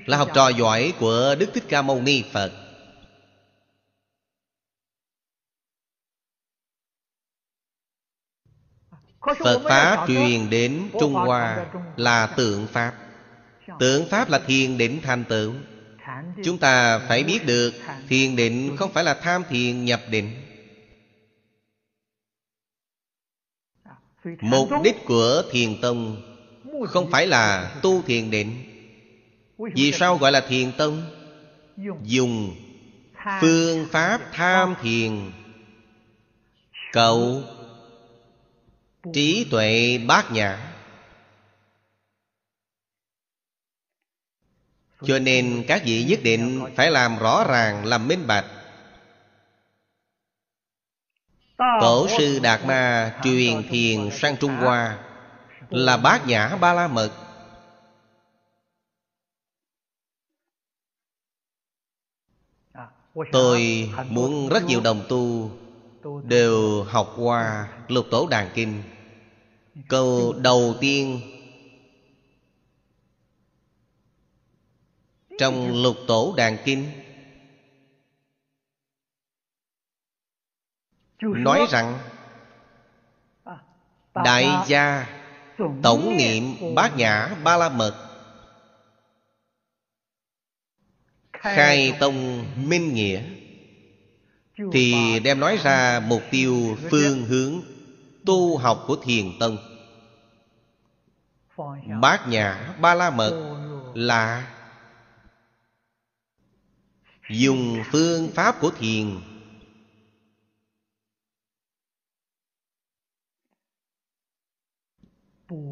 Là 0.06 0.18
học 0.18 0.30
trò 0.34 0.50
giỏi 0.50 0.94
của 1.00 1.36
Đức 1.40 1.50
Thích 1.54 1.64
Ca 1.70 1.82
Mâu 1.82 2.02
Ni 2.02 2.24
Phật. 2.32 2.52
Phật 9.24 9.62
Pháp 9.70 10.06
truyền 10.08 10.50
đến 10.50 10.90
Trung 11.00 11.14
Hoa 11.14 11.66
là 11.98 12.28
tượng 12.28 12.68
Pháp. 12.68 12.94
Tượng 13.80 14.10
Pháp 14.10 14.30
là 14.30 14.40
thiền 14.40 14.78
định 14.78 15.00
thành 15.04 15.26
tựu 15.26 15.54
Chúng 16.44 16.58
ta 16.58 17.00
phải 17.00 17.24
biết 17.24 17.46
được 17.46 17.74
Thiền 18.10 18.36
định 18.36 18.78
không 18.78 18.92
phải 18.94 19.04
là 19.04 19.14
tham 19.14 19.44
thiền 19.50 19.86
nhập 19.86 20.02
định. 20.10 20.32
Mục 24.42 24.70
đích 24.84 25.06
của 25.06 25.44
thiền 25.52 25.82
tông 25.82 26.22
Không 26.88 27.12
phải 27.12 27.28
là 27.28 27.76
tu 27.82 28.02
thiền 28.02 28.32
định. 28.32 28.64
Vì 29.58 29.92
sao 29.92 30.18
gọi 30.18 30.32
là 30.32 30.42
thiền 30.42 30.72
tông? 30.78 31.04
Dùng 32.04 32.56
phương 33.42 33.88
pháp 33.92 34.22
tham 34.32 34.76
thiền. 34.82 35.32
Cầu 36.92 37.44
trí 39.14 39.48
tuệ 39.52 39.98
bát 40.08 40.32
nhã. 40.32 40.70
Cho 45.06 45.20
nên 45.20 45.66
các 45.68 45.82
vị 45.86 46.04
nhất 46.04 46.20
định 46.24 46.66
phải 46.76 46.92
làm 46.92 47.18
rõ 47.18 47.46
ràng, 47.50 47.86
làm 47.86 48.08
minh 48.08 48.28
bạch. 48.28 48.46
Tổ 51.58 52.08
sư 52.18 52.40
đạt 52.44 52.66
ma 52.66 53.16
truyền 53.24 53.64
thiền 53.70 54.10
sang 54.12 54.38
trung 54.38 54.56
hoa 54.56 55.04
là 55.70 55.98
bát 55.98 56.28
nhã 56.28 56.56
ba 56.56 56.74
la 56.74 56.88
mật. 56.88 57.12
Tôi 63.32 63.90
muốn 64.10 64.50
rất 64.50 64.64
nhiều 64.64 64.82
đồng 64.82 65.06
tu 65.10 65.52
đều 66.24 66.84
học 66.84 67.14
qua 67.18 67.68
lục 67.88 68.06
tổ 68.12 68.28
đàn 68.28 68.52
kinh 68.56 68.84
câu 69.90 70.34
đầu 70.34 70.76
tiên. 70.82 71.22
Trong 75.40 75.84
lục 75.84 75.96
tổ 76.08 76.34
đàn 76.38 76.58
kinh, 76.66 76.92
nói 81.22 81.60
rằng, 81.70 82.00
đại 84.14 84.48
gia, 84.68 85.08
tổng 85.84 86.18
niệm 86.18 86.56
bát 86.76 86.98
nhã 86.98 87.36
ba 87.44 87.58
la 87.58 87.70
mật, 87.70 88.10
khai 91.34 91.94
tông 92.00 92.46
minh 92.70 92.94
nghĩa, 92.94 93.24
thì 94.72 95.20
đem 95.20 95.40
nói 95.40 95.58
ra 95.64 96.00
mục 96.00 96.22
tiêu 96.32 96.78
phương 96.92 97.26
hướng 97.26 97.62
tu 98.26 98.58
học 98.58 98.84
của 98.88 98.96
thiền 99.04 99.26
tông. 99.40 99.58
Bát 102.02 102.28
nhã 102.28 102.76
ba 102.82 102.94
la 102.94 103.10
mật 103.10 103.56
là 103.94 104.54
dùng 107.30 107.84
phương 107.92 108.30
pháp 108.36 108.56
của 108.62 108.72
thiền. 108.78 109.22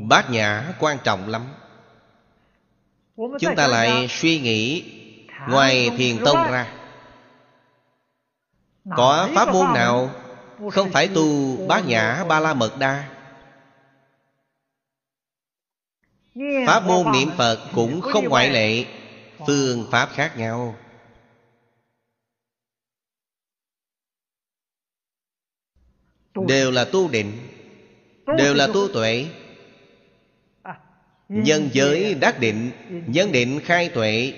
Bát 0.10 0.30
nhã 0.30 0.74
quan 0.80 0.97
trọng 1.04 1.28
lắm. 1.28 1.47
Chúng 3.16 3.56
ta 3.58 3.68
lại 3.68 4.08
suy 4.10 4.39
nghĩ 4.39 4.91
ngoài 5.49 5.89
thiền 5.97 6.18
tông 6.26 6.52
ra, 6.52 6.74
có 8.95 9.30
pháp 9.36 9.54
môn 9.54 9.74
nào 9.74 10.10
không 10.70 10.91
phải 10.91 11.07
tu 11.07 11.57
bát 11.68 11.86
nhã 11.88 12.24
ba 12.24 12.39
la 12.39 12.53
mật 12.53 12.78
đa 12.80 13.18
Pháp 16.68 16.84
môn 16.86 17.12
niệm 17.12 17.30
Phật 17.38 17.70
cũng 17.74 18.01
không 18.01 18.30
ngoại 18.30 18.49
lệ, 18.49 18.86
Phương 19.47 19.88
pháp 19.91 20.09
khác 20.14 20.38
nhau. 20.38 20.76
Đều 26.47 26.72
là 26.72 26.86
tu 26.86 27.09
định, 27.09 27.32
Đều 28.38 28.53
là 28.53 28.68
tu 28.74 28.88
tuệ. 28.93 29.26
Nhân 31.30 31.70
giới 31.74 32.14
đắc 32.14 32.39
định, 32.39 32.72
Nhân 33.07 33.32
định 33.32 33.59
khai 33.64 33.89
tuệ. 33.89 34.34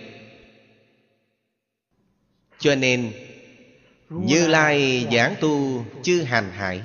Cho 2.59 2.75
nên 2.75 3.13
như 4.13 4.47
Lai 4.47 5.07
giảng 5.11 5.35
tu 5.41 5.85
chư 6.03 6.23
hành 6.23 6.51
hải. 6.51 6.81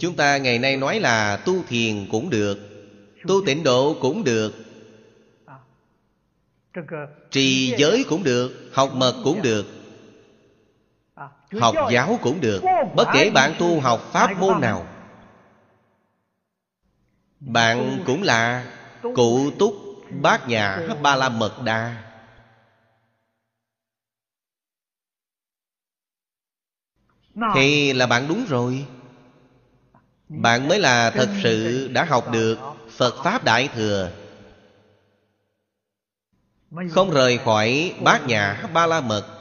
Chúng 0.00 0.16
ta 0.16 0.38
ngày 0.38 0.58
nay 0.58 0.76
nói 0.76 1.00
là 1.00 1.36
tu 1.36 1.62
thiền 1.68 2.06
cũng 2.10 2.30
được 2.30 2.58
Tu 3.26 3.44
tịnh 3.46 3.62
độ 3.62 3.96
cũng 4.00 4.24
được 4.24 4.54
trì 7.30 7.74
giới 7.78 8.04
cũng 8.08 8.24
được 8.24 8.70
học 8.72 8.94
mật 8.94 9.14
cũng 9.24 9.42
được 9.42 9.66
học 11.60 11.74
giáo 11.92 12.18
cũng 12.22 12.40
được. 12.40 12.62
Bất 12.96 13.08
kể 13.14 13.30
bạn 13.30 13.54
tu 13.58 13.80
học 13.80 14.00
pháp 14.12 14.30
môn 14.40 14.60
nào 14.60 14.86
bạn 17.40 18.02
cũng 18.06 18.22
là 18.22 18.72
cụ 19.14 19.50
túc 19.58 19.74
bát 20.22 20.48
nhã 20.48 20.80
ba 21.02 21.16
la 21.16 21.28
mật 21.28 21.62
đa 21.64 22.07
thì 27.54 27.92
là 27.92 28.06
bạn 28.06 28.28
đúng 28.28 28.44
rồi. 28.48 28.86
Bạn 30.28 30.68
mới 30.68 30.78
là 30.78 31.10
thật 31.10 31.28
sự 31.42 31.88
đã 31.88 32.04
học 32.04 32.32
được 32.32 32.58
phật 32.90 33.14
pháp 33.24 33.44
đại 33.44 33.68
thừa. 33.74 34.12
Không 36.90 37.10
rời 37.10 37.38
khỏi 37.38 37.94
bát 38.04 38.26
nhã 38.26 38.68
ba 38.72 38.86
la 38.86 39.00
mật. 39.00 39.34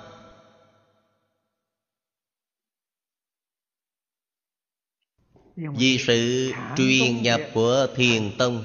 Vì 5.55 5.97
sự 6.07 6.51
truyền 6.75 7.21
nhập 7.21 7.41
của 7.53 7.87
thiền 7.95 8.31
tông. 8.37 8.63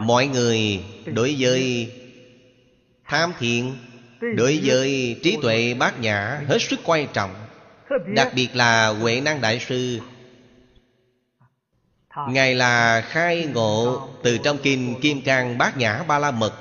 Mọi 0.00 0.26
người 0.26 0.84
đối 1.06 1.36
với 1.38 1.92
tham 3.04 3.32
thiện 3.38 3.76
đối 4.20 4.60
với 4.64 5.16
trí 5.22 5.36
tuệ 5.42 5.74
bát 5.74 6.00
nhã 6.00 6.40
hết 6.48 6.58
sức 6.62 6.80
quan 6.84 7.08
trọng, 7.12 7.34
đặc 8.06 8.32
biệt 8.34 8.48
là 8.54 8.88
huệ 8.88 9.20
năng 9.20 9.40
đại 9.40 9.60
sư. 9.68 10.00
Ngài 12.28 12.54
là 12.54 13.00
khai 13.00 13.48
ngộ 13.54 14.08
từ 14.22 14.38
trong 14.38 14.58
kinh 14.62 15.00
kim 15.00 15.22
cang 15.22 15.58
bát 15.58 15.76
nhã 15.76 16.02
ba 16.02 16.18
la 16.18 16.30
mật. 16.30 16.52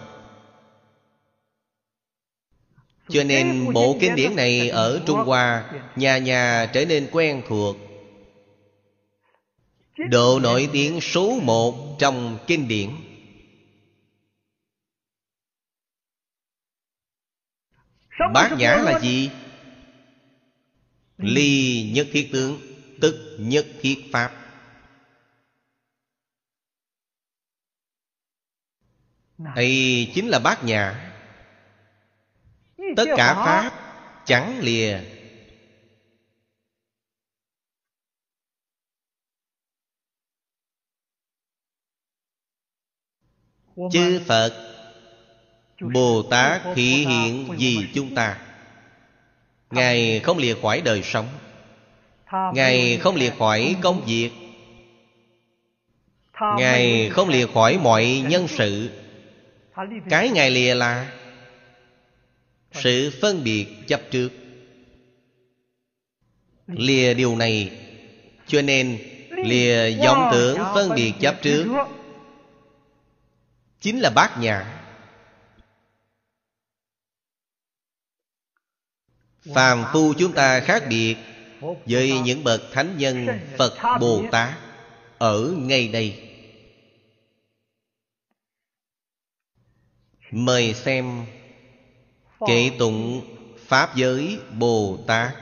Cho 3.10 3.24
nên 3.24 3.74
bộ 3.74 3.98
kinh 4.02 4.16
điển 4.16 4.36
này 4.36 4.70
ở 4.70 5.02
Trung 5.06 5.20
Hoa 5.20 5.64
Nhà 5.96 6.18
nhà 6.18 6.70
trở 6.74 6.86
nên 6.86 7.08
quen 7.12 7.42
thuộc. 7.48 7.78
Độ 10.10 10.40
nổi 10.40 10.70
tiếng 10.74 11.02
số 11.02 11.40
một 11.42 12.00
trong 12.00 12.38
kinh 12.48 12.68
điển. 12.68 12.90
Bát 18.34 18.52
nhã 18.58 18.76
là 18.76 19.00
gì? 19.00 19.32
Ly 21.18 21.92
nhất 21.96 22.08
thiết 22.12 22.30
tướng 22.32 22.62
Tức 23.02 23.38
nhất 23.40 23.66
thiết 23.82 24.10
pháp. 24.12 24.32
Đây 29.38 30.12
chính 30.16 30.28
là 30.28 30.40
bát 30.40 30.64
nhã. 30.64 31.14
Tất 32.98 33.06
cả 33.18 33.34
Pháp 33.34 33.72
chẳng 34.26 34.60
lìa. 34.60 35.00
Chư 43.92 44.22
Phật 44.28 44.77
Bồ 45.82 46.24
Tát 46.24 46.62
thị 46.76 47.06
hiện 47.06 47.46
vì 47.58 47.78
chúng 47.94 48.16
ta. 48.16 48.38
Ngài 49.72 50.20
không 50.20 50.38
lìa 50.38 50.56
khỏi 50.62 50.82
đời 50.82 51.02
sống. 51.04 51.28
Ngài 52.54 52.98
không 52.98 53.16
lìa 53.16 53.30
khỏi 53.40 53.76
công 53.82 54.06
việc. 54.06 54.32
Ngài 56.58 57.10
không 57.10 57.30
lìa 57.30 57.48
khỏi 57.54 57.78
mọi 57.78 58.24
nhân 58.30 58.48
sự. 58.48 58.90
Cái 60.10 60.30
Ngài 60.30 60.52
lìa 60.52 60.76
là 60.76 61.12
sự 62.72 63.12
phân 63.22 63.44
biệt 63.44 63.68
chấp 63.88 64.02
trước. 64.12 64.30
Lìa 66.68 67.14
điều 67.14 67.36
này 67.36 67.72
cho 68.48 68.62
nên 68.62 68.98
lìa 69.30 69.92
vọng 70.06 70.30
tưởng 70.34 70.58
phân 70.76 70.96
biệt 70.96 71.14
chấp 71.20 71.42
trước 71.42 71.66
chính 73.82 74.00
là 74.00 74.10
bát 74.10 74.38
nhã. 74.40 74.66
Phàm 79.56 79.84
phu 79.94 80.14
chúng 80.18 80.32
ta 80.32 80.60
khác 80.60 80.84
biệt, 80.90 81.16
với 81.86 82.20
những 82.26 82.44
bậc 82.44 82.62
thánh 82.74 82.98
nhân 82.98 83.28
phật 83.58 83.74
bồ 84.00 84.24
tát 84.32 84.54
ở 85.18 85.54
ngay 85.58 85.88
đây. 85.88 86.24
Mời 90.32 90.74
xem 90.74 91.26
Kệ 92.48 92.72
tụng 92.80 93.22
Pháp 93.68 93.96
giới 93.96 94.40
Bồ 94.58 94.98
Tát 95.08 95.36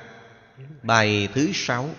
Bài 0.83 1.27
thứ 1.33 1.51
sáu. 1.53 1.89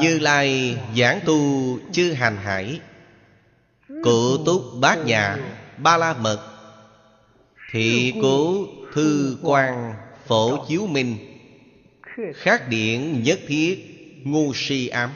Như 0.00 0.18
Lai 0.18 0.78
giảng 0.96 1.20
tu 1.26 1.38
chư 1.92 2.12
hành 2.12 2.36
hải 2.36 2.80
Cụ 3.88 4.44
túc 4.46 4.62
bát 4.80 4.98
nhà 4.98 5.36
Ba 5.78 5.96
la 5.96 6.14
mật, 6.14 6.38
Thị 7.72 8.14
cố 8.22 8.66
thư 8.94 9.38
quan 9.42 9.94
Phổ 10.26 10.66
chiếu 10.68 10.86
minh. 10.86 11.18
Khác 12.34 12.66
điện 12.68 13.22
nhất 13.22 13.38
thiết, 13.46 13.90
Ngu 14.24 14.52
si 14.54 14.88
ám. 14.88 15.10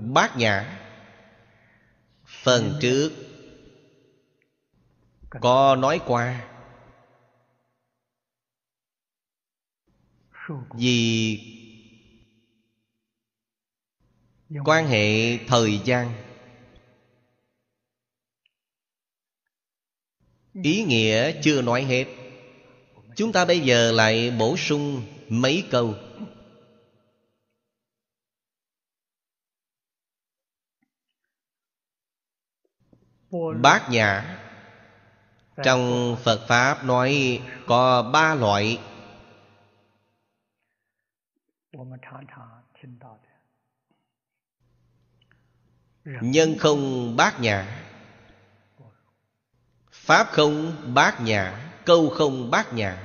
Bát 0.00 0.36
nhã. 0.36 0.80
Phần 2.24 2.78
trước. 2.80 3.10
Có 5.30 5.76
nói 5.76 6.00
qua. 6.06 6.48
Vì 10.74 11.57
Quan 14.64 14.86
hệ 14.86 15.38
thời 15.46 15.80
gian. 15.84 16.12
Ý 20.62 20.84
nghĩa 20.84 21.32
chưa 21.42 21.62
nói 21.62 21.82
hết. 21.82 22.06
Chúng 23.16 23.32
ta 23.32 23.44
bây 23.44 23.60
giờ 23.60 23.92
lại 23.92 24.30
bổ 24.38 24.56
sung 24.56 25.02
mấy 25.28 25.64
câu. 25.70 25.94
Bát 33.62 33.88
nhã. 33.90 34.38
Trong 35.64 36.16
Phật 36.24 36.46
Pháp 36.48 36.84
nói 36.84 37.40
có 37.66 38.02
ba 38.12 38.34
loại 38.34 38.78
Nhân 46.20 46.58
không 46.58 47.16
bát 47.16 47.40
nhã. 47.40 47.84
Pháp 49.90 50.28
không 50.30 50.76
bát 50.94 51.20
nhã 51.20 51.70
Câu 51.84 52.08
không 52.10 52.50
bát 52.50 52.72
nhã. 52.72 52.98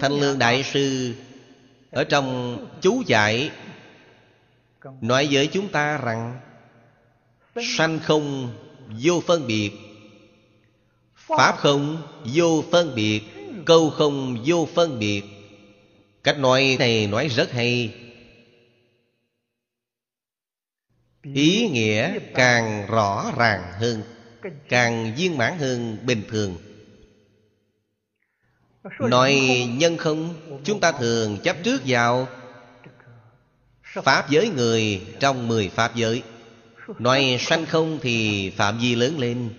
Thanh 0.00 0.12
Lương 0.20 0.38
Đại 0.38 0.62
Sư 0.62 1.14
Ở 1.90 2.04
trong 2.04 2.58
chú 2.80 3.02
giải 3.06 3.50
nói 5.00 5.28
với 5.30 5.46
chúng 5.46 5.68
ta 5.68 5.98
rằng 5.98 6.40
sanh 7.76 7.98
không 7.98 8.54
vô 9.02 9.22
phân 9.26 9.46
biệt. 9.46 9.72
Pháp 11.14 11.56
không 11.58 12.02
vô 12.34 12.64
phân 12.70 12.94
biệt 12.94 13.22
câu 13.66 13.90
không 13.90 14.42
vô 14.46 14.68
phân 14.74 14.98
biệt. 14.98 15.22
Cách 16.24 16.38
nói 16.38 16.76
này 16.78 17.06
nói 17.06 17.28
rất 17.28 17.52
hay 17.52 18.05
ý 21.34 21.68
nghĩa 21.68 22.18
càng 22.34 22.86
rõ 22.86 23.32
ràng 23.38 23.72
hơn, 23.80 24.02
càng 24.68 25.14
viên 25.16 25.38
mãn 25.38 25.58
hơn 25.58 25.98
bình 26.02 26.22
thường. 26.30 26.56
Nói 29.00 29.34
nhân 29.70 29.96
không, 29.96 30.34
chúng 30.64 30.80
ta 30.80 30.92
thường 30.92 31.38
chấp 31.42 31.56
trước 31.62 31.82
vào 31.86 32.28
Pháp 34.02 34.30
giới 34.30 34.48
người 34.48 35.00
trong 35.20 35.48
mười 35.48 35.68
Pháp 35.68 35.94
giới. 35.94 36.22
Nói 36.98 37.36
sanh 37.40 37.66
không 37.66 37.98
thì 38.02 38.50
phạm 38.50 38.78
vi 38.78 38.94
lớn 38.94 39.18
lên. 39.18 39.50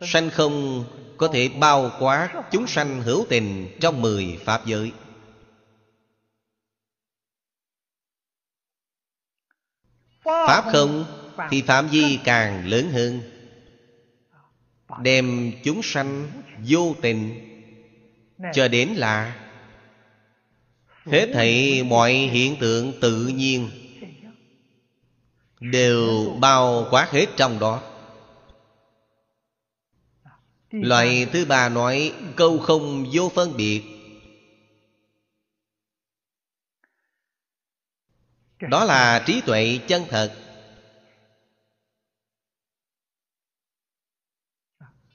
Sanh 0.00 0.30
không 0.30 0.84
có 1.16 1.28
thể 1.28 1.48
bao 1.48 1.90
quát 2.00 2.30
chúng 2.50 2.66
sanh 2.66 3.02
hữu 3.02 3.26
tình 3.28 3.68
trong 3.80 4.02
mười 4.02 4.38
Pháp 4.44 4.66
giới. 4.66 4.92
Pháp 10.24 10.64
không? 10.72 11.04
thì 11.50 11.62
phạm 11.62 11.88
vi 11.88 12.18
càng 12.24 12.66
lớn 12.66 12.90
hơn. 12.92 13.20
Đem 15.02 15.52
chúng 15.64 15.82
sanh 15.82 16.30
vô 16.66 16.94
tình 17.02 17.50
cho 18.52 18.68
đến 18.68 18.88
là 18.88 19.36
hết 21.06 21.26
thảy 21.34 21.82
mọi 21.82 22.12
hiện 22.12 22.56
tượng 22.60 22.92
tự 23.00 23.26
nhiên 23.26 23.70
đều 25.60 26.36
bao 26.40 26.86
quát 26.90 27.10
hết 27.10 27.26
trong 27.36 27.58
đó. 27.58 27.82
Loại 30.70 31.26
thứ 31.32 31.44
ba 31.44 31.68
nói 31.68 32.12
câu 32.36 32.58
không 32.58 33.06
vô 33.12 33.32
phân 33.34 33.56
biệt 33.56 33.93
đó 38.60 38.84
là 38.84 39.24
trí 39.26 39.40
tuệ 39.40 39.78
chân 39.88 40.04
thật. 40.10 40.32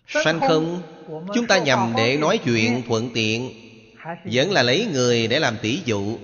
Sanh 0.08 0.40
không 0.40 0.82
chúng 1.34 1.48
ta 1.48 1.58
nhằm 1.58 1.94
để 1.98 2.18
nói 2.18 2.40
chuyện 2.44 2.84
thuận 2.88 3.10
tiện 3.14 3.52
vẫn 4.24 4.52
là 4.52 4.64
lấy 4.64 4.88
người 4.94 5.28
để 5.28 5.40
làm 5.40 5.58
tỷ 5.62 5.82
dụ. 5.86 6.18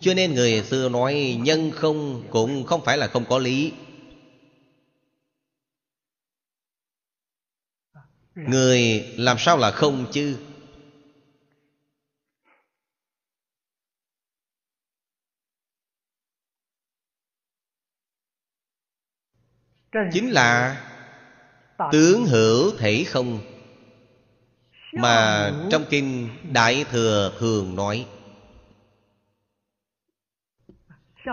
Cho 0.00 0.14
nên 0.14 0.34
người 0.34 0.62
xưa 0.62 0.88
nói 0.88 1.36
nhân 1.40 1.70
không 1.70 2.22
cũng 2.30 2.64
không 2.66 2.84
phải 2.84 2.98
là 2.98 3.06
không 3.06 3.24
có 3.28 3.38
lý. 3.38 3.72
Người 8.34 9.04
làm 9.16 9.36
sao 9.38 9.58
là 9.58 9.70
không 9.70 10.06
chứ 10.12 10.38
chính 20.12 20.30
là 20.30 20.80
tướng 21.92 22.26
hữu 22.26 22.76
thể 22.78 23.04
không 23.08 23.38
mà 24.92 25.50
trong 25.70 25.84
kinh 25.90 26.28
đại 26.52 26.84
thừa 26.90 27.32
thường 27.38 27.76
nói 27.76 28.06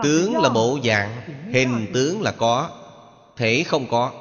tướng 0.02 0.36
là 0.36 0.48
bộ 0.48 0.78
dạng 0.84 1.22
hình 1.52 1.86
tướng 1.94 2.22
là 2.22 2.32
có 2.32 2.70
thể 3.36 3.64
không 3.66 3.86
có. 3.90 4.12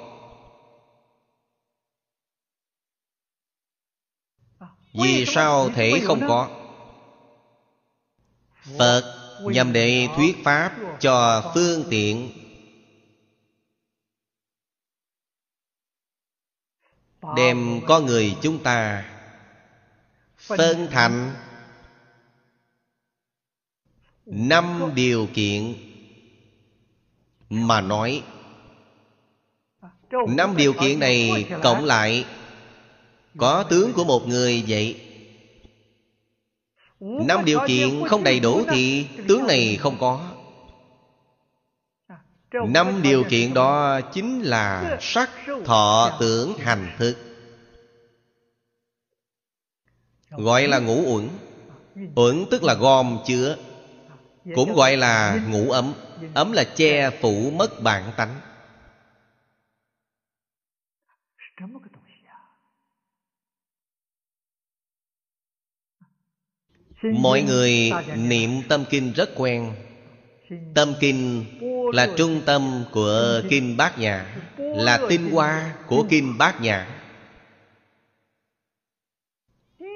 Vì 4.93 5.25
sao 5.25 5.69
thể 5.69 6.01
không 6.03 6.19
có? 6.27 6.49
Phật 8.79 9.15
nhằm 9.43 9.73
để 9.73 10.07
thuyết 10.15 10.35
pháp 10.43 10.77
cho 10.99 11.51
phương 11.55 11.83
tiện 11.89 12.29
đem 17.36 17.82
con 17.88 18.05
người 18.05 18.36
chúng 18.41 18.63
ta 18.63 19.05
phân 20.38 20.88
thành 20.91 21.34
năm 24.25 24.91
điều 24.95 25.27
kiện 25.34 25.73
mà 27.49 27.82
nói. 27.82 28.23
Năm 30.27 30.55
điều 30.57 30.73
kiện 30.73 30.99
này 30.99 31.45
cộng 31.63 31.86
lại 31.86 32.25
có 33.38 33.63
tướng 33.63 33.93
của 33.93 34.03
một 34.03 34.27
người 34.27 34.63
vậy. 34.67 35.01
Năm 36.99 37.45
điều 37.45 37.59
kiện 37.67 38.07
không 38.07 38.23
đầy 38.23 38.39
đủ 38.39 38.63
thì 38.71 39.07
tướng 39.27 39.47
này 39.47 39.75
không 39.75 39.97
có 39.99 40.38
năm 42.52 43.02
điều 43.02 43.24
kiện 43.30 43.54
đó 43.54 44.02
chính 44.14 44.41
là 44.41 44.97
sắc 45.02 45.30
thọ 45.66 46.18
tưởng 46.20 46.58
hành 46.58 46.95
thức. 46.97 47.18
Gọi 50.30 50.68
là 50.68 50.80
ngũ 50.80 51.16
uẩn. 51.16 51.30
Uẩn 52.16 52.45
tức 52.52 52.64
là 52.64 52.74
gom 52.74 53.20
chứa. 53.28 53.58
Cũng 54.56 54.74
gọi 54.74 54.97
là 54.97 55.39
ngũ 55.50 55.72
ấm. 55.72 55.93
Ấm 56.34 56.52
là 56.52 56.64
che 56.64 57.10
phủ 57.22 57.52
mất 57.52 57.82
bản 57.82 58.12
tánh. 58.18 58.41
Mọi 67.04 67.41
người 67.41 67.91
niệm 68.16 68.50
tâm 68.70 68.86
kinh 68.89 69.14
rất 69.14 69.30
quen 69.36 69.76
tâm 70.74 70.93
kinh 71.00 71.45
là 71.93 72.10
trung 72.18 72.41
tâm 72.45 72.84
của 72.91 73.41
kinh 73.50 73.78
bát 73.78 74.00
nhã 74.00 74.36
là 74.58 75.00
tinh 75.10 75.32
hoa 75.32 75.76
của 75.88 76.06
kinh 76.10 76.38
bát 76.38 76.62
nhã 76.62 77.00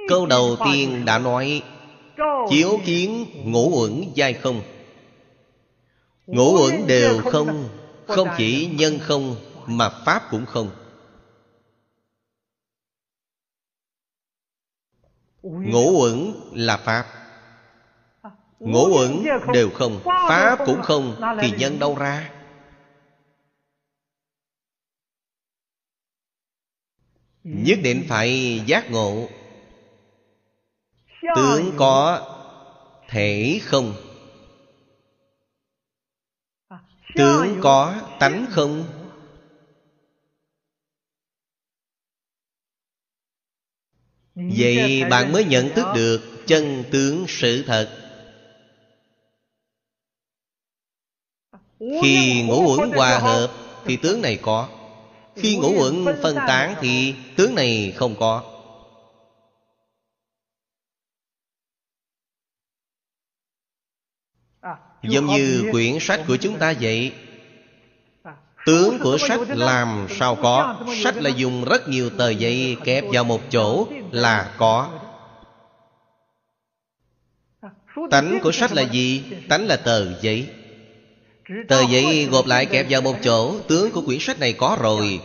câu 0.08 0.26
đầu 0.26 0.58
tiên 0.66 1.06
đã 1.06 1.20
nói, 1.20 1.64
chiếu 2.50 2.80
kiến 2.86 3.26
ngũ 3.44 3.82
uẩn 3.82 4.04
giai 4.16 4.34
không. 4.34 4.62
Ngũ 6.28 6.58
uẩn 6.64 6.88
đều 6.88 7.22
không 7.32 7.70
không 8.08 8.28
chỉ 8.38 8.70
nhân 8.74 9.00
không, 9.00 9.36
mà 9.68 9.90
pháp 9.90 10.24
cũng 10.32 10.46
không. 10.46 10.70
Ngũ 15.42 16.02
uẩn 16.02 16.34
là 16.54 16.78
pháp 16.78 17.23
ngũ 18.66 18.88
uẩn 18.98 19.24
đều 19.54 19.70
không, 19.70 20.02
pháp 20.04 20.60
cũng 20.66 20.82
không, 20.82 21.16
thì 21.42 21.52
nhân 21.58 21.80
đâu 21.80 21.96
ra? 21.96 22.32
Nhất 27.44 27.80
định 27.84 28.06
phải 28.08 28.62
giác 28.66 28.92
ngộ. 28.92 29.28
Tướng 31.36 31.74
có 31.78 32.22
thể 33.08 33.60
không? 33.64 33.94
Tướng 37.16 37.60
có 37.62 38.02
tánh 38.20 38.46
không? 38.50 38.84
Vậy 44.36 45.04
bạn 45.10 45.32
mới 45.32 45.46
nhận 45.46 45.70
thức 45.76 45.86
được 45.96 46.22
chân 46.48 46.84
tướng 46.92 47.26
sự 47.28 47.64
thật. 47.68 48.03
Khi 52.02 52.44
ngũ 52.48 52.78
uẩn 52.78 52.92
hòa 52.92 53.20
hợp 53.20 53.52
thì 53.86 53.98
tướng 53.98 54.22
này 54.22 54.40
có. 54.42 54.68
Khi 55.36 55.58
ngũ 55.58 55.74
uẩn 55.80 56.06
phân 56.22 56.36
tán 56.36 56.76
thì 56.82 57.16
tướng 57.38 57.56
này 57.56 57.94
không 57.96 58.16
có. 58.20 58.44
Giống 65.04 65.28
như 65.28 65.70
quyển 65.72 65.98
sách 66.00 66.22
của 66.28 66.38
chúng 66.38 66.60
ta 66.60 66.74
vậy 66.82 67.14
Tướng 68.66 69.00
của 69.00 69.18
sách 69.18 69.40
làm 69.48 70.08
sao 70.10 70.36
có? 70.36 70.86
Sách 71.04 71.16
là 71.16 71.30
dùng 71.30 71.64
rất 71.64 71.90
nhiều 71.90 72.10
tờ 72.10 72.30
giấy 72.30 72.78
kẹp 72.84 73.04
vào 73.12 73.24
một 73.24 73.42
chỗ 73.52 73.88
là 74.12 74.56
có. 74.58 75.00
Tánh 78.12 78.40
của 78.44 78.52
sách 78.52 78.72
là 78.72 78.82
gì? 78.82 79.24
Tánh 79.50 79.68
là 79.68 79.78
tờ 79.78 80.22
giấy 80.22 80.63
Tờ 81.68 81.82
giấy 81.90 82.28
gộp 82.32 82.46
lại 82.46 82.66
kẹp 82.66 82.86
vào 82.90 83.02
một 83.02 83.16
chỗ 83.24 83.60
Tướng 83.68 83.92
của 83.92 84.02
quyển 84.02 84.20
sách 84.20 84.40
này 84.40 84.54
có 84.54 84.78
rồi. 84.82 85.22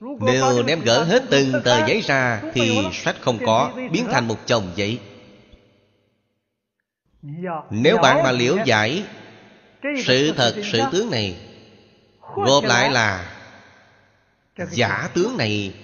Nếu 0.00 0.62
đem 0.62 0.80
gỡ 0.80 1.04
hết 1.04 1.22
từng 1.30 1.52
tờ 1.64 1.86
giấy 1.86 2.00
ra 2.00 2.42
Thì 2.54 2.78
sách 2.92 3.16
không 3.20 3.38
có 3.46 3.72
Biến 3.92 4.06
thành 4.12 4.28
một 4.28 4.36
chồng 4.46 4.72
giấy. 4.76 4.98
Nếu 7.70 7.96
bạn 7.96 8.22
mà 8.22 8.32
liễu 8.32 8.56
giải 8.64 9.02
Sự 10.04 10.32
thật 10.36 10.54
sự 10.72 10.80
tướng 10.92 11.10
này 11.10 11.36
Gộp 12.34 12.64
lại 12.64 12.90
là 12.90 13.36
Giả 14.70 15.08
tướng 15.14 15.36
này. 15.36 15.74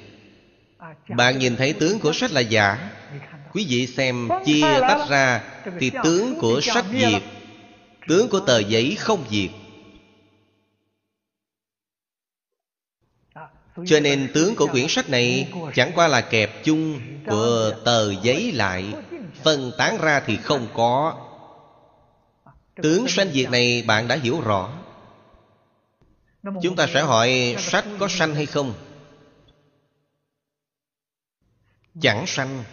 Bạn 1.08 1.38
nhìn 1.38 1.56
thấy 1.56 1.72
tướng 1.72 1.98
của 1.98 2.12
sách 2.12 2.32
là 2.32 2.40
giả. 2.40 2.90
Quý 3.52 3.66
vị 3.68 3.86
xem 3.86 4.28
chia 4.44 4.80
tách 4.80 5.08
ra 5.08 5.42
Thì 5.80 5.90
tướng 6.04 6.38
của 6.40 6.60
sách 6.60 6.84
diệt 6.92 7.22
Tướng 8.08 8.28
của 8.28 8.40
tờ 8.40 8.58
giấy 8.58 8.96
không 8.98 9.24
diệt. 9.30 9.50
Cho 13.86 14.00
nên 14.00 14.30
tướng 14.34 14.56
của 14.56 14.66
quyển 14.66 14.86
sách 14.88 15.10
này 15.10 15.52
Chẳng 15.74 15.92
qua 15.94 16.08
là 16.08 16.20
kẹp 16.20 16.64
chung 16.64 17.00
Của 17.26 17.72
tờ 17.84 18.12
giấy 18.22 18.52
lại, 18.52 18.94
Phân 19.42 19.72
tán 19.78 19.98
ra 20.00 20.22
thì 20.26 20.36
không 20.36 20.68
có. 20.74 21.22
Tướng 22.82 23.08
sanh 23.08 23.30
diệt 23.32 23.50
này 23.50 23.84
bạn 23.86 24.08
đã 24.08 24.16
hiểu 24.16 24.40
rõ. 24.40 24.72
Chúng 26.62 26.76
ta 26.76 26.86
sẽ 26.94 27.02
hỏi 27.02 27.56
sách 27.58 27.84
có 27.98 28.08
sanh 28.08 28.34
hay 28.34 28.46
không? 28.46 28.74
Chẳng 32.00 32.26
sanh. 32.26 32.64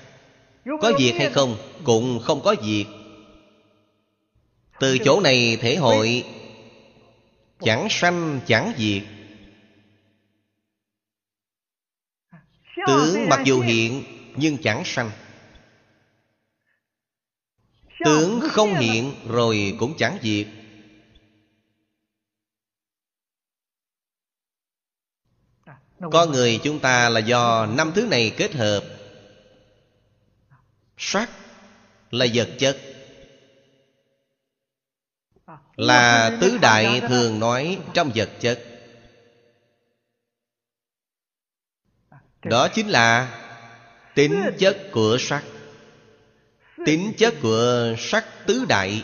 Có 0.81 0.91
diệt 0.99 1.15
hay 1.15 1.29
không? 1.29 1.57
Cũng 1.83 2.19
không 2.23 2.41
có 2.43 2.55
diệt. 2.63 2.87
Từ 4.83 4.97
chỗ 4.97 5.21
này 5.21 5.57
thể 5.61 5.75
hội, 5.75 6.25
Chẳng 7.59 7.87
sanh, 7.89 8.39
chẳng 8.47 8.73
diệt. 8.77 9.03
Tướng 12.87 13.29
mặc 13.29 13.39
dù 13.45 13.61
hiện, 13.61 14.03
nhưng 14.35 14.57
chẳng 14.63 14.83
sanh. 14.85 15.11
Tướng 18.05 18.39
không 18.41 18.73
hiện, 18.73 19.15
rồi 19.27 19.75
cũng 19.79 19.93
chẳng 19.97 20.17
diệt. 20.23 20.47
Con 26.11 26.31
người 26.31 26.59
chúng 26.63 26.79
ta 26.79 27.09
là 27.09 27.19
do 27.19 27.65
năm 27.65 27.91
thứ 27.95 28.07
này 28.07 28.33
kết 28.37 28.53
hợp. 28.53 28.83
Sắc 30.97 31.29
là 32.11 32.25
vật 32.33 32.49
chất. 32.59 32.92
Là 35.77 36.37
tứ 36.41 36.57
đại 36.61 37.01
thường 37.07 37.39
nói 37.39 37.79
trong 37.93 38.11
vật 38.15 38.29
chất. 38.39 38.63
Đó 42.43 42.67
chính 42.67 42.87
là 42.87 43.39
tính 44.15 44.43
chất 44.59 44.77
của 44.91 45.17
sắc. 45.19 45.43
Tính 46.85 47.13
chất 47.17 47.33
của 47.41 47.95
sắc 47.97 48.25
tứ 48.47 48.65
đại. 48.69 49.03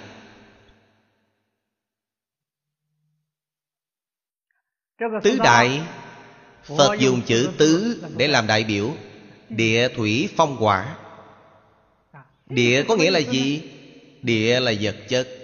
Tứ 5.24 5.38
đại 5.44 5.82
Phật 6.64 6.96
dùng 7.00 7.22
chữ 7.26 7.50
tứ 7.58 8.04
để 8.18 8.28
làm 8.28 8.48
đại 8.48 8.64
biểu. 8.64 8.96
Địa 9.50 9.90
thủy 9.96 10.30
phong 10.38 10.56
hỏa. 10.56 10.98
Địa 12.46 12.84
có 12.88 12.96
nghĩa 12.96 13.12
là 13.12 13.20
gì? 13.20 13.72
Địa 14.22 14.60
là 14.60 14.74
vật 14.82 14.96
chất 15.10 15.39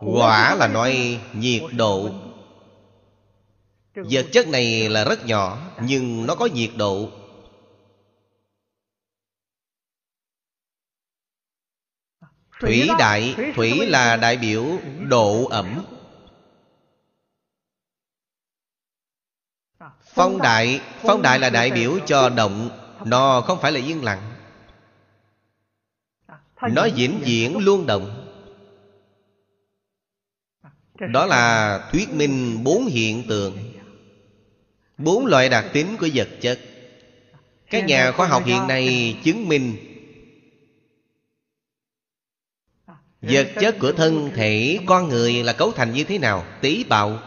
Quả 0.00 0.54
là 0.54 0.68
nói 0.68 1.20
nhiệt 1.34 1.62
độ. 1.76 2.10
Vật 3.94 4.26
chất 4.32 4.48
này 4.48 4.88
là 4.88 5.04
rất 5.04 5.26
nhỏ, 5.26 5.58
Nhưng 5.82 6.26
nó 6.26 6.34
có 6.34 6.46
nhiệt 6.46 6.70
độ. 6.76 7.08
Thủy 12.60 12.88
đại, 12.98 13.36
Thủy 13.54 13.86
là 13.86 14.16
đại 14.16 14.36
biểu 14.36 14.66
độ 15.08 15.46
ẩm. 15.50 15.84
Phong 20.04 20.38
đại 20.38 20.80
Phong 21.02 21.22
đại 21.22 21.38
là 21.38 21.50
đại 21.50 21.70
biểu 21.70 21.98
cho 22.06 22.28
động, 22.28 22.70
Nó 23.04 23.40
không 23.40 23.58
phải 23.60 23.72
là 23.72 23.80
yên 23.80 24.04
lặng. 24.04 24.32
Nó 26.62 26.84
diễn 26.84 27.20
diễn 27.24 27.58
luôn 27.58 27.86
động. 27.86 28.19
Đó 31.08 31.26
là 31.26 31.78
thuyết 31.92 32.12
minh 32.12 32.64
bốn 32.64 32.86
hiện 32.86 33.24
tượng. 33.28 33.58
Bốn 34.98 35.26
loại 35.26 35.48
đặc 35.48 35.64
tính 35.72 35.86
của 36.00 36.08
vật 36.14 36.28
chất. 36.40 36.58
Các 37.70 37.84
nhà 37.84 38.12
khoa 38.12 38.26
học 38.26 38.42
hiện 38.46 38.66
nay 38.68 39.16
chứng 39.24 39.48
minh 39.48 39.76
Vật 43.22 43.48
chất 43.60 43.76
của 43.78 43.92
thân 43.92 44.30
thể 44.34 44.78
con 44.86 45.08
người 45.08 45.42
là 45.42 45.52
cấu 45.52 45.72
thành 45.72 45.92
như 45.92 46.04
thế 46.04 46.18
nào? 46.18 46.44
Tế 46.60 46.84
bào. 46.88 47.18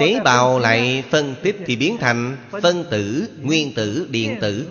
Tế 0.00 0.20
bào 0.24 0.58
lại 0.58 1.04
phân 1.10 1.34
tích 1.42 1.56
thì 1.66 1.76
biến 1.76 1.96
thành 2.00 2.36
phân 2.62 2.84
tử, 2.90 3.28
nguyên 3.42 3.74
tử, 3.74 4.08
điện 4.10 4.38
tử. 4.40 4.68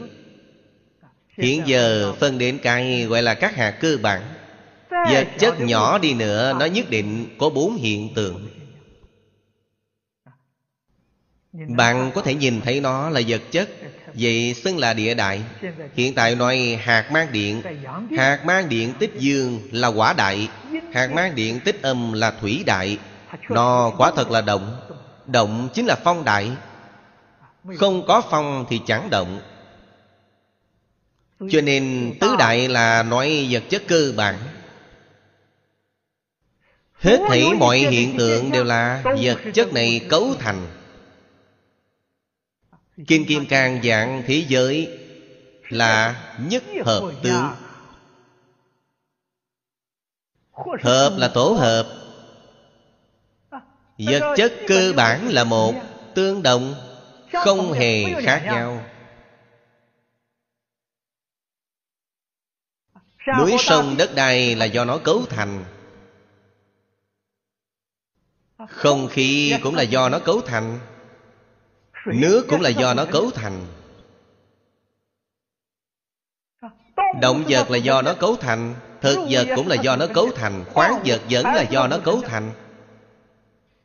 Hiện 1.38 1.62
giờ 1.66 2.14
phân 2.20 2.38
đến 2.38 2.58
cái 2.64 3.06
gọi 3.10 3.22
là 3.22 3.34
các 3.34 3.56
hạt 3.56 3.72
cơ 3.82 3.98
bản 4.02 4.22
Vật 4.92 5.28
chất 5.40 5.60
nhỏ 5.60 5.98
đi 5.98 6.14
nữa 6.14 6.54
nó 6.60 6.66
nhất 6.66 6.90
định 6.90 7.36
có 7.40 7.50
bốn 7.50 7.76
hiện 7.76 8.14
tượng. 8.16 8.48
Bạn 11.54 12.12
có 12.16 12.22
thể 12.22 12.34
nhìn 12.34 12.62
thấy 12.62 12.82
nó 12.82 13.10
là 13.10 13.22
vật 13.28 13.42
chất 13.52 13.70
Vậy 14.14 14.54
xưng 14.54 14.78
là 14.78 14.94
địa 14.94 15.14
đại. 15.14 15.42
Hiện 15.94 16.16
tại 16.16 16.36
nói 16.36 16.80
hạt 16.82 17.12
mang 17.12 17.32
điện. 17.32 17.62
Hạt 18.18 18.40
mang 18.46 18.70
điện 18.70 18.94
tích 19.00 19.12
dương 19.18 19.60
là 19.72 19.88
quả 19.88 20.14
đại. 20.14 20.50
Hạt 20.94 21.12
mang 21.14 21.36
điện 21.36 21.60
tích 21.66 21.82
âm 21.82 22.14
là 22.14 22.32
thủy 22.32 22.64
đại. 22.66 22.98
Nó 23.50 23.92
quả 23.98 24.12
thật 24.16 24.32
là 24.32 24.42
động. 24.42 24.80
Động 25.26 25.70
chính 25.74 25.86
là 25.86 25.96
phong 26.04 26.26
đại. 26.26 26.52
Không 27.78 28.08
có 28.08 28.22
phong 28.30 28.66
thì 28.70 28.80
chẳng 28.86 29.10
động. 29.10 29.42
Cho 31.50 31.62
nên 31.62 32.14
tứ 32.20 32.36
đại 32.40 32.68
là 32.68 33.04
nói 33.04 33.48
vật 33.50 33.64
chất 33.70 33.84
cơ 33.88 34.14
bản 34.18 34.36
Hết 37.02 37.20
thảy 37.28 37.54
mọi 37.54 37.78
hiện 37.78 38.18
tượng 38.18 38.52
đều 38.52 38.64
là 38.64 39.04
vật 39.04 39.38
chất 39.54 39.74
này 39.74 40.02
cấu 40.10 40.36
thành. 40.40 40.68
Kim 43.08 43.26
Kim 43.26 43.46
Cang 43.46 43.82
dạng 43.84 44.24
thế 44.28 44.46
giới 44.48 44.98
Là 45.70 46.24
nhất 46.40 46.64
hợp 46.86 47.12
tướng. 47.24 47.52
Hợp 50.82 51.14
là 51.18 51.32
tổ 51.34 51.54
hợp. 51.54 51.88
Vật 53.98 54.34
chất 54.38 54.54
cơ 54.68 54.94
bản 54.96 55.30
là 55.30 55.44
một 55.44 55.74
Tương 56.16 56.44
đồng 56.44 56.76
Không 57.34 57.74
hề 57.74 58.22
khác 58.24 58.42
nhau. 58.46 58.84
Núi 63.40 63.56
sông 63.60 63.98
đất 63.98 64.16
đai 64.16 64.56
là 64.56 64.66
do 64.66 64.86
nó 64.86 64.98
cấu 64.98 65.26
thành 65.30 65.66
không 68.70 69.08
khí 69.08 69.54
cũng 69.64 69.76
là 69.76 69.84
do 69.84 70.10
nó 70.10 70.20
cấu 70.20 70.42
thành. 70.42 70.80
Nước 72.06 72.46
cũng 72.50 72.62
là 72.62 72.70
do 72.70 72.94
nó 72.94 73.06
cấu 73.06 73.32
thành. 73.32 73.66
Động 77.22 77.44
vật 77.50 77.72
là 77.72 77.78
do 77.78 78.02
nó 78.02 78.14
cấu 78.14 78.36
thành, 78.36 78.76
Thực 79.02 79.18
vật 79.30 79.48
cũng 79.56 79.68
là 79.68 79.76
do 79.76 79.96
nó 79.96 80.08
cấu 80.08 80.30
thành, 80.36 80.66
Khoáng 80.74 81.02
vật 81.06 81.22
vẫn 81.30 81.46
là 81.46 81.62
do 81.62 81.88
nó 81.88 81.98
cấu 81.98 82.22
thành. 82.22 82.52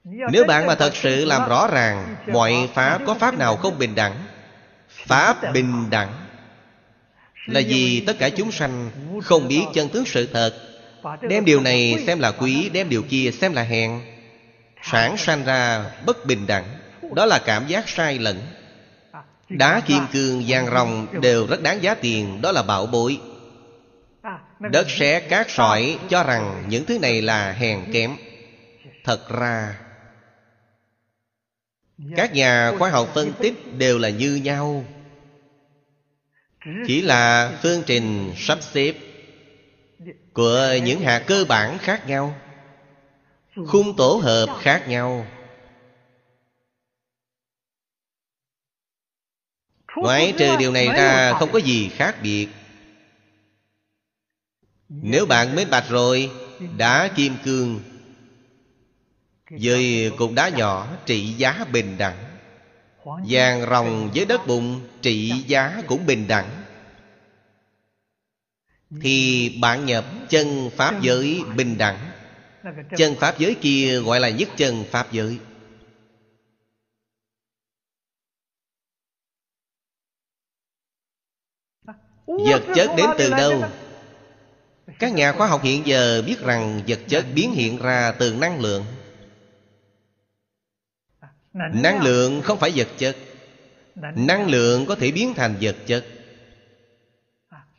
Nếu 0.04 0.44
bạn 0.44 0.66
mà 0.66 0.74
thật 0.74 0.96
sự 0.96 1.24
làm 1.24 1.48
rõ 1.48 1.68
ràng, 1.72 2.16
Mọi 2.32 2.68
Pháp 2.74 3.00
có 3.06 3.14
Pháp 3.14 3.38
nào 3.38 3.56
không 3.56 3.78
bình 3.78 3.94
đẳng? 3.94 4.14
Pháp 4.88 5.52
bình 5.54 5.90
đẳng 5.90 6.12
Là 7.46 7.60
vì 7.66 8.04
tất 8.06 8.18
cả 8.18 8.28
chúng 8.28 8.52
sanh 8.52 8.90
Không 9.22 9.48
biết 9.48 9.62
chân 9.74 9.88
tướng 9.88 10.04
sự 10.04 10.28
thật. 10.32 10.54
Đem 11.28 11.44
điều 11.44 11.60
này 11.60 12.04
xem 12.06 12.20
là 12.20 12.30
quý, 12.30 12.70
Đem 12.72 12.88
điều 12.88 13.02
kia 13.02 13.30
xem 13.30 13.52
là 13.52 13.62
hèn. 13.62 14.00
Sản 14.82 15.16
sanh 15.16 15.44
ra 15.44 15.90
bất 16.06 16.26
bình 16.26 16.46
đẳng. 16.46 16.64
Đó 17.14 17.26
là 17.26 17.38
cảm 17.44 17.66
giác 17.66 17.88
sai 17.88 18.18
lẫn. 18.18 18.40
Đá 19.48 19.80
kim 19.80 20.02
cương, 20.12 20.44
vàng 20.46 20.66
rồng 20.66 21.06
đều 21.22 21.46
rất 21.46 21.62
đáng 21.62 21.82
giá 21.82 21.94
tiền. 21.94 22.42
Đó 22.42 22.52
là 22.52 22.62
bảo 22.62 22.86
bối. 22.86 23.20
Đất 24.60 24.86
sét 24.90 25.28
cát 25.28 25.50
sỏi 25.50 25.98
cho 26.08 26.24
rằng 26.24 26.64
những 26.68 26.84
thứ 26.84 26.98
này 26.98 27.22
là 27.22 27.52
hèn 27.52 27.92
kém. 27.92 28.16
Thật 29.04 29.28
ra 29.28 29.76
Các 32.16 32.34
nhà 32.34 32.72
khoa 32.78 32.90
học 32.90 33.08
phân 33.14 33.32
tích 33.32 33.54
đều 33.78 33.98
là 33.98 34.08
như 34.08 34.34
nhau. 34.34 34.84
Chỉ 36.86 37.02
là 37.02 37.52
phương 37.62 37.82
trình 37.86 38.32
sắp 38.36 38.58
xếp 38.62 38.94
Của 40.32 40.68
những 40.84 41.00
hạt 41.00 41.22
cơ 41.26 41.44
bản 41.48 41.78
khác 41.78 42.06
nhau. 42.06 42.34
Khung 43.64 43.96
tổ 43.96 44.20
hợp 44.22 44.58
khác 44.60 44.84
nhau. 44.88 45.26
Ngoại 49.96 50.34
trừ 50.38 50.56
điều 50.58 50.72
này 50.72 50.88
ra 50.88 51.32
không 51.32 51.52
có 51.52 51.58
gì 51.58 51.88
khác 51.88 52.16
biệt. 52.22 52.48
Nếu 54.88 55.26
bạn 55.26 55.54
mới 55.54 55.64
bạch 55.64 55.88
rồi, 55.88 56.30
Đá 56.76 57.10
kim 57.16 57.36
cương, 57.44 57.80
Với 59.50 60.12
cục 60.18 60.32
đá 60.32 60.48
nhỏ 60.48 60.96
trị 61.06 61.32
giá 61.32 61.64
bình 61.72 61.98
đẳng. 61.98 62.36
Vàng 63.28 63.70
rồng 63.70 64.10
với 64.14 64.24
đất 64.24 64.46
bụng 64.46 64.80
trị 65.02 65.44
giá 65.46 65.82
cũng 65.86 66.06
bình 66.06 66.28
đẳng. 66.28 66.62
Thì 69.02 69.48
bạn 69.60 69.86
nhập 69.86 70.04
chân 70.28 70.70
Pháp 70.76 71.02
giới 71.02 71.42
bình 71.56 71.78
đẳng. 71.78 72.05
Chân 72.96 73.14
Pháp 73.20 73.38
giới 73.38 73.56
kia 73.60 74.00
gọi 74.00 74.20
là 74.20 74.30
nhất 74.30 74.48
chân 74.56 74.84
Pháp 74.90 75.12
giới. 75.12 75.38
Vật 82.26 82.62
chất 82.74 82.90
đến 82.96 83.06
từ 83.18 83.30
đâu? 83.30 83.62
Các 84.98 85.12
nhà 85.12 85.32
khoa 85.32 85.46
học 85.46 85.62
hiện 85.62 85.86
giờ 85.86 86.22
biết 86.26 86.40
rằng 86.40 86.82
vật 86.86 86.98
chất 87.08 87.26
biến 87.34 87.52
hiện 87.52 87.78
ra 87.78 88.12
từ 88.18 88.34
năng 88.34 88.60
lượng. 88.60 88.84
Năng 91.52 92.02
lượng 92.02 92.42
không 92.42 92.58
phải 92.58 92.72
vật 92.74 92.88
chất. 92.98 93.16
Năng 94.14 94.50
lượng 94.50 94.86
có 94.86 94.94
thể 94.94 95.10
biến 95.10 95.34
thành 95.36 95.56
vật 95.60 95.76
chất. 95.86 96.06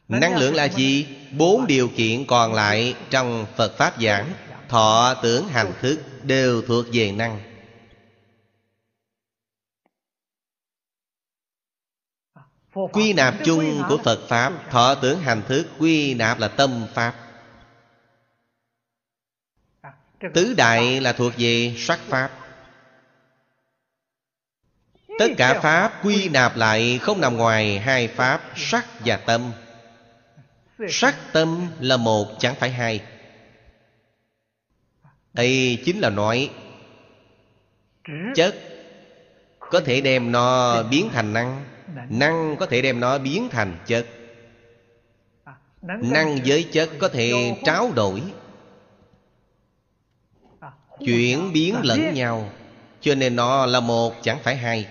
Năng 0.08 0.38
lượng 0.38 0.56
là 0.56 0.66
gì? 0.66 1.08
Bốn 1.38 1.68
điều 1.68 1.90
kiện 1.96 2.26
còn 2.26 2.54
lại 2.54 2.96
trong 3.10 3.46
Phật 3.56 3.78
Pháp 3.78 4.02
giảng. 4.02 4.34
Thọ, 4.70 5.16
tưởng, 5.24 5.48
hành, 5.48 5.74
thức 5.82 6.00
đều 6.24 6.62
thuộc 6.62 6.86
về 6.94 7.12
năng. 7.12 7.58
Quy 12.94 13.14
nạp 13.14 13.34
chung 13.46 13.84
của 13.90 13.98
Phật 14.04 14.20
Pháp 14.28 14.54
Thọ, 14.70 14.96
tưởng, 14.96 15.20
hành, 15.20 15.44
thức 15.48 15.68
Quy 15.80 16.14
nạp 16.14 16.40
là 16.40 16.48
tâm 16.48 16.88
Pháp. 16.94 17.16
Tứ 20.34 20.54
đại 20.58 21.02
là 21.02 21.14
thuộc 21.14 21.34
về 21.38 21.76
sắc 21.78 22.00
Pháp. 22.00 22.32
Tất 25.20 25.28
cả 25.38 25.60
Pháp 25.60 26.06
quy 26.06 26.30
nạp 26.30 26.58
lại 26.58 27.00
không 27.02 27.22
nằm 27.22 27.38
ngoài 27.38 27.80
hai 27.80 28.08
Pháp 28.08 28.42
sắc 28.56 28.86
và 29.06 29.18
tâm. 29.18 29.52
Sắc 30.90 31.16
tâm 31.34 31.68
là 31.80 31.98
một 31.98 32.28
chẳng 32.40 32.56
phải 32.56 32.72
hai 32.72 33.17
đây 35.38 35.80
chính 35.86 36.00
là 36.00 36.10
nói, 36.10 36.50
Chất 38.36 38.56
Có 39.60 39.80
thể 39.80 40.02
đem 40.02 40.32
nó 40.32 40.84
biến 40.84 41.10
thành 41.14 41.34
năng 41.34 41.66
Năng 42.10 42.56
có 42.60 42.66
thể 42.66 42.82
đem 42.82 43.00
nó 43.00 43.18
biến 43.18 43.50
thành 43.52 43.78
chất. 43.88 44.06
Năng 45.82 46.40
với 46.46 46.64
chất 46.72 46.90
có 47.00 47.10
thể 47.10 47.56
tráo 47.64 47.92
đổi, 47.96 48.22
Chuyển 51.00 51.54
biến 51.54 51.76
lẫn 51.84 52.14
nhau, 52.14 52.50
Cho 53.02 53.16
nên 53.16 53.36
nó 53.36 53.66
là 53.66 53.80
một, 53.80 54.14
chẳng 54.24 54.40
phải 54.44 54.56
hai. 54.56 54.88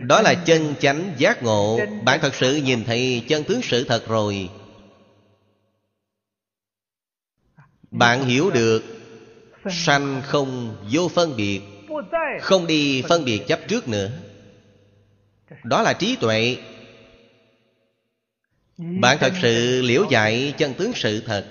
Đó 0.00 0.22
là 0.22 0.34
chân 0.34 0.74
chánh 0.80 1.14
giác 1.16 1.42
ngộ. 1.42 1.78
Bạn 2.04 2.20
thật 2.20 2.34
sự 2.34 2.56
nhìn 2.56 2.84
thấy 2.84 3.22
chân 3.28 3.44
tướng 3.44 3.62
sự 3.62 3.84
thật 3.84 4.08
rồi. 4.08 4.50
Bạn 7.90 8.24
hiểu 8.24 8.50
được 8.50 8.82
Sanh 9.70 10.22
không 10.24 10.76
vô 10.92 11.08
phân 11.08 11.36
biệt, 11.36 11.60
Không 12.40 12.66
đi 12.66 13.02
phân 13.08 13.24
biệt 13.24 13.42
chấp 13.48 13.60
trước 13.68 13.88
nữa. 13.88 14.10
Đó 15.64 15.82
là 15.82 15.92
trí 15.92 16.16
tuệ. 16.16 16.56
Bạn 18.78 19.18
thật 19.20 19.32
sự 19.42 19.82
liễu 19.82 20.04
giải 20.10 20.54
chân 20.58 20.74
tướng 20.74 20.92
sự 20.94 21.20
thật. 21.26 21.44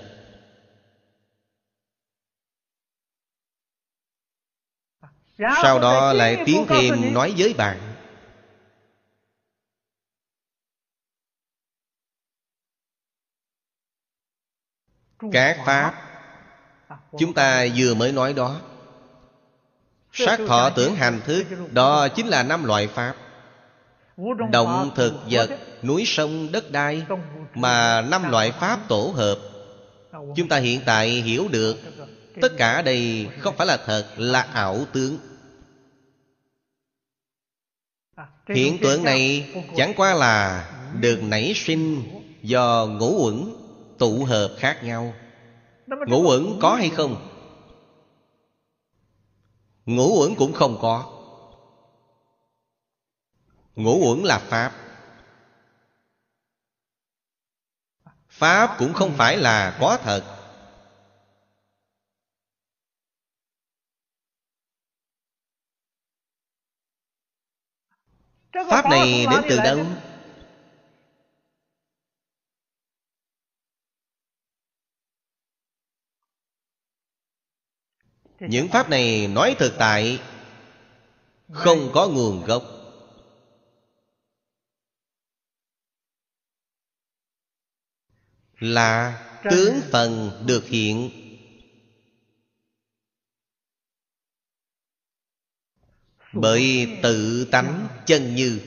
Sau 5.62 5.78
đó 5.78 6.12
lại 6.12 6.36
tiến 6.46 6.64
thêm 6.68 7.14
nói 7.14 7.34
với 7.36 7.54
bạn 7.54 7.93
Các 15.32 15.56
Pháp, 15.66 15.94
Chúng 17.18 17.34
ta 17.34 17.66
vừa 17.76 17.94
mới 17.94 18.12
nói 18.12 18.32
đó. 18.32 18.60
Sát 20.12 20.40
thọ 20.48 20.70
tưởng 20.70 20.94
hành 20.94 21.20
thức, 21.24 21.44
Đó 21.72 22.08
chính 22.08 22.26
là 22.26 22.42
năm 22.42 22.64
loại 22.64 22.88
Pháp. 22.88 23.14
Động 24.50 24.90
thực 24.94 25.14
vật, 25.30 25.50
Núi 25.82 26.04
sông, 26.06 26.52
đất 26.52 26.70
đai, 26.70 27.02
Mà 27.54 28.00
năm 28.00 28.30
loại 28.30 28.52
Pháp 28.52 28.88
tổ 28.88 29.12
hợp. 29.16 29.38
Chúng 30.36 30.48
ta 30.48 30.56
hiện 30.56 30.80
tại 30.86 31.08
hiểu 31.08 31.48
được, 31.50 31.76
Tất 32.40 32.52
cả 32.56 32.82
đây 32.82 33.28
không 33.40 33.56
phải 33.56 33.66
là 33.66 33.76
thật, 33.86 34.06
Là 34.16 34.42
ảo 34.42 34.78
tướng 34.92 35.18
Hiện 38.48 38.78
tượng 38.82 39.04
này 39.04 39.52
chẳng 39.76 39.92
qua 39.96 40.14
là 40.14 40.70
Được 41.00 41.22
nảy 41.22 41.52
sinh 41.54 42.02
Do 42.42 42.86
ngũ 42.86 43.24
uẩn 43.24 43.63
tụ 43.98 44.24
hợp 44.24 44.56
khác 44.58 44.80
nhau. 44.82 45.14
Ngũ 45.86 46.28
uẩn 46.28 46.58
có 46.60 46.74
hay 46.74 46.90
không? 46.90 47.28
Ngũ 49.86 50.20
uẩn 50.20 50.34
cũng 50.34 50.52
không 50.52 50.78
có. 50.80 51.10
Ngũ 53.74 54.10
uẩn 54.10 54.22
là 54.22 54.38
pháp. 54.38 54.72
Pháp 58.28 58.76
cũng 58.78 58.92
không 58.94 59.14
phải 59.16 59.36
là 59.36 59.76
có 59.80 59.98
thật. 60.02 60.34
Pháp 68.70 68.84
này 68.90 69.26
đến 69.30 69.40
từ 69.48 69.56
đâu 69.56 69.86
những 78.40 78.68
pháp 78.68 78.90
này 78.90 79.28
nói 79.28 79.56
thực 79.58 79.72
tại 79.78 80.20
không 81.52 81.90
có 81.94 82.08
nguồn 82.08 82.44
gốc. 82.44 82.62
Là 88.58 89.20
tướng 89.50 89.80
phần 89.90 90.42
được 90.46 90.64
hiện. 90.66 91.10
Bởi 96.32 96.98
tự 97.02 97.48
tánh 97.50 97.88
chân 98.06 98.34
như. 98.34 98.60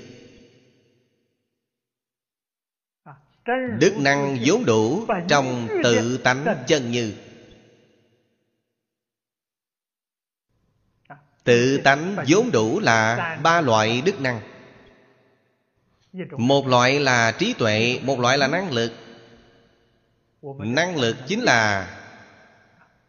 Đức 3.80 3.94
năng 4.00 4.38
vốn 4.46 4.66
đủ 4.66 5.06
trong 5.30 5.68
tự 5.84 6.18
tánh 6.18 6.64
chân 6.68 6.92
như 6.92 7.27
Tự 11.48 11.78
tánh 11.78 12.16
vốn 12.28 12.52
đủ 12.52 12.80
là 12.80 13.38
ba 13.44 13.62
loại 13.62 14.02
đức 14.06 14.22
năng. 14.22 14.42
Một 16.38 16.68
loại 16.68 17.00
là 17.00 17.32
trí 17.32 17.54
tuệ, 17.54 18.00
Một 18.04 18.20
loại 18.20 18.38
là 18.38 18.48
năng 18.48 18.72
lực. 18.72 18.92
Năng 20.60 20.96
lực 20.98 21.18
chính 21.28 21.42
là 21.42 21.88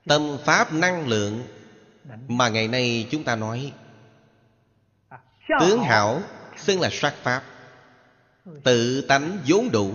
Tâm 0.07 0.39
pháp 0.45 0.73
năng 0.73 1.09
lượng 1.09 1.43
Mà 2.29 2.49
ngày 2.49 2.69
nay 2.69 3.07
chúng 3.11 3.25
ta 3.25 3.37
nói. 3.37 3.73
Tướng 5.61 5.83
hảo 5.83 6.23
Xưng 6.57 6.81
là 6.81 6.89
sát 6.93 7.15
pháp. 7.23 7.43
Tự 8.65 9.01
tánh 9.01 9.39
vốn 9.47 9.71
đủ. 9.71 9.93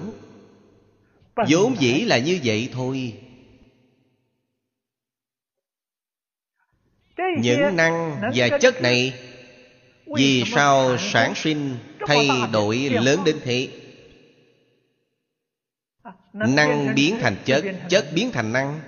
Vốn 1.49 1.76
dĩ 1.80 2.02
là 2.02 2.18
như 2.18 2.40
vậy 2.44 2.70
thôi. 2.74 3.23
Những 7.38 7.76
năng 7.76 8.22
và 8.36 8.58
chất 8.62 8.82
này 8.82 9.14
vì 10.16 10.44
sao 10.56 10.98
sản 10.98 11.34
sinh 11.36 11.78
thay 12.08 12.28
đổi 12.52 12.78
lớn 12.78 13.20
đến 13.26 13.40
thế? 13.44 13.68
Năng 16.34 16.95
biến 16.95 17.18
thành 17.22 17.36
chất 17.45 17.64
chất 17.90 18.06
biến 18.14 18.32
thành 18.32 18.54
năng. 18.54 18.82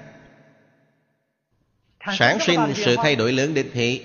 Sản 2.17 2.37
sinh 2.41 2.59
sự 2.75 2.95
thay 2.95 3.15
đổi 3.15 3.31
lớn 3.31 3.53
đến 3.53 3.69
thế. 3.73 4.01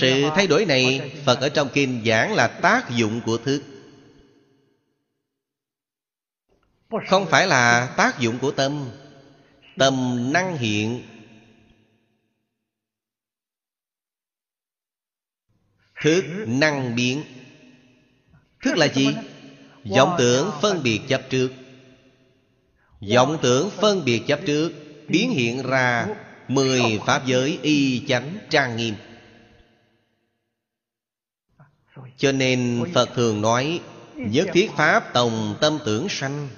Sự 0.00 0.22
thay 0.34 0.46
đổi 0.46 0.64
này 0.64 1.12
phật 1.24 1.40
ở 1.40 1.48
trong 1.48 1.68
kinh 1.72 2.02
giảng 2.06 2.34
là 2.34 2.48
tác 2.48 2.90
dụng 2.90 3.20
của 3.26 3.38
thức 3.38 3.62
không 7.06 7.26
phải 7.26 7.46
là 7.46 7.94
tác 7.96 8.18
dụng 8.18 8.38
của 8.38 8.50
tâm. 8.50 8.90
Tâm 9.78 10.18
năng 10.32 10.56
hiện 10.56 11.02
Thức 16.06 16.24
năng 16.46 16.96
biến. 16.96 17.22
Thức 18.64 18.76
là 18.76 18.88
gì? 18.88 19.08
vọng 19.96 20.14
tưởng 20.18 20.50
phân 20.62 20.82
biệt 20.82 21.00
chấp 21.08 21.22
trước. 21.30 21.52
Vọng 23.14 23.38
tưởng 23.42 23.70
phân 23.70 24.04
biệt 24.04 24.22
chấp 24.26 24.40
trước 24.46 24.72
Biến 25.08 25.30
hiện 25.30 25.62
ra 25.62 26.06
Mười 26.48 26.80
Pháp 27.06 27.26
giới 27.26 27.58
y 27.62 28.06
chánh 28.06 28.38
trang 28.50 28.76
nghiêm. 28.76 28.94
Cho 32.16 32.32
nên 32.32 32.84
Phật 32.94 33.08
thường 33.14 33.40
nói, 33.40 33.80
Nhất 34.14 34.48
thiết 34.52 34.70
Pháp 34.76 35.12
tổng 35.12 35.56
tâm 35.60 35.78
tưởng 35.84 36.06
sanh. 36.10 36.48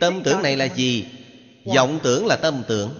Tâm 0.00 0.22
tưởng 0.24 0.42
này 0.42 0.56
là 0.56 0.64
gì? 0.64 1.06
vọng 1.74 2.00
tưởng 2.02 2.26
là 2.26 2.36
tâm 2.36 2.62
tưởng. 2.68 2.94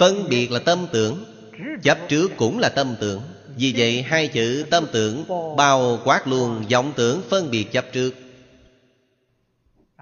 Phân 0.00 0.28
biệt 0.28 0.50
là 0.50 0.58
tâm 0.58 0.86
tưởng. 0.92 1.35
Chấp 1.82 1.98
trước 2.08 2.30
cũng 2.36 2.58
là 2.58 2.68
tâm 2.68 2.96
tưởng, 3.00 3.22
Vì 3.56 3.74
vậy 3.76 4.02
hai 4.02 4.28
chữ 4.28 4.66
tâm 4.70 4.86
tưởng 4.92 5.24
Bao 5.56 5.98
quát 6.04 6.26
luôn 6.26 6.64
vọng 6.70 6.92
tưởng 6.96 7.22
phân 7.30 7.50
biệt 7.50 7.72
chấp 7.72 7.84
trước. 7.92 8.14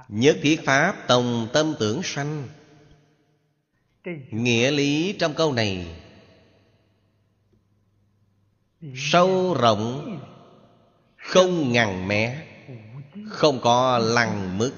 Nhất 0.08 0.36
thiết 0.42 0.64
Pháp 0.64 0.96
tổng 1.08 1.48
tâm 1.52 1.74
tưởng 1.78 2.02
sanh. 2.02 2.48
Nghĩa 4.30 4.70
lý 4.70 5.16
trong 5.18 5.34
câu 5.34 5.52
này. 5.52 5.86
Sâu 8.94 9.54
rộng, 9.60 10.18
Không 11.16 11.72
ngằn 11.72 12.08
mé, 12.08 12.46
Không 13.28 13.60
có 13.60 13.98
lăng 13.98 14.58
mức. 14.58 14.72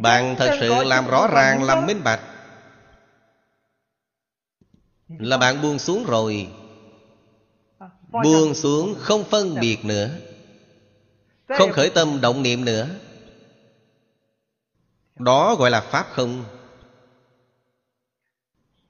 Bạn 0.00 0.36
thật 0.38 0.56
sự 0.60 0.84
làm 0.84 1.06
rõ 1.06 1.28
ràng, 1.28 1.62
Làm 1.62 1.86
minh 1.86 2.04
bạch. 2.04 2.20
Là 5.08 5.38
bạn 5.38 5.62
buông 5.62 5.78
xuống 5.78 6.04
rồi. 6.04 6.48
Buông 8.10 8.54
xuống 8.54 8.94
không 8.98 9.24
phân 9.24 9.60
biệt 9.60 9.84
nữa. 9.84 10.10
Không 11.48 11.72
khởi 11.72 11.90
tâm 11.90 12.20
động 12.20 12.42
niệm 12.42 12.64
nữa. 12.64 12.88
Đó 15.16 15.54
gọi 15.54 15.70
là 15.70 15.80
Pháp 15.80 16.06
không. 16.12 16.44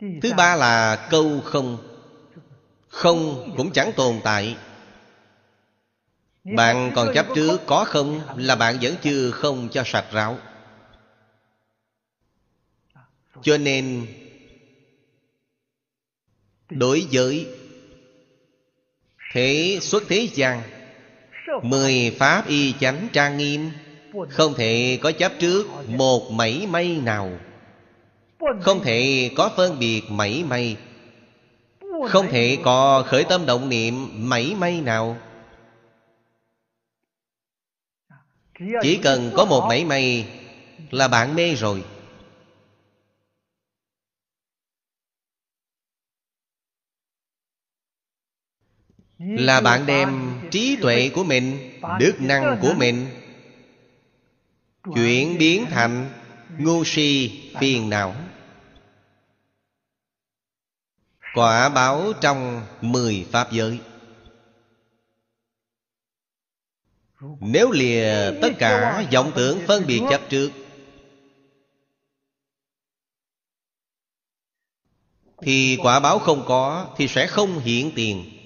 Thứ 0.00 0.32
ba 0.36 0.56
là 0.56 1.08
câu 1.10 1.40
không. 1.44 1.78
Không 2.88 3.52
cũng 3.56 3.72
chẳng 3.72 3.92
tồn 3.96 4.20
tại. 4.24 4.56
Bạn 6.44 6.92
còn 6.94 7.14
chấp 7.14 7.26
trước 7.34 7.60
có 7.66 7.84
không 7.84 8.20
Là 8.36 8.56
bạn 8.56 8.78
vẫn 8.82 8.94
chưa 9.02 9.30
không 9.30 9.68
cho 9.72 9.82
sạch 9.86 10.06
ráo. 10.12 10.38
Cho 13.42 13.59
nên, 13.59 14.06
Đối 16.70 17.06
với 17.12 17.46
Thế 19.32 19.78
xuất 19.80 20.02
thế 20.09 20.28
gian, 20.34 20.62
Mười 21.62 22.16
pháp 22.18 22.48
y 22.48 22.74
chánh 22.80 23.09
trang 23.12 23.38
nghiêm, 23.38 23.70
Không 24.28 24.54
thể 24.54 24.98
có 25.02 25.12
chấp 25.12 25.32
trước 25.38 25.66
Một 25.88 26.30
mảy 26.30 26.66
may 26.66 27.00
nào. 27.04 27.38
Không 28.60 28.82
thể 28.82 29.30
có 29.36 29.50
phân 29.56 29.78
biệt 29.78 30.02
mảy 30.10 30.44
may. 30.48 30.76
Không 32.09 32.28
thể 32.30 32.59
có 32.64 33.04
khởi 33.06 33.24
tâm 33.24 33.46
động 33.46 33.68
niệm 33.68 34.09
mảy 34.28 34.54
may 34.54 34.80
nào. 34.80 35.16
Chỉ 38.82 38.96
cần 39.02 39.30
có 39.36 39.44
một 39.44 39.66
mảy 39.68 39.84
may 39.84 40.26
Là 40.90 41.09
bạn 41.09 41.34
mê 41.34 41.54
rồi. 41.54 41.84
Là 49.24 49.61
bạn 49.61 49.86
đem 49.86 50.40
trí 50.51 50.77
tuệ 50.82 51.11
của 51.15 51.24
mình, 51.24 51.78
đức 51.99 52.15
năng 52.19 52.59
của 52.62 52.74
mình. 52.77 53.07
Chuyển 54.94 55.39
biến 55.39 55.66
thành 55.70 56.11
ngu 56.59 56.85
si 56.85 57.40
phiền 57.61 57.90
não. 57.90 58.15
Quả 61.35 61.69
báo 61.69 62.12
trong 62.20 62.66
mười 62.81 63.27
pháp 63.32 63.53
giới. 63.53 63.81
Nếu 67.40 67.70
lìa 67.70 68.31
tất 68.43 68.51
cả 68.59 69.05
vọng 69.12 69.32
tưởng 69.35 69.59
phân 69.66 69.86
biệt 69.86 70.01
chấp 70.11 70.20
trước, 70.28 70.51
thì 75.43 75.78
quả 75.82 76.01
báo 76.01 76.19
không 76.19 76.44
có, 76.47 76.94
thì 76.97 77.09
sẽ 77.09 77.27
không 77.27 77.59
hiện 77.59 77.93
tiền. 77.97 78.41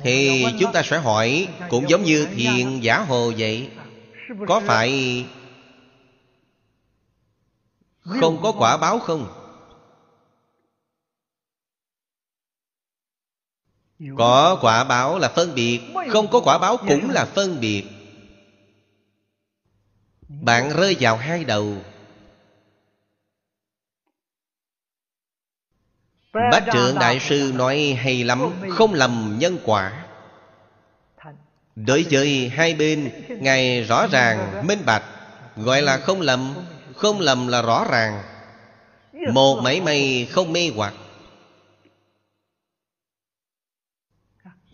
Thì 0.00 0.44
chúng 0.60 0.72
ta 0.72 0.82
sẽ 0.82 0.98
hỏi, 0.98 1.48
Cũng 1.70 1.88
giống 1.88 2.02
như 2.02 2.26
thiền 2.26 2.80
giả 2.80 2.98
hồ 2.98 3.32
vậy, 3.38 3.70
Có 4.46 4.60
phải 4.66 5.24
Không 8.00 8.42
có 8.42 8.52
quả 8.52 8.76
báo 8.76 8.98
không? 8.98 9.26
Có 14.16 14.58
quả 14.60 14.84
báo 14.84 15.18
là 15.18 15.28
phân 15.28 15.54
biệt, 15.54 15.80
Không 16.10 16.28
có 16.30 16.40
quả 16.40 16.58
báo 16.58 16.76
cũng 16.76 17.10
là 17.10 17.24
phân 17.24 17.60
biệt 17.60 17.84
Bạn 20.28 20.70
rơi 20.76 20.96
vào 21.00 21.16
hai 21.16 21.44
đầu 21.44 21.76
Bách 26.32 26.64
trưởng 26.72 26.98
đại 26.98 27.20
sư 27.20 27.52
nói 27.54 27.98
hay 28.02 28.24
lắm 28.24 28.52
Không 28.70 28.94
lầm 28.94 29.36
nhân 29.38 29.58
quả. 29.64 30.04
Đối 31.76 32.06
với 32.10 32.48
hai 32.48 32.74
bên 32.74 33.10
Ngài 33.28 33.82
rõ 33.82 34.06
ràng, 34.06 34.66
minh 34.66 34.78
bạch 34.86 35.04
Gọi 35.56 35.82
là 35.82 35.98
không 35.98 36.20
lầm 36.20 36.54
Không 36.96 37.20
lầm 37.20 37.48
là 37.48 37.62
rõ 37.62 37.86
ràng. 37.90 38.22
Một 39.32 39.60
mảy 39.62 39.80
may 39.80 40.28
không 40.30 40.52
mê 40.52 40.70
hoặc. 40.76 40.94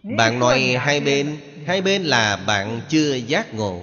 Bạn 0.03 0.39
nói 0.39 0.77
hai 0.81 1.01
bên 1.01 1.37
Hai 1.67 1.81
bên 1.81 2.03
là 2.03 2.37
bạn 2.37 2.81
chưa 2.89 3.15
giác 3.15 3.55
ngộ. 3.55 3.83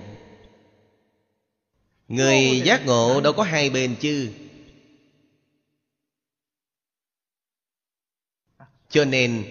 Người 2.07 2.61
giác 2.65 2.85
ngộ 2.85 3.21
đâu 3.21 3.33
có 3.33 3.43
hai 3.43 3.69
bên 3.69 3.95
chứ 3.99 4.29
Cho 8.95 9.05
nên 9.05 9.43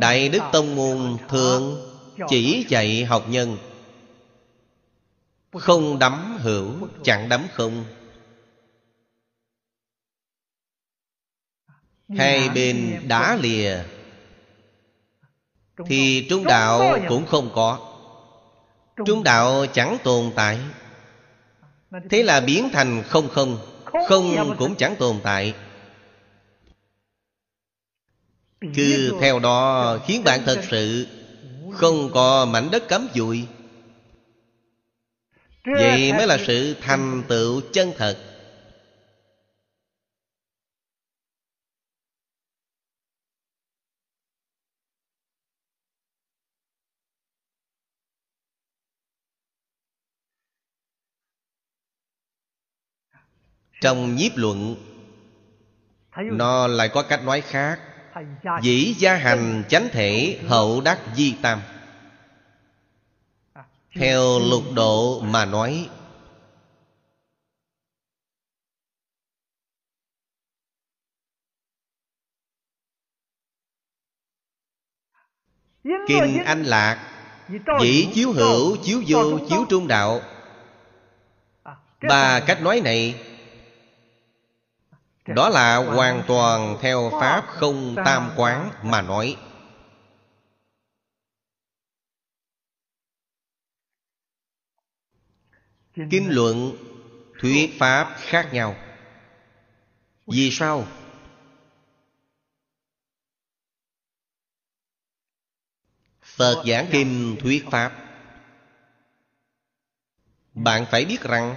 Đại 0.00 0.28
Đức 0.28 0.42
Tông 0.52 0.76
Môn 0.76 1.16
thường 1.28 1.80
chỉ 2.28 2.66
dạy 2.68 3.04
học 3.04 3.24
nhân. 3.28 3.56
Không 5.52 5.98
đắm 5.98 6.36
hữu, 6.38 6.88
chẳng 7.02 7.28
đắm 7.28 7.46
không. 7.52 7.84
Hai 12.08 12.48
bên 12.48 13.02
đá 13.08 13.38
lìa 13.42 13.78
Thì 15.86 16.26
trung 16.30 16.44
đạo 16.44 16.98
cũng 17.08 17.26
không 17.26 17.50
có. 17.54 17.96
Trung 19.06 19.24
đạo 19.24 19.66
chẳng 19.66 19.96
tồn 20.04 20.32
tại. 20.34 20.58
Thế 22.10 22.22
là 22.22 22.40
biến 22.40 22.68
thành 22.72 23.02
không 23.08 23.28
không 23.28 23.58
Không 24.08 24.56
cũng 24.58 24.74
chẳng 24.74 24.96
tồn 24.98 25.20
tại 25.22 25.54
cứ 28.60 29.12
theo 29.20 29.38
đó 29.38 29.98
khiến 30.06 30.24
bạn 30.24 30.40
thật 30.46 30.60
sự 30.70 31.06
Không 31.72 32.10
có 32.14 32.46
mảnh 32.46 32.70
đất 32.70 32.82
cấm 32.88 33.08
dụi 33.14 33.46
Vậy 35.64 36.12
mới 36.12 36.26
là 36.26 36.38
sự. 36.46 36.76
thành 36.80 37.22
tựu 37.28 37.60
chân 37.72 37.92
thật. 37.96 38.18
Trong 53.80 54.16
nhiếp 54.16 54.32
luận 54.36 54.76
Nó 56.16 56.66
lại 56.66 56.88
có 56.88 57.02
cách 57.02 57.24
nói 57.24 57.40
khác 57.40 57.89
Dĩ 58.62 58.94
gia 58.98 59.16
hành 59.16 59.64
chánh 59.68 59.88
thể 59.92 60.40
hậu 60.48 60.80
đắc 60.80 60.98
di 61.14 61.36
tam. 61.42 61.60
Theo 63.94 64.38
lục 64.38 64.64
độ 64.74 65.20
mà 65.20 65.44
nói 65.44 65.88
Kinh 76.08 76.42
Anh 76.44 76.62
Lạc 76.62 77.10
Dĩ 77.80 78.08
chiếu 78.14 78.32
hữu, 78.32 78.76
chiếu 78.76 79.02
vô, 79.06 79.38
chiếu 79.48 79.64
trung 79.68 79.88
đạo. 79.88 80.20
Ba 82.08 82.40
cách 82.46 82.62
nói 82.62 82.80
này 82.84 83.29
đó 85.34 85.48
là 85.48 85.76
hoàn 85.76 86.24
toàn 86.28 86.78
theo 86.80 87.10
Pháp 87.20 87.46
không 87.46 87.96
tam 88.04 88.30
quán 88.36 88.70
mà 88.82 89.02
nói. 89.02 89.36
Kinh 95.94 96.30
luận, 96.30 96.76
thuyết 97.40 97.78
Pháp 97.78 98.16
khác 98.18 98.48
nhau. 98.52 98.76
Vì 100.26 100.50
sao? 100.50 100.86
Phật 106.22 106.64
giảng 106.66 106.88
kinh 106.92 107.36
thuyết 107.40 107.64
Pháp. 107.70 107.92
Bạn 110.54 110.86
phải 110.90 111.04
biết 111.04 111.20
rằng 111.20 111.56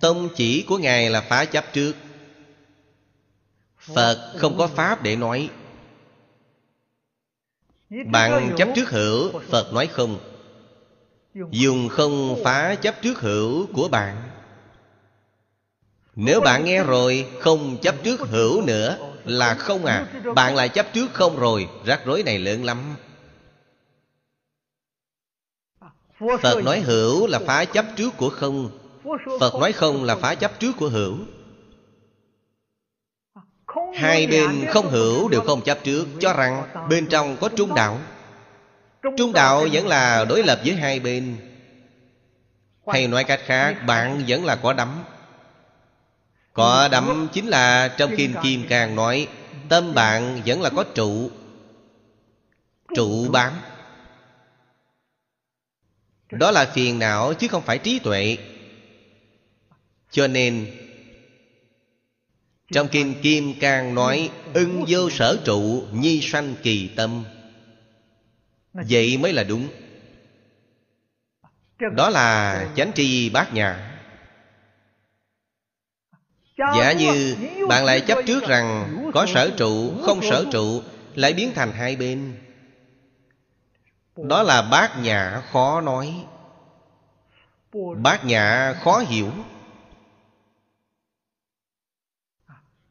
Tông 0.00 0.28
chỉ 0.36 0.64
của 0.68 0.78
Ngài 0.78 1.10
là 1.10 1.20
phá 1.20 1.44
chấp 1.44 1.64
trước. 1.72 1.94
Phật 3.84 4.32
không 4.36 4.58
có 4.58 4.66
pháp 4.66 5.02
để 5.02 5.16
nói. 5.16 5.50
Bạn 8.06 8.54
chấp 8.56 8.68
trước 8.74 8.90
hữu, 8.90 9.40
Phật 9.40 9.72
nói 9.72 9.86
không. 9.86 10.18
Dùng 11.50 11.88
không 11.88 12.36
phá 12.44 12.74
chấp 12.74 12.94
trước 13.02 13.20
hữu 13.20 13.66
của 13.66 13.88
bạn. 13.88 14.30
Nếu 16.16 16.40
bạn 16.40 16.64
nghe 16.64 16.84
rồi, 16.84 17.26
không 17.40 17.76
chấp 17.82 17.94
trước 18.04 18.20
hữu 18.20 18.62
nữa 18.62 18.98
là 19.24 19.54
không 19.54 19.84
à. 19.84 20.06
Bạn 20.34 20.56
lại 20.56 20.68
chấp 20.68 20.86
trước 20.92 21.12
không 21.12 21.36
rồi, 21.36 21.68
rắc 21.84 22.00
rối 22.04 22.22
này 22.22 22.38
lớn 22.38 22.64
lắm. 22.64 22.96
Phật 26.42 26.64
nói 26.64 26.80
hữu 26.80 27.26
là 27.26 27.38
phá 27.38 27.64
chấp 27.64 27.86
trước 27.96 28.10
của 28.16 28.30
không. 28.30 28.70
Phật 29.40 29.54
nói 29.54 29.72
không 29.72 30.04
là 30.04 30.16
phá 30.16 30.34
chấp 30.34 30.60
trước 30.60 30.72
của 30.78 30.88
hữu 30.88 31.16
hai 33.94 34.26
bên 34.26 34.66
không 34.70 34.88
hữu 34.88 35.28
đều 35.28 35.40
không 35.40 35.60
chấp 35.60 35.78
trước, 35.84 36.06
cho 36.20 36.32
rằng 36.32 36.62
bên 36.88 37.06
trong 37.06 37.36
có 37.40 37.48
trung 37.56 37.74
đạo. 37.74 37.98
Trung 39.16 39.32
đạo 39.32 39.66
vẫn 39.72 39.86
là 39.86 40.24
đối 40.24 40.42
lập 40.42 40.60
với 40.64 40.74
hai 40.74 41.00
bên. 41.00 41.36
Hay 42.86 43.08
nói 43.08 43.24
cách 43.24 43.40
khác, 43.44 43.76
bạn 43.86 44.22
vẫn 44.28 44.44
là 44.44 44.56
có 44.56 44.72
đắm 44.72 45.04
có 46.54 46.88
đắm 46.88 47.28
chính 47.32 47.46
là 47.46 47.94
trong 47.96 48.16
kim 48.16 48.34
Kim 48.42 48.66
càng 48.68 48.96
nói, 48.96 49.28
Tâm 49.68 49.94
bạn 49.94 50.42
vẫn 50.46 50.62
là 50.62 50.70
có 50.70 50.84
trụ. 50.94 51.30
Trụ 52.94 53.28
bám. 53.28 53.52
Đó 56.30 56.50
là 56.50 56.64
phiền 56.64 56.98
não 56.98 57.34
chứ 57.34 57.48
không 57.48 57.62
phải 57.62 57.78
trí 57.78 57.98
tuệ. 57.98 58.36
Cho 60.10 60.26
nên 60.26 60.70
trong 62.72 62.88
Kinh 62.88 63.14
Kim 63.22 63.54
Cang 63.60 63.94
nói 63.94 64.30
Ưng 64.54 64.84
vô 64.88 65.10
sở 65.10 65.38
trụ 65.44 65.82
Nhi 65.92 66.20
sanh 66.20 66.54
kỳ 66.62 66.88
tâm. 66.96 67.24
Vậy 68.72 69.16
mới 69.16 69.32
là 69.32 69.42
đúng. 69.42 69.68
Đó 71.96 72.10
là 72.10 72.68
chánh 72.76 72.92
tri 72.92 73.30
bát 73.30 73.54
nhã 73.54 73.90
Giả 76.58 76.92
như 76.92 77.36
bạn 77.68 77.84
lại 77.84 78.00
chấp 78.00 78.18
trước 78.26 78.42
rằng 78.42 78.96
Có 79.14 79.26
sở 79.26 79.50
trụ, 79.56 79.92
không 80.02 80.20
sở 80.22 80.44
trụ 80.52 80.82
Lại 81.14 81.32
biến 81.32 81.52
thành 81.54 81.72
hai 81.72 81.96
bên. 81.96 82.32
Đó 84.16 84.42
là 84.42 84.62
bát 84.62 84.98
nhã 85.02 85.42
khó 85.52 85.80
nói. 85.80 86.24
Bát 87.96 88.24
nhã 88.24 88.74
khó 88.84 88.98
hiểu. 88.98 89.30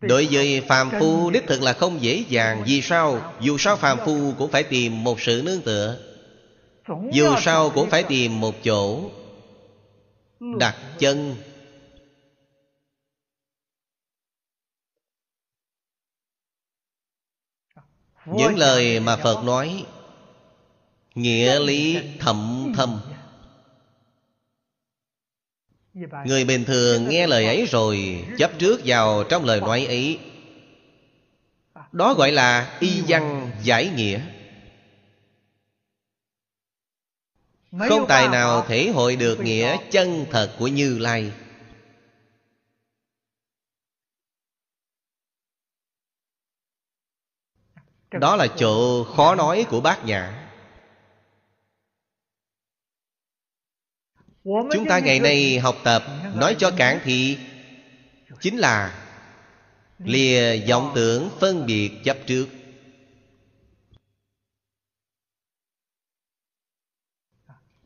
Đối 0.07 0.27
với 0.31 0.61
phàm 0.61 0.91
phu 0.99 1.29
đích 1.29 1.43
thực 1.47 1.61
là 1.61 1.73
không 1.73 2.01
dễ 2.01 2.23
dàng. 2.29 2.63
Vì 2.65 2.81
sao? 2.81 3.33
Dù 3.41 3.57
sao 3.57 3.75
phàm 3.75 3.99
phu 4.05 4.33
cũng 4.37 4.51
phải 4.51 4.63
tìm 4.63 5.03
một 5.03 5.21
sự 5.21 5.41
nương 5.45 5.61
tựa. 5.61 5.97
Dù 7.13 7.35
sao 7.41 7.69
cũng 7.69 7.89
phải 7.89 8.03
tìm 8.03 8.39
một 8.39 8.55
chỗ 8.63 9.09
Đặt 10.39 10.75
chân. 10.99 11.35
Những 18.25 18.57
lời 18.57 18.99
mà 18.99 19.15
Phật 19.15 19.43
nói 19.43 19.85
Nghĩa 21.15 21.59
lý 21.59 21.97
thậm 22.19 22.71
thâm 22.75 22.99
Người 26.25 26.45
bình 26.45 26.65
thường 26.65 27.09
nghe 27.09 27.27
lời 27.27 27.45
ấy 27.45 27.65
rồi, 27.65 28.25
Chấp 28.37 28.51
trước 28.59 28.81
vào 28.85 29.23
trong 29.23 29.45
lời 29.45 29.61
nói 29.61 29.85
ấy. 29.85 30.19
Đó 31.91 32.13
gọi 32.13 32.31
là 32.31 32.77
y 32.79 33.01
văn 33.07 33.51
giải 33.63 33.91
nghĩa. 33.95 34.21
Không 37.89 38.05
tài 38.07 38.27
nào 38.27 38.65
thể 38.67 38.89
hội 38.89 39.15
được 39.15 39.39
nghĩa 39.39 39.77
chân 39.91 40.25
thật 40.31 40.55
của 40.59 40.67
Như 40.67 40.97
Lai. 40.97 41.31
Đó 48.11 48.35
là 48.35 48.47
chỗ 48.57 49.03
khó 49.03 49.35
nói 49.35 49.65
của 49.69 49.81
bác 49.81 50.05
nhã 50.05 50.42
Chúng 54.43 54.85
ta 54.89 54.99
ngày 54.99 55.19
nay 55.19 55.59
học 55.59 55.75
tập 55.83 56.03
Nói 56.35 56.55
cho 56.59 56.71
cản 56.77 56.99
thị 57.03 57.37
Chính 58.41 58.57
là 58.57 58.99
Lìa 59.99 60.57
vọng 60.69 60.91
tưởng 60.95 61.29
phân 61.39 61.65
biệt 61.65 61.91
chấp 62.03 62.17
trước. 62.27 62.47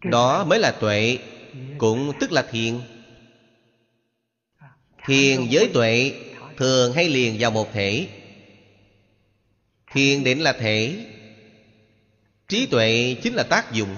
Đó 0.04 0.46
mới 0.46 0.60
là 0.60 0.72
tuệ 0.72 1.18
Cũng 1.78 2.12
tức 2.20 2.32
là 2.32 2.48
thiền. 2.52 2.80
Thiền 5.06 5.48
với 5.52 5.70
tuệ 5.74 6.14
Thường 6.58 6.94
hay 6.94 7.10
liền 7.10 7.36
vào 7.40 7.52
một 7.52 7.68
thể. 7.74 8.08
Thiền 9.92 10.24
định 10.24 10.42
là 10.42 10.54
thể. 10.54 11.06
Trí 12.48 12.66
tuệ 12.66 13.16
chính 13.24 13.34
là 13.34 13.44
tác 13.44 13.72
dụng 13.72 13.96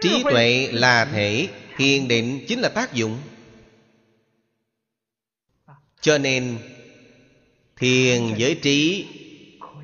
Trí 0.00 0.22
tuệ 0.22 0.68
là 0.72 1.04
thể 1.04 1.48
Thiền 1.76 2.08
định 2.08 2.44
chính 2.48 2.60
là 2.60 2.68
tác 2.68 2.94
dụng. 2.94 3.18
Cho 6.00 6.18
nên 6.18 6.58
Thiền 7.76 8.34
với 8.38 8.58
trí 8.62 9.06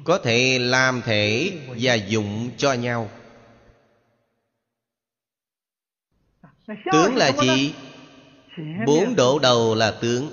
Có 0.04 0.18
thể 0.18 0.58
làm 0.58 1.02
thể 1.04 1.52
Và 1.80 1.94
dụng 1.94 2.50
cho 2.56 2.72
nhau. 2.72 3.10
Tướng 6.92 7.16
là 7.16 7.32
gì? 7.42 7.74
Bốn 8.86 9.16
độ 9.16 9.38
đầu 9.38 9.74
là 9.74 9.90
tướng. 9.90 10.30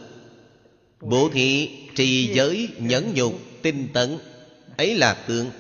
Bố 1.00 1.30
thị, 1.34 1.80
trì 1.96 2.34
giới, 2.34 2.70
nhẫn 2.78 3.14
nhục, 3.16 3.40
tinh 3.62 3.88
tấn 3.94 4.18
ấy 4.78 4.98
là 4.98 5.14
tướng 5.28 5.52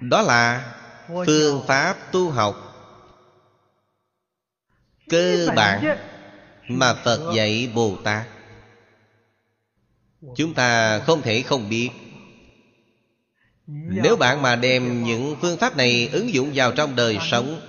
đó 0.00 0.22
là 0.22 0.74
phương 1.26 1.62
pháp 1.66 2.12
tu 2.12 2.30
học. 2.30 2.64
Cơ 5.08 5.48
bản 5.56 5.96
mà 6.68 6.94
phật 6.94 7.32
dạy 7.36 7.70
bồ 7.74 7.96
tát. 8.04 8.26
Chúng 10.36 10.54
ta 10.54 10.98
không 10.98 11.22
thể 11.22 11.42
không 11.42 11.68
biết. 11.68 11.90
Nếu 14.02 14.16
bạn 14.16 14.42
mà 14.42 14.56
đem 14.56 15.04
những 15.04 15.36
phương 15.40 15.56
pháp 15.56 15.76
này 15.76 16.08
ứng 16.12 16.34
dụng 16.34 16.50
vào 16.54 16.72
trong 16.72 16.96
đời 16.96 17.18
sống, 17.30 17.60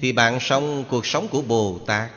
thì 0.00 0.12
bạn 0.12 0.38
sống 0.40 0.84
cuộc 0.88 1.06
sống 1.06 1.28
của 1.28 1.42
bồ 1.42 1.80
tát. 1.86 2.10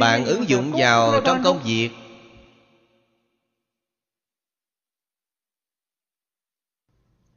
Bạn 0.00 0.24
ứng 0.24 0.48
dụng 0.48 0.72
vào 0.72 1.20
trong 1.24 1.42
công 1.44 1.62
việc 1.62 1.90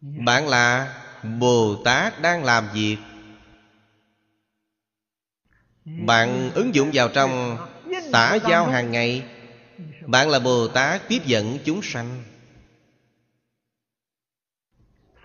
bạn 0.03 0.47
là 0.47 0.95
bồ 1.39 1.75
tát 1.85 2.21
đang 2.21 2.43
làm 2.43 2.69
việc. 2.73 2.97
Bạn 5.85 6.51
ứng 6.53 6.75
dụng 6.75 6.89
vào 6.93 7.09
trong 7.09 7.57
xã 8.11 8.35
giao 8.49 8.65
hàng 8.67 8.91
ngày. 8.91 9.23
Bạn 10.07 10.29
là 10.29 10.39
bồ 10.39 10.67
tát 10.67 11.07
tiếp 11.07 11.21
dẫn 11.25 11.57
chúng 11.65 11.81
sanh. 11.81 12.23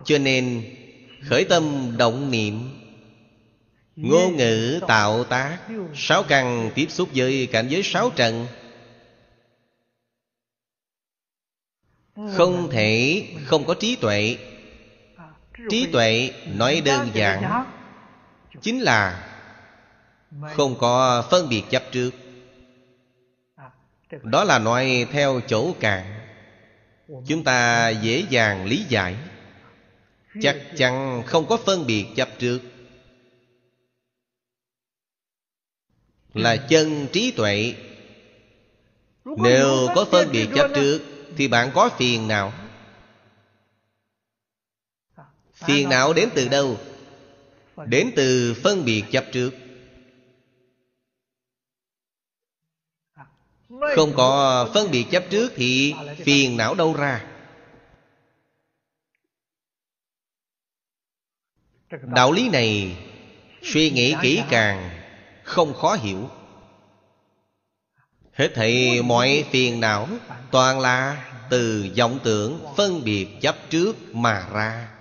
Cho 0.05 0.19
nên 0.19 0.75
Khởi 1.23 1.45
tâm 1.45 1.95
động 1.99 2.31
niệm 2.31 2.81
Ngôn 3.97 4.37
ngữ 4.37 4.81
tạo 4.89 5.25
tác 5.25 5.59
Sáu 5.95 6.23
căn 6.23 6.71
tiếp 6.75 6.87
xúc 6.91 7.09
với 7.15 7.49
cảnh 7.53 7.69
giới 7.69 7.83
sáu 7.83 8.11
trần. 8.17 8.47
Không 12.37 12.69
thể 12.71 13.23
không 13.45 13.65
có 13.65 13.75
trí 13.75 13.97
tuệ 13.97 14.37
Trí 15.71 15.87
tuệ 15.93 16.31
nói 16.47 16.83
đơn 16.85 17.11
giản, 17.15 17.65
Chính 18.63 18.81
là 18.81 19.25
Không 20.57 20.79
có 20.79 21.25
phân 21.31 21.49
biệt 21.49 21.63
chấp 21.71 21.83
trước. 21.93 22.11
Đó 24.23 24.45
là 24.45 24.59
nói 24.59 25.07
theo 25.13 25.41
chỗ 25.47 25.75
cạn. 25.81 26.05
Chúng 27.27 27.45
ta 27.45 27.89
dễ 27.89 28.25
dàng 28.31 28.67
lý 28.67 28.85
giải. 28.89 29.17
Chắc 30.43 30.57
chắn 30.77 31.23
không 31.27 31.47
có 31.47 31.57
phân 31.57 31.87
biệt 31.87 32.07
chấp 32.17 32.29
trước. 32.39 32.61
Là 36.35 36.57
chân 36.57 37.07
trí 37.13 37.31
tuệ. 37.31 37.75
Nếu 39.25 39.89
có 39.95 40.05
phân 40.05 40.33
biệt 40.33 40.49
chấp 40.55 40.71
trước, 40.75 41.01
thì 41.37 41.49
bạn 41.49 41.71
có 41.75 41.91
phiền 41.99 42.29
nào? 42.29 42.53
Phiền 45.67 45.89
não 45.89 46.13
đến 46.13 46.29
từ 46.35 46.49
đâu? 46.49 46.77
Đến 47.87 48.13
từ 48.17 48.55
phân 48.63 48.85
biệt 48.85 49.05
chấp 49.11 49.25
trước. 49.33 49.51
Không 53.69 54.13
có 54.17 54.71
phân 54.75 54.91
biệt 54.91 55.07
chấp 55.11 55.25
trước 55.31 55.53
Thì 55.57 55.95
phiền 56.25 56.57
não 56.57 56.75
đâu 56.75 56.95
ra. 56.95 57.25
Đạo 62.03 62.33
lý 62.33 62.49
này 62.49 62.97
Suy 63.63 63.91
nghĩ 63.91 64.15
kỹ 64.23 64.43
càng, 64.51 64.91
Không 65.45 65.75
khó 65.75 65.95
hiểu. 65.95 66.31
Hết 68.33 68.51
thảy 68.55 69.03
mọi 69.03 69.45
phiền 69.51 69.81
não 69.81 70.09
Toàn 70.51 70.81
là 70.81 71.25
từ 71.51 71.89
vọng 71.99 72.19
tưởng 72.25 72.67
phân 72.77 73.05
biệt 73.05 73.29
chấp 73.41 73.57
trước 73.71 74.15
mà 74.15 74.49
ra. 74.53 74.98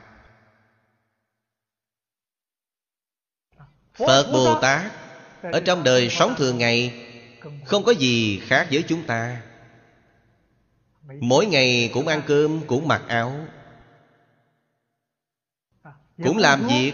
Phật 3.98 4.30
Bồ 4.34 4.60
Tát 4.62 4.92
Ở 5.42 5.60
trong 5.66 5.84
đời 5.84 6.10
sống 6.10 6.34
thường 6.38 6.58
ngày, 6.58 6.94
Không 7.66 7.84
có 7.84 7.92
gì 7.92 8.40
khác 8.48 8.68
với 8.72 8.84
chúng 8.88 9.04
ta. 9.04 9.42
Mỗi 11.20 11.46
ngày 11.46 11.90
cũng 11.94 12.08
ăn 12.08 12.22
cơm, 12.28 12.62
Cũng 12.68 12.88
mặc 12.88 13.02
áo. 13.08 13.34
Cũng 16.24 16.38
làm 16.38 16.68
việc. 16.68 16.94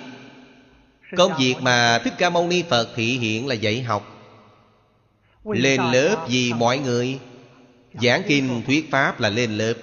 Công 1.18 1.34
việc 1.40 1.56
mà 1.62 2.00
Thích 2.04 2.14
Ca 2.18 2.30
Mâu 2.30 2.48
Ni 2.48 2.64
Phật 2.70 2.90
thị 2.96 3.18
hiện 3.18 3.48
là 3.48 3.56
dạy 3.56 3.82
học. 3.82 4.10
Lên 5.46 5.82
lớp 5.82 6.26
vì 6.30 6.54
mọi 6.54 6.78
người. 6.78 7.20
Giảng 8.02 8.24
kinh, 8.28 8.64
thuyết 8.66 8.92
pháp 8.92 9.20
là 9.20 9.30
lên 9.30 9.58
lớp. 9.58 9.74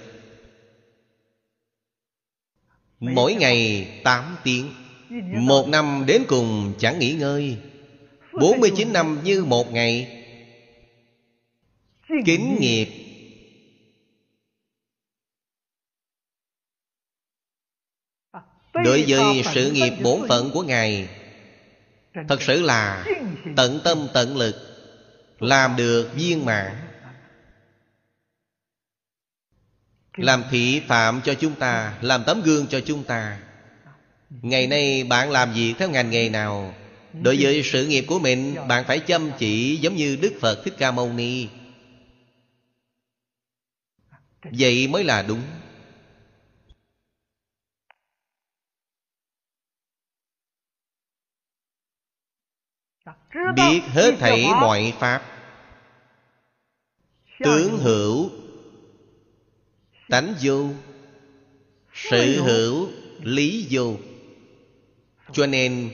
Mỗi 2.99 3.33
ngày 3.33 3.87
8 4.03 4.37
tiếng. 4.43 4.71
Một 5.33 5.67
năm 5.67 6.03
đến 6.07 6.25
cùng 6.27 6.73
chẳng 6.79 6.99
nghỉ 6.99 7.13
ngơi. 7.13 7.57
49 8.33 8.93
năm 8.93 9.19
như 9.23 9.43
một 9.43 9.71
ngày. 9.71 10.23
Kính 12.25 12.57
nghiệp. 12.59 12.87
Đối 18.73 19.05
với 19.07 19.43
sự 19.53 19.71
nghiệp 19.71 19.93
bổn 20.03 20.27
phận 20.29 20.51
của 20.53 20.63
Ngài, 20.63 21.09
Thật 22.29 22.41
sự 22.41 22.61
là 22.61 23.05
tận 23.55 23.79
tâm 23.83 24.07
tận 24.13 24.37
lực, 24.37 24.55
Làm 25.39 25.75
được 25.75 26.09
viên 26.15 26.45
mãn. 26.45 26.71
Làm 30.17 30.43
thị 30.51 30.81
phạm 30.87 31.21
cho 31.23 31.33
chúng 31.33 31.55
ta, 31.55 31.97
Làm 32.01 32.23
tấm 32.25 32.41
gương 32.41 32.67
cho 32.67 32.81
chúng 32.85 33.03
ta. 33.03 33.50
Ngày 34.31 34.67
nay 34.67 35.03
bạn 35.03 35.31
làm 35.31 35.53
việc 35.53 35.73
theo 35.77 35.89
ngành 35.89 36.09
nghề 36.09 36.29
nào? 36.29 36.75
Đối 37.21 37.37
với 37.39 37.61
sự 37.63 37.87
nghiệp 37.87 38.05
của 38.07 38.19
mình, 38.19 38.55
Bạn 38.67 38.83
phải 38.87 38.99
chăm 38.99 39.31
chỉ 39.39 39.77
giống 39.77 39.95
như 39.95 40.17
Đức 40.21 40.33
Phật 40.41 40.61
Thích 40.65 40.73
Ca 40.77 40.91
Mâu 40.91 41.13
Ni. 41.13 41.47
Vậy 44.43 44.87
mới 44.87 45.03
là 45.03 45.21
đúng. 45.21 45.41
Biết 53.55 53.81
hết 53.87 54.15
thảy 54.19 54.43
mọi 54.61 54.93
Pháp. 54.99 55.23
Tướng 57.39 57.77
hữu, 57.77 58.29
Tánh 60.09 60.35
vô. 60.41 60.69
Sự 61.93 62.41
hữu, 62.43 62.89
Lý 63.19 63.67
vô. 63.69 63.97
Cho 65.33 65.47
nên 65.47 65.91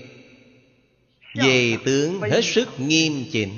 Về 1.36 1.78
tướng 1.86 2.22
hết 2.22 2.42
sức 2.44 2.68
nghiêm 2.78 3.26
chỉnh. 3.32 3.52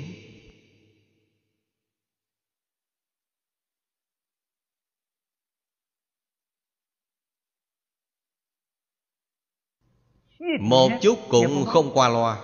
Một 10.60 10.90
chút 11.02 11.18
cũng 11.28 11.64
không 11.66 11.90
qua 11.94 12.08
loa. 12.08 12.40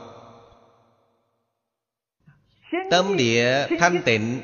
Tâm 2.90 3.16
địa 3.16 3.66
thanh 3.78 4.02
tịnh 4.04 4.42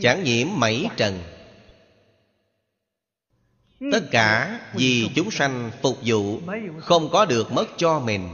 Chẳng 0.00 0.24
nhiễm 0.24 0.46
mảy 0.52 0.88
trần 0.96 1.35
Tất 3.80 4.08
cả 4.10 4.60
vì 4.74 5.10
chúng 5.14 5.30
sanh 5.30 5.70
phục 5.82 5.98
vụ, 6.04 6.40
Không 6.80 7.08
có 7.12 7.24
được 7.24 7.52
mất 7.52 7.66
cho 7.76 8.00
mình. 8.00 8.28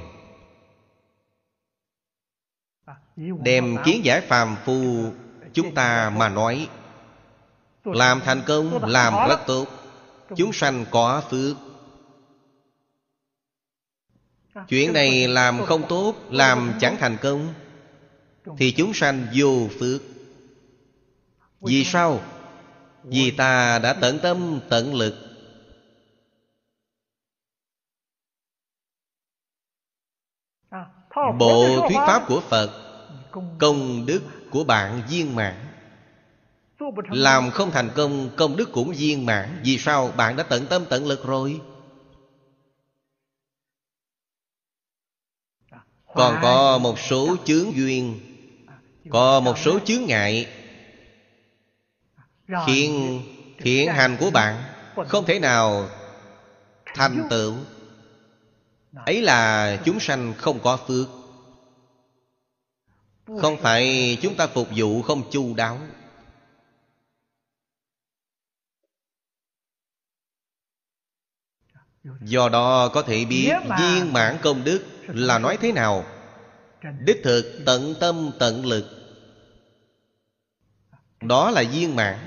Đem 3.17 3.77
kiến 3.85 4.05
giải 4.05 4.21
phàm 4.21 4.57
phu 4.65 5.05
Chúng 5.53 5.75
ta 5.75 6.11
mà 6.11 6.29
nói, 6.29 6.69
Làm 7.85 8.21
thành 8.25 8.43
công, 8.47 8.85
Làm 8.85 9.29
rất 9.29 9.41
tốt, 9.47 9.67
Chúng 10.37 10.53
sanh 10.53 10.85
có 10.91 11.23
phước. 11.31 11.57
Chuyện 14.69 14.93
này 14.93 15.29
làm 15.29 15.63
không 15.67 15.83
tốt, 15.89 16.15
Làm 16.31 16.73
chẳng 16.81 16.97
thành 17.01 17.17
công, 17.23 17.55
Thì 18.59 18.73
chúng 18.73 18.95
sanh 18.95 19.27
vô 19.35 19.69
phước. 19.81 20.03
Vì 21.61 21.85
sao? 21.85 22.21
Vì 23.05 23.31
ta 23.31 23.79
đã 23.79 23.93
tận 23.93 24.19
tâm, 24.23 24.61
tận 24.69 24.95
lực 24.95 25.32
Bộ 31.39 31.89
thuyết 31.89 31.99
pháp 32.07 32.23
của 32.29 32.41
Phật 32.41 32.71
Công 33.59 34.07
đức. 34.07 34.23
của 34.51 34.65
bạn 34.65 35.03
viên 35.09 35.35
mãn. 35.35 35.55
Làm 37.11 37.51
không 37.51 37.71
thành 37.71 37.91
công 37.95 38.31
Công 38.37 38.57
đức 38.57 38.73
cũng 38.73 38.93
viên 38.97 39.27
mãn. 39.27 39.61
Vì 39.65 39.79
sao? 39.79 40.13
Bạn 40.17 40.37
đã 40.37 40.43
tận 40.43 40.67
tâm 40.67 40.85
tận 40.89 41.07
lực 41.07 41.25
rồi. 41.25 41.61
Còn 46.15 46.39
có 46.43 46.79
một 46.79 46.99
số 46.99 47.37
chướng 47.45 47.77
duyên. 47.77 48.21
Có 49.11 49.41
một 49.41 49.59
số 49.59 49.79
chướng 49.79 50.05
ngại. 50.05 50.47
Khiến 52.67 53.23
thiện 53.59 53.89
hành 53.89 54.17
của 54.21 54.31
bạn 54.31 54.63
Không 55.09 55.25
thể 55.25 55.39
nào 55.39 55.89
thành 56.95 57.27
tựu 57.31 57.55
ấy 58.95 59.23
là 59.23 59.77
chúng 59.85 60.01
sanh 60.01 60.35
không 60.39 60.61
có 60.63 60.77
phước. 60.77 61.09
Không 63.41 63.57
phải 63.57 64.17
chúng 64.23 64.35
ta 64.35 64.47
phục 64.47 64.69
vụ 64.77 65.03
không 65.03 65.31
chu 65.31 65.55
đáo. 65.55 65.79
Do 72.21 72.49
đó 72.49 72.89
có 72.89 73.03
thể 73.03 73.25
biết 73.25 73.53
viên 73.79 74.13
mãn 74.13 74.37
công 74.43 74.65
đức 74.65 74.85
là 75.07 75.39
nói 75.39 75.59
thế 75.61 75.73
nào? 75.73 76.05
đích 77.01 77.21
thực 77.25 77.63
tận 77.67 77.95
tâm 78.01 78.31
tận 78.39 78.67
lực. 78.67 78.87
Đó 81.21 81.51
là 81.51 81.65
viên 81.73 81.97
mãn. 81.97 82.19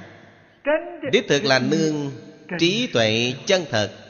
Đích 1.12 1.26
thực 1.28 1.44
là 1.44 1.60
nương 1.60 2.12
trí 2.60 2.88
tuệ 2.94 3.34
chân 3.46 3.66
thật 3.70 4.05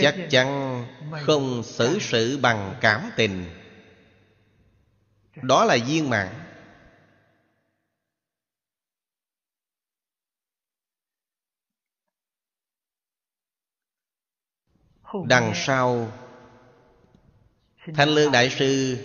chắc 0.00 0.14
chắn 0.30 0.84
không 1.26 1.62
xử 1.62 1.98
sự 2.00 2.38
bằng 2.42 2.74
cảm 2.80 3.10
tình? 3.16 3.44
Đó 5.42 5.64
là 5.64 5.78
viên 5.86 6.10
mãn. 6.10 6.28
Đằng 15.26 15.52
sau 15.54 16.12
thanh 17.94 18.08
lương 18.08 18.32
đại 18.32 18.50
sư 18.50 18.98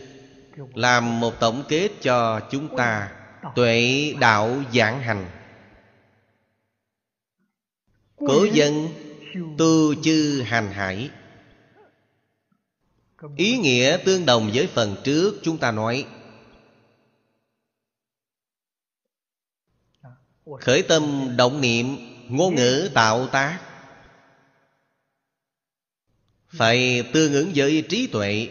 làm 0.74 1.20
một 1.20 1.34
tổng 1.40 1.64
kết 1.70 1.90
cho 2.02 2.48
chúng 2.52 2.78
ta 2.78 3.12
tuệ 3.56 4.14
đạo 4.20 4.62
giảng 4.74 5.02
hành. 5.02 5.26
Cố 8.16 8.46
dân 8.54 8.88
tu 9.58 9.96
chư 10.04 10.42
hành 10.46 10.72
hải. 10.72 11.10
Ý 13.38 13.58
nghĩa 13.58 13.98
tương 14.06 14.26
đồng 14.26 14.52
với 14.54 14.68
phần 14.68 14.96
trước 15.04 15.40
chúng 15.44 15.58
ta 15.58 15.72
nói. 15.72 16.06
Khởi 20.62 20.84
tâm 20.84 21.34
động 21.38 21.62
niệm, 21.62 21.98
ngôn 22.30 22.56
ngữ 22.56 22.90
tạo 22.94 23.28
tác. 23.28 23.60
Phải 26.48 27.04
tương 27.14 27.34
ứng 27.34 27.52
với 27.56 27.84
trí 27.90 28.08
tuệ. 28.08 28.50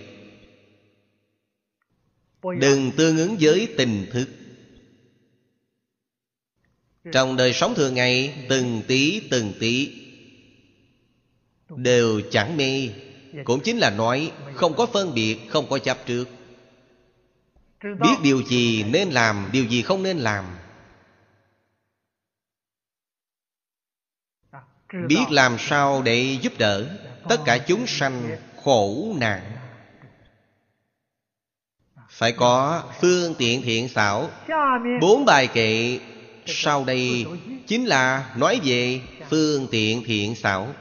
Đừng 2.42 2.90
tương 2.96 3.18
ứng 3.18 3.36
với 3.40 3.74
tình 3.78 4.06
thức. 4.12 4.28
Trong 7.12 7.36
đời 7.36 7.52
sống 7.52 7.74
thường 7.74 7.94
ngày, 7.94 8.46
từng 8.48 8.82
tí 8.88 9.28
từng 9.30 9.52
tí 9.60 10.01
đều 11.76 12.20
chẳng 12.30 12.56
mê. 12.56 12.88
Cũng 13.44 13.60
chính 13.60 13.78
là 13.78 13.90
nói, 13.90 14.32
không 14.54 14.74
có 14.74 14.86
phân 14.86 15.14
biệt, 15.14 15.38
không 15.48 15.66
có 15.70 15.78
chấp 15.78 15.98
trước. 16.06 16.28
Biết 17.82 18.16
điều 18.22 18.42
gì 18.42 18.84
nên 18.84 19.10
làm, 19.10 19.48
điều 19.52 19.64
gì 19.64 19.82
không 19.82 20.02
nên 20.02 20.18
làm. 20.18 20.44
Biết 25.08 25.24
làm 25.30 25.56
sao 25.58 26.02
để 26.02 26.38
giúp 26.42 26.52
đỡ 26.58 26.98
tất 27.28 27.40
cả 27.44 27.58
chúng 27.58 27.86
sanh 27.86 28.36
khổ 28.62 29.14
nạn. 29.16 29.42
Phải 32.08 32.32
có 32.32 32.82
phương 33.00 33.34
tiện 33.38 33.62
thiện 33.62 33.88
xảo. 33.88 34.30
Bốn 35.00 35.24
bài 35.24 35.46
kệ 35.46 35.98
sau 36.46 36.84
đây 36.84 37.26
chính 37.66 37.84
là 37.84 38.34
nói 38.36 38.60
về 38.64 39.00
phương 39.30 39.66
tiện 39.70 40.04
thiện 40.04 40.34
xảo. 40.34 40.74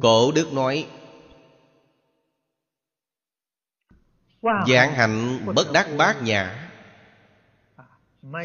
Cổ 0.00 0.32
đức 0.32 0.52
nói 0.52 0.88
Giảng 4.42 4.94
hạnh 4.94 5.46
bất 5.54 5.72
đắc 5.72 5.88
bát 5.98 6.22
nhã. 6.22 6.70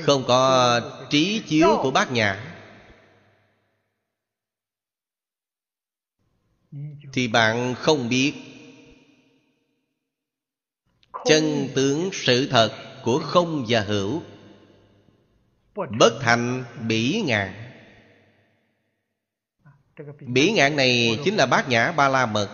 Không 0.04 0.24
có 0.28 0.82
trí 1.10 1.42
chiếu 1.48 1.80
của 1.82 1.92
bát 1.92 2.12
nhã. 2.12 2.56
Thì 7.14 7.28
bạn 7.28 7.76
không 7.76 8.10
biết 8.10 8.34
Chân 11.26 11.70
tướng 11.76 12.10
sự 12.14 12.48
thật 12.52 13.02
của 13.04 13.20
không 13.20 13.66
và 13.68 13.82
hữu 13.82 14.22
Bất 15.76 16.20
thành 16.22 16.64
bỉ 16.88 17.24
ngạn 17.26 17.65
Bỉ 20.28 20.52
ngạn 20.52 20.76
này 20.76 21.20
chính 21.24 21.36
là 21.36 21.46
bát 21.46 21.70
nhã 21.70 21.92
ba 21.92 22.10
la 22.10 22.26
mật 22.26 22.50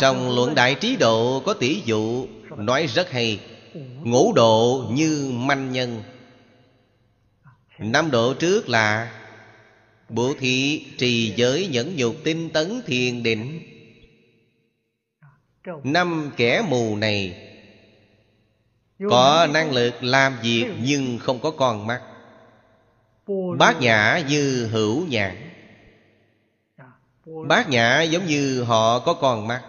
trong 0.00 0.34
luận 0.34 0.54
đại 0.54 0.74
trí 0.74 0.96
độ 0.96 1.42
có 1.46 1.54
tỷ 1.54 1.82
dụ, 1.84 2.26
Nói 2.56 2.86
rất 2.86 3.10
hay. 3.10 3.40
Ngũ 4.02 4.32
độ 4.32 4.84
như 4.90 5.32
manh 5.34 5.72
nhân. 5.72 6.02
Năm 7.78 8.10
độ 8.10 8.34
trước 8.34 8.68
là 8.68 9.12
Bố 10.08 10.34
thí 10.38 10.86
trì 10.98 11.34
giới 11.36 11.66
nhẫn 11.66 11.96
nhục 11.96 12.16
tinh 12.24 12.50
tấn 12.50 12.82
thiền 12.86 13.22
định. 13.22 13.60
Năm 15.84 16.30
kẻ 16.36 16.62
mù 16.68 16.96
này 16.96 17.48
Có 19.10 19.48
năng 19.50 19.72
lực 19.72 20.02
làm 20.02 20.36
việc 20.42 20.66
nhưng 20.82 21.18
không 21.18 21.38
có 21.40 21.50
con 21.50 21.86
mắt. 21.86 22.02
Bát 23.58 23.76
nhã 23.80 24.22
như 24.28 24.68
hữu 24.72 25.06
nhãn. 25.06 25.36
Bát 27.48 27.68
nhã 27.68 28.02
giống 28.02 28.26
như 28.26 28.62
họ 28.62 28.98
có 28.98 29.14
con 29.14 29.48
mắt. 29.48 29.62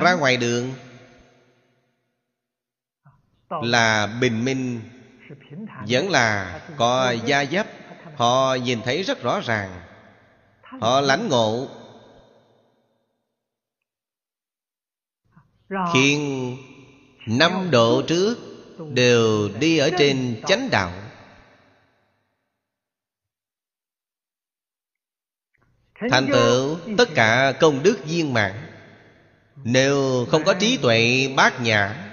Ra 0.00 0.14
ngoài 0.14 0.36
đường 0.36 0.74
Là 3.50 4.18
bình 4.20 4.44
minh 4.44 4.80
Vẫn 5.88 6.10
là 6.10 6.60
có 6.76 7.14
gia 7.24 7.44
dấp. 7.44 7.66
Họ 8.16 8.54
nhìn 8.54 8.80
thấy 8.84 9.02
rất 9.02 9.22
rõ 9.22 9.40
ràng. 9.40 9.80
Họ 10.80 11.00
lãnh 11.00 11.28
ngộ. 11.28 11.68
Khiến 15.92 16.56
năm 17.26 17.70
độ 17.70 18.02
trước 18.02 18.36
Đều 18.78 19.48
đi 19.60 19.78
ở 19.78 19.90
trên 19.98 20.42
chánh 20.46 20.70
đạo. 20.70 20.92
Thành 26.10 26.26
tựu 26.32 26.78
tất 26.98 27.08
cả 27.14 27.52
công 27.60 27.82
đức 27.82 27.98
viên 28.04 28.34
mãn. 28.34 28.52
Nếu 29.64 30.26
không 30.30 30.44
có 30.44 30.54
trí 30.54 30.76
tuệ 30.76 31.28
bát 31.36 31.60
nhã, 31.60 32.12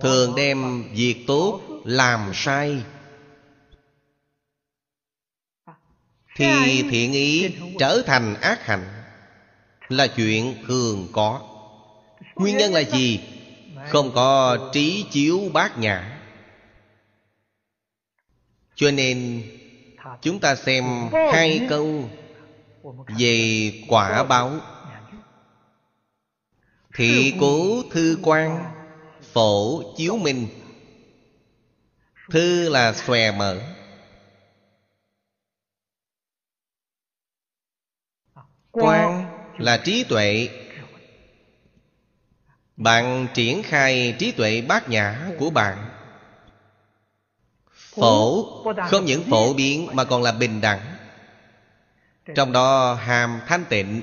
Thường 0.00 0.34
đem 0.36 0.84
việc 0.92 1.24
tốt 1.26 1.60
làm 1.84 2.30
sai. 2.34 2.82
Thì 6.36 6.82
thiện 6.90 7.12
ý 7.12 7.56
trở 7.78 8.02
thành 8.06 8.34
ác 8.40 8.66
hạnh 8.66 9.04
Là 9.88 10.06
chuyện 10.06 10.64
thường 10.66 11.08
có. 11.12 11.42
Nguyên 12.34 12.56
nhân 12.56 12.72
là 12.72 12.80
gì? 12.80 13.20
Không 13.88 14.12
có 14.14 14.58
trí 14.72 15.06
chiếu 15.10 15.40
bát 15.52 15.78
nhã. 15.78 16.20
Cho 18.74 18.90
nên, 18.90 19.42
Chúng 20.22 20.40
ta 20.40 20.56
xem 20.56 20.84
hai 21.12 21.66
câu 21.68 22.10
về 23.18 23.72
quả 23.88 24.24
báo. 24.24 24.60
Thị 26.94 27.34
cố 27.40 27.82
thư 27.90 28.18
quan 28.22 28.72
phổ 29.22 29.82
chiếu 29.96 30.16
minh. 30.16 30.48
Thư 32.30 32.68
là 32.68 32.92
xòe 32.92 33.32
mở. 33.32 33.60
Quan 38.70 39.26
là 39.58 39.82
trí 39.84 40.04
tuệ 40.04 40.48
bạn 42.76 43.26
triển 43.34 43.62
khai 43.62 44.16
trí 44.18 44.32
tuệ 44.32 44.60
bát 44.60 44.88
nhã 44.88 45.30
của 45.38 45.50
bạn. 45.50 45.90
Phổ 47.70 48.44
không 48.88 49.04
những 49.04 49.22
phổ 49.30 49.54
biến 49.54 49.88
mà 49.92 50.04
còn 50.04 50.22
là 50.22 50.32
bình 50.32 50.60
đẳng. 50.60 50.80
Trong 52.34 52.52
đó 52.52 52.94
hàm 52.94 53.40
thanh 53.46 53.64
tịnh. 53.64 54.02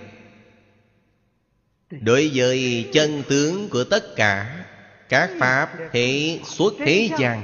Đối 1.90 2.32
với 2.34 2.90
chân 2.94 3.24
tướng 3.30 3.70
của 3.70 3.84
tất 3.84 4.16
cả 4.16 4.66
Các 5.10 5.30
Pháp 5.40 5.70
hệ 5.94 6.40
xuất 6.44 6.74
thế 6.80 7.10
gian 7.20 7.44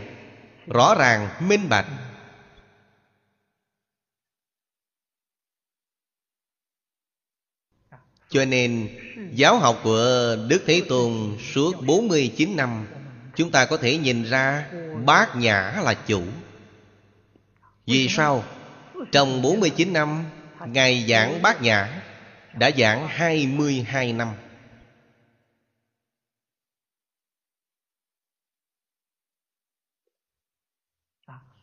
Rõ 0.68 0.96
ràng 0.96 1.30
minh 1.40 1.70
bạch 1.70 1.86
Cho 8.30 8.46
nên, 8.46 8.90
giáo 9.34 9.60
học 9.60 9.80
của 9.84 10.36
Đức 10.48 10.64
Thế 10.66 10.82
Tôn 10.90 11.38
suốt 11.54 11.74
49 11.82 12.56
năm, 12.56 12.86
Chúng 13.38 13.52
ta 13.52 13.66
có 13.66 13.78
thể 13.78 13.98
nhìn 13.98 14.24
ra 14.24 14.68
bát 15.06 15.36
nhã 15.36 15.82
là 15.84 15.94
chủ. 15.94 16.24
Vì 17.86 18.08
sao? 18.10 18.44
Trong 19.12 19.42
49 19.42 19.94
năm, 19.94 20.26
Ngài 20.68 21.06
giảng 21.10 21.42
bát 21.42 21.62
nhã 21.62 22.04
Đã 22.54 22.72
giảng 22.78 23.08
22 23.08 24.14
năm. 24.14 24.28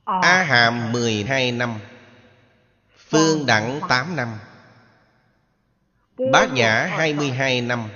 A 0.05 0.43
Hàm 0.43 0.93
12 0.93 1.53
năm, 1.53 1.79
Phương 2.97 3.47
Đẳng 3.47 3.81
8 3.89 4.17
năm. 4.17 4.39
Bát 6.19 6.53
Nhã 6.53 6.87
22 6.87 7.61
năm. 7.61 7.89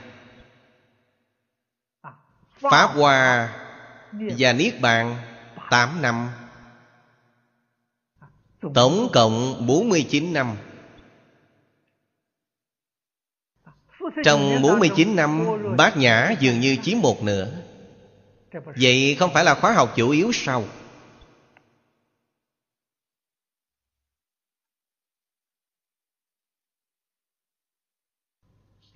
Pháp 2.60 2.86
Hoa 2.94 3.48
và 4.12 4.52
Niết 4.52 4.80
Bàn 4.80 5.16
8 5.70 6.02
năm. 6.02 6.28
Tổng 8.74 9.08
cộng 9.12 9.66
49 9.66 10.32
năm. 10.32 10.56
Trong 14.24 14.62
49 14.62 15.16
năm, 15.16 15.46
Bát 15.76 15.96
Nhã 15.96 16.34
dường 16.40 16.60
như 16.60 16.76
chiếm 16.82 16.98
một 16.98 17.22
nửa. 17.22 17.48
Vậy 18.52 19.16
không 19.18 19.32
phải 19.34 19.44
là 19.44 19.54
khóa 19.54 19.72
học 19.72 19.92
chủ 19.96 20.10
yếu 20.10 20.30
sau 20.32 20.64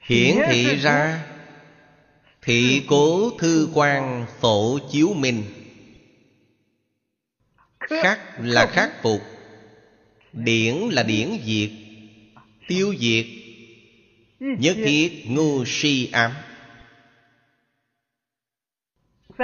Hiển 0.02 0.36
thị 0.46 0.76
ra 0.76 1.24
Thị 2.42 2.82
cố 2.88 3.30
thư 3.38 3.68
quan 3.74 4.26
phổ 4.40 4.78
chiếu 4.92 5.14
minh. 5.14 5.44
Khắc 7.80 8.20
là 8.38 8.66
khắc 8.66 9.02
phục 9.02 9.20
Điển 10.32 10.74
là 10.74 11.02
điển 11.02 11.38
diệt 11.44 11.70
Tiêu 12.68 12.94
diệt 12.98 13.26
Nhất 14.40 14.76
thiết 14.84 15.24
ngu 15.28 15.64
si 15.66 16.08
ám. 16.12 16.32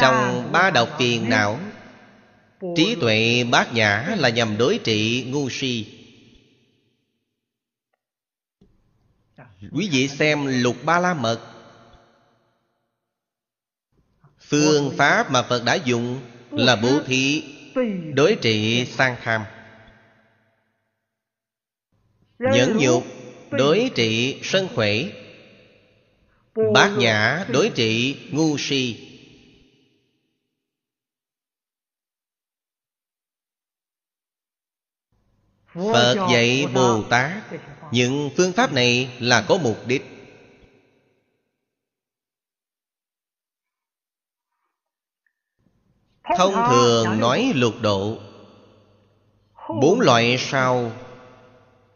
Trong 0.01 0.49
ba 0.53 0.71
độc 0.71 0.89
phiền 0.99 1.29
não 1.31 1.61
Trí 2.77 2.97
tuệ 3.01 3.45
bát 3.45 3.75
nhã 3.75 4.15
là 4.19 4.29
nhằm 4.29 4.59
đối 4.59 4.79
trị 4.79 5.27
ngu 5.29 5.51
si 5.51 5.98
Quý 9.61 9.89
vị 9.93 10.09
xem 10.09 10.63
lục 10.63 10.77
ba 10.85 10.99
la 11.01 11.15
mật. 11.15 11.41
Phương 14.41 14.95
pháp 14.97 15.31
mà 15.31 15.43
Phật 15.43 15.63
đã 15.65 15.75
dùng 15.75 16.21
Là 16.51 16.77
bố 16.77 17.01
thí 17.07 17.45
Đối 18.15 18.37
trị 18.43 18.87
sang 18.87 19.17
tham. 19.23 19.45
Nhẫn 22.39 22.77
nhục 22.79 23.05
Đối 23.51 23.91
trị 23.95 24.41
sân 24.43 24.69
khỏe. 24.75 24.95
Bát 26.75 26.91
nhã 26.99 27.47
đối 27.49 27.71
trị 27.75 28.17
ngu 28.33 28.59
si. 28.59 29.05
Phật 35.75 36.29
dạy 36.33 36.67
Bồ 36.75 37.03
Tát 37.03 37.43
những 37.93 38.31
phương 38.37 38.53
pháp 38.53 38.73
này 38.73 39.17
là 39.19 39.45
có 39.49 39.59
mục 39.59 39.87
đích. 39.87 40.03
Thông 46.37 46.55
thường 46.71 47.21
nói 47.21 47.53
lục 47.55 47.75
độ. 47.81 48.19
Bốn 49.81 50.01
loại 50.01 50.37
sau 50.39 50.93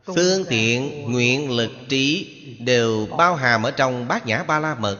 Phương 0.04 0.44
tiện, 0.48 1.12
nguyện 1.12 1.50
lực, 1.50 1.70
trí 1.88 2.38
Đều 2.60 3.06
bao 3.18 3.34
hàm 3.36 3.62
ở 3.62 3.70
trong 3.70 4.08
bát 4.08 4.26
nhã 4.26 4.42
ba 4.42 4.58
la 4.58 4.74
mật. 4.74 4.98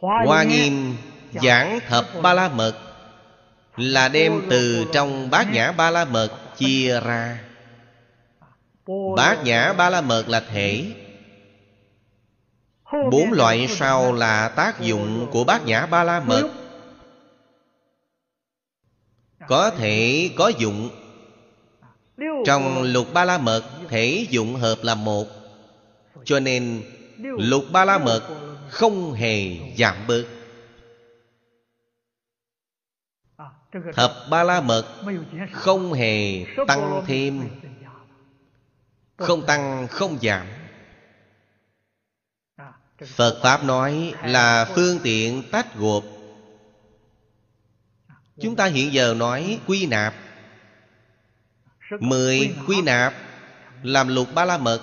Hoa 0.00 0.42
nghiêm 0.44 0.96
giảng 1.42 1.80
thập 1.88 2.06
ba 2.22 2.34
la 2.34 2.48
mật 2.48 2.74
Là 3.76 4.08
đem 4.08 4.42
từ 4.50 4.86
trong 4.92 5.30
bát 5.30 5.52
nhã 5.52 5.72
ba 5.72 5.90
la 5.90 6.04
mật 6.04 6.30
chia 6.56 7.00
ra 7.00 7.38
Bát 9.16 9.38
nhã 9.44 9.72
ba 9.72 9.90
la 9.90 10.00
mật 10.00 10.24
là 10.28 10.40
thể 10.40 10.92
Bốn 13.10 13.32
loại 13.32 13.66
sau 13.68 14.12
là 14.12 14.48
tác 14.48 14.80
dụng 14.80 15.26
của 15.32 15.44
bát 15.44 15.66
nhã 15.66 15.86
ba 15.86 16.04
la 16.04 16.20
mật? 16.20 16.50
Có 19.48 19.70
thể 19.70 20.30
có 20.36 20.48
dụng. 20.48 20.90
Trong 22.46 22.82
lục 22.82 23.06
ba 23.14 23.24
la 23.24 23.38
mật 23.38 23.62
Thể 23.88 24.26
dụng 24.30 24.54
hợp 24.54 24.78
là 24.82 24.94
một. 24.94 25.26
Cho 26.24 26.40
nên 26.40 26.82
lục 27.18 27.64
ba 27.72 27.84
la 27.84 27.98
mật 27.98 28.22
Không 28.68 29.12
hề 29.12 29.56
giảm 29.76 29.96
bớt. 30.08 30.24
Thập 33.94 34.12
ba 34.30 34.42
la 34.42 34.60
mật 34.60 34.84
Không 35.52 35.92
hề 35.92 36.44
tăng 36.66 37.04
thêm 37.06 37.48
Không 39.26 39.46
tăng 39.46 39.88
không 39.88 40.18
giảm. 40.22 40.46
Phật 43.06 43.40
Pháp 43.42 43.64
nói 43.64 44.14
là 44.24 44.64
phương 44.64 44.98
tiện 45.02 45.42
tách 45.50 45.76
gộp. 45.76 46.04
Chúng 48.40 48.56
ta 48.56 48.66
hiện 48.66 48.92
giờ 48.92 49.14
nói 49.14 49.58
quy 49.66 49.86
nạp. 49.86 50.14
Mười 52.00 52.54
quy 52.66 52.82
nạp. 52.82 53.14
Làm 53.82 54.08
lục 54.08 54.28
ba 54.34 54.44
la 54.44 54.58
mật. 54.58 54.80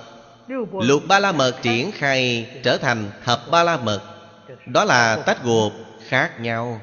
Lục 0.72 1.04
ba 1.08 1.20
la 1.20 1.32
mật 1.32 1.60
triển 1.62 1.92
khai 1.92 2.50
trở 2.64 2.78
thành 2.78 3.12
thập 3.26 3.42
ba 3.52 3.64
la 3.64 3.78
mật. 3.78 4.02
Đó 4.66 4.86
là 4.86 5.24
tách 5.26 5.44
gộp. 5.44 5.72
khác 6.08 6.40
nhau. 6.40 6.82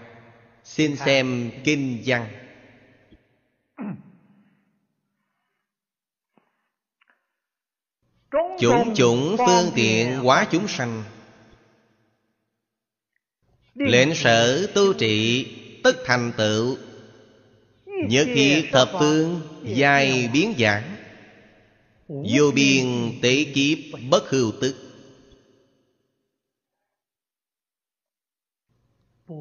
Xin 0.64 0.97
xem 0.97 1.51
kinh 1.64 2.02
văn 2.06 2.48
Chủng 8.59 8.95
chủng 8.95 9.37
phương 9.39 9.73
tiện 9.75 10.21
quá 10.25 10.47
chúng 10.51 10.69
sanh. 10.69 11.05
Lệnh 13.75 14.15
sở 14.15 14.67
tu 14.75 14.93
trị 14.93 15.47
Tất 15.85 15.97
thành 16.05 16.33
tựu. 16.37 16.77
Nhất 17.85 18.27
thiết 18.35 18.69
thập 18.73 18.91
phương 18.99 19.41
Dài 19.65 20.31
biến 20.33 20.55
giảng 20.59 20.97
Vô 22.09 22.51
biên 22.55 23.13
tế 23.23 23.45
kiếp 23.55 23.79
Bất 24.11 24.31
hưu 24.31 24.53
tức. 24.61 24.77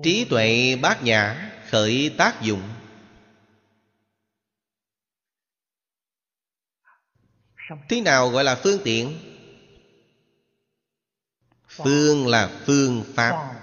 Trí 0.04 0.26
tuệ 0.26 0.76
bát 0.82 1.04
nhã 1.04 1.52
Khởi 1.70 2.12
tác 2.18 2.42
dụng 2.42 2.62
Thế 7.89 8.02
nào 8.02 8.30
gọi 8.30 8.44
là 8.44 8.56
phương 8.56 8.80
tiện? 8.84 9.19
Phương 11.68 12.27
là 12.27 12.61
phương 12.65 13.03
pháp. 13.15 13.53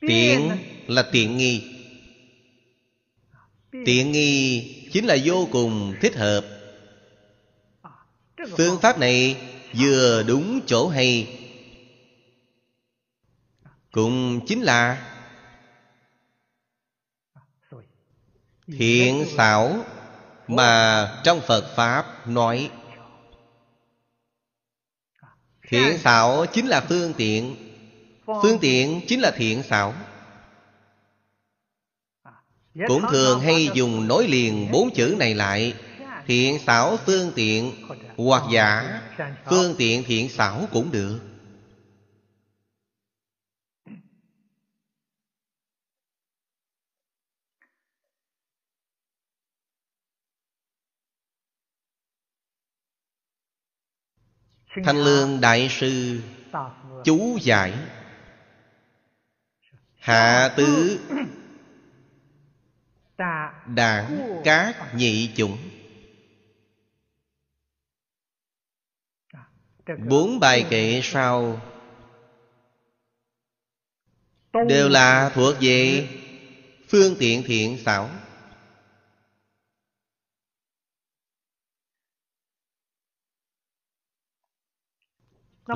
Tiện 0.00 0.50
là 0.86 1.08
tiện 1.12 1.36
nghi. 1.36 1.76
Tiện 3.84 4.12
nghi 4.12 4.88
chính 4.92 5.06
là 5.06 5.16
vô 5.24 5.48
cùng 5.52 5.94
thích 6.00 6.16
hợp. 6.16 6.44
Phương 8.56 8.80
pháp 8.80 8.98
này 8.98 9.36
vừa 9.78 10.22
đúng 10.22 10.60
chỗ 10.66 10.88
hay. 10.88 11.38
Cũng 13.92 14.40
chính 14.46 14.62
là 14.62 15.06
Thiện 18.66 19.26
xảo 19.36 19.84
Mà 20.50 21.08
trong 21.24 21.40
Phật 21.40 21.74
Pháp 21.76 22.28
nói 22.28 22.70
Thiện 25.68 25.98
xảo 25.98 26.46
chính 26.46 26.66
là 26.66 26.80
phương 26.80 27.12
tiện 27.16 27.56
Phương 28.26 28.58
tiện 28.60 29.00
chính 29.08 29.20
là 29.20 29.30
thiện 29.36 29.62
xảo. 29.62 29.94
Cũng 32.88 33.02
thường 33.10 33.40
hay 33.40 33.68
dùng 33.74 34.08
nối 34.08 34.28
liền 34.28 34.70
bốn 34.72 34.90
chữ 34.94 35.16
này 35.18 35.34
lại 35.34 35.74
Thiện 36.26 36.58
xảo 36.66 36.96
phương 36.96 37.32
tiện 37.34 37.72
Hoặc 38.16 38.42
giả 38.52 39.00
Phương 39.46 39.74
tiện 39.78 40.04
thiện 40.06 40.28
xảo 40.28 40.68
cũng 40.72 40.90
được 40.90 41.29
Thanh 54.74 54.96
Lương 54.96 55.40
Đại 55.40 55.68
Sư 55.70 56.20
Chú 57.04 57.38
giải. 57.42 57.74
Hạ 59.98 60.54
tứ 60.56 61.00
Đảng 63.66 64.40
các 64.44 64.94
nhị 64.94 65.30
chủng. 65.36 65.58
Bốn 70.08 70.40
bài 70.40 70.66
kệ 70.70 71.00
sau 71.04 71.60
Đều 74.68 74.88
là 74.88 75.30
thuộc 75.34 75.54
về 75.60 76.08
Phương 76.88 77.16
tiện 77.18 77.42
thiện 77.46 77.78
xảo 77.84 78.10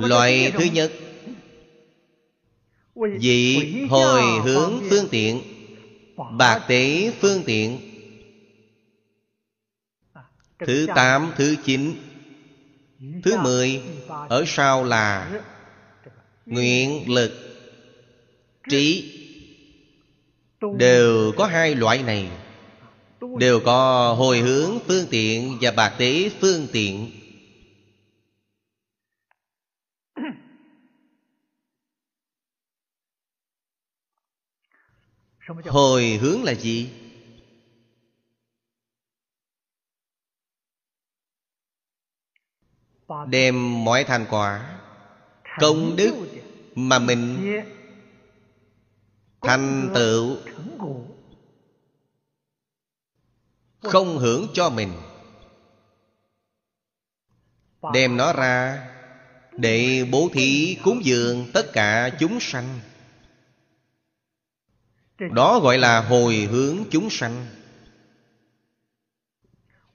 Loại 0.01 0.53
thứ 0.59 0.65
nhất. 0.65 0.93
Vị 3.21 3.87
hồi 3.91 4.23
hướng 4.45 4.81
phương 4.91 5.09
tiện 5.11 5.43
Bạc 6.39 6.65
tế 6.69 7.13
phương 7.21 7.43
tiện. 7.47 7.79
Thứ 10.67 10.87
tám, 10.95 11.33
thứ 11.37 11.57
chín 11.65 11.95
Thứ 13.25 13.37
mười 13.39 13.83
Ở 14.29 14.45
sau 14.47 14.85
là 14.85 15.41
Nguyện 16.47 17.15
lực 17.15 17.33
Trí. 18.71 19.11
Đều 20.77 21.33
có 21.37 21.47
hai 21.47 21.75
loại 21.75 22.03
này. 22.03 22.31
Đều 23.39 23.61
có 23.61 24.13
hồi 24.19 24.39
hướng 24.39 24.79
phương 24.87 25.07
tiện 25.11 25.59
Và 25.61 25.71
bạc 25.71 25.95
tế 25.99 26.31
phương 26.41 26.67
tiện 26.73 27.11
Hồi 35.47 36.19
hướng 36.21 36.45
là 36.45 36.55
gì? 36.55 36.91
Đem 43.29 43.85
mọi 43.85 44.05
thành 44.05 44.27
quả 44.31 44.81
Công 45.61 45.97
đức 45.97 46.15
Mà 46.75 46.99
mình 46.99 47.61
Thành 49.41 49.91
tựu 49.95 50.37
Không 53.83 54.19
hưởng 54.19 54.47
cho 54.55 54.71
mình. 54.71 54.93
Đem 57.93 58.17
nó 58.17 58.33
ra 58.33 58.89
Để 59.53 60.07
bố 60.11 60.29
thí 60.33 60.79
cúng 60.85 61.01
dường 61.05 61.51
tất 61.55 61.67
cả 61.73 62.11
chúng 62.21 62.39
sanh 62.41 62.81
đó 65.33 65.61
gọi 65.61 65.79
là 65.79 66.01
hồi 66.01 66.35
hướng 66.37 66.77
chúng 66.91 67.11
sanh. 67.11 67.47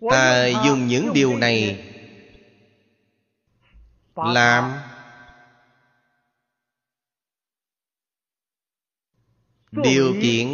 Ta 0.10 0.48
dùng 0.66 0.88
những 0.88 1.14
điều 1.14 1.38
này 1.38 1.86
Làm 4.16 4.80
Điều 9.72 10.16
kiện 10.22 10.48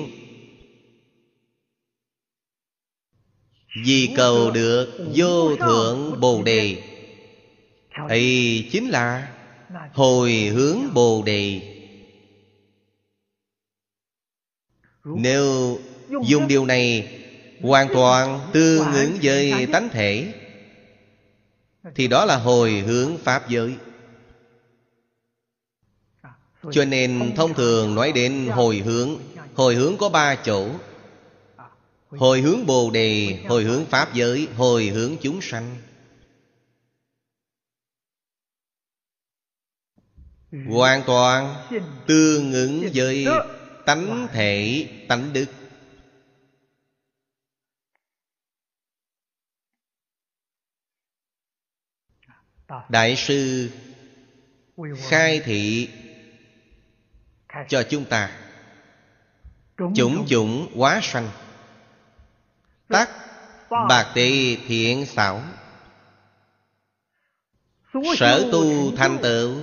Vì 3.85 4.13
cầu 4.17 4.51
được 4.51 5.11
vô 5.15 5.55
thượng 5.55 6.19
Bồ 6.19 6.43
Đề. 6.43 6.83
Thì 8.09 8.69
chính 8.71 8.89
là 8.89 9.35
hồi 9.93 10.33
hướng 10.33 10.93
bồ 10.93 11.23
đề. 11.25 11.74
Nếu 15.05 15.79
dùng 16.25 16.47
điều 16.47 16.65
này 16.65 17.21
hoàn 17.61 17.87
toàn 17.93 18.49
tương 18.53 18.93
ứng 18.93 19.17
với 19.21 19.67
tánh 19.71 19.89
thể 19.89 20.33
thì 21.95 22.07
đó 22.07 22.25
là 22.25 22.37
hồi 22.37 22.71
hướng 22.71 23.17
pháp 23.17 23.49
giới. 23.49 23.75
Cho 26.71 26.85
nên 26.85 27.33
thông 27.35 27.53
thường 27.53 27.95
nói 27.95 28.11
đến 28.11 28.47
hồi 28.47 28.77
hướng 28.77 29.19
hồi 29.55 29.75
hướng 29.75 29.97
có 29.97 30.09
ba 30.09 30.35
chỗ. 30.35 30.69
Hồi 32.09 32.41
hướng 32.41 32.65
bồ 32.65 32.91
đề 32.91 33.39
hồi 33.47 33.63
hướng 33.63 33.85
pháp 33.85 34.13
giới 34.13 34.47
hồi 34.57 34.85
hướng 34.85 35.15
chúng 35.21 35.41
sanh. 35.41 35.75
Hoàn 40.69 41.03
toàn 41.05 41.55
tương 42.07 42.53
ứng 42.53 42.89
với 42.93 43.27
tánh 43.85 44.27
thể 44.33 44.87
tánh 45.09 45.33
đức. 45.33 45.45
Đại 52.89 53.15
sư 53.15 53.69
khai 54.97 55.41
thị 55.45 55.89
cho 57.69 57.83
chúng 57.89 58.05
ta. 58.05 58.39
Chủng 59.95 60.25
chủng 60.27 60.71
quá 60.75 60.99
sanh. 61.03 61.29
Tắc 62.87 63.09
bạc 63.69 64.11
tỳ 64.13 64.55
thiện 64.55 65.05
xảo. 65.05 65.41
Sở 68.17 68.49
tu 68.51 68.95
thành 68.95 69.17
tựu. 69.23 69.55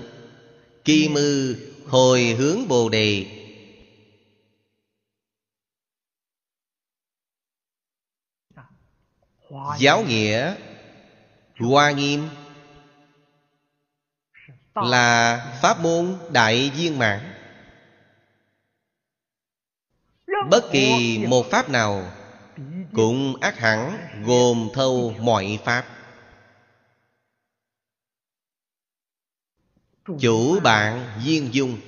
Kỳ 0.85 1.09
mư 1.09 1.57
hồi 1.86 2.24
hướng 2.39 2.69
Bồ 2.69 2.89
Đề 2.89 3.41
Giáo 9.79 10.03
nghĩa 10.03 10.55
Hoa 11.59 11.91
nghiêm 11.91 12.29
Là 14.74 15.41
pháp 15.62 15.81
môn 15.81 16.19
đại 16.33 16.70
viên 16.74 16.99
mãn. 16.99 17.20
Bất 20.51 20.65
kỳ 20.73 21.19
một 21.29 21.47
pháp 21.51 21.69
nào 21.70 22.12
Cũng 22.93 23.41
ác 23.41 23.59
hẳn 23.59 24.09
gồm 24.24 24.69
thâu 24.74 25.15
mọi 25.20 25.59
pháp. 25.65 25.87
Chủ 30.20 30.61
bạn 30.61 31.20
duyên 31.24 31.49
dung. 31.53 31.79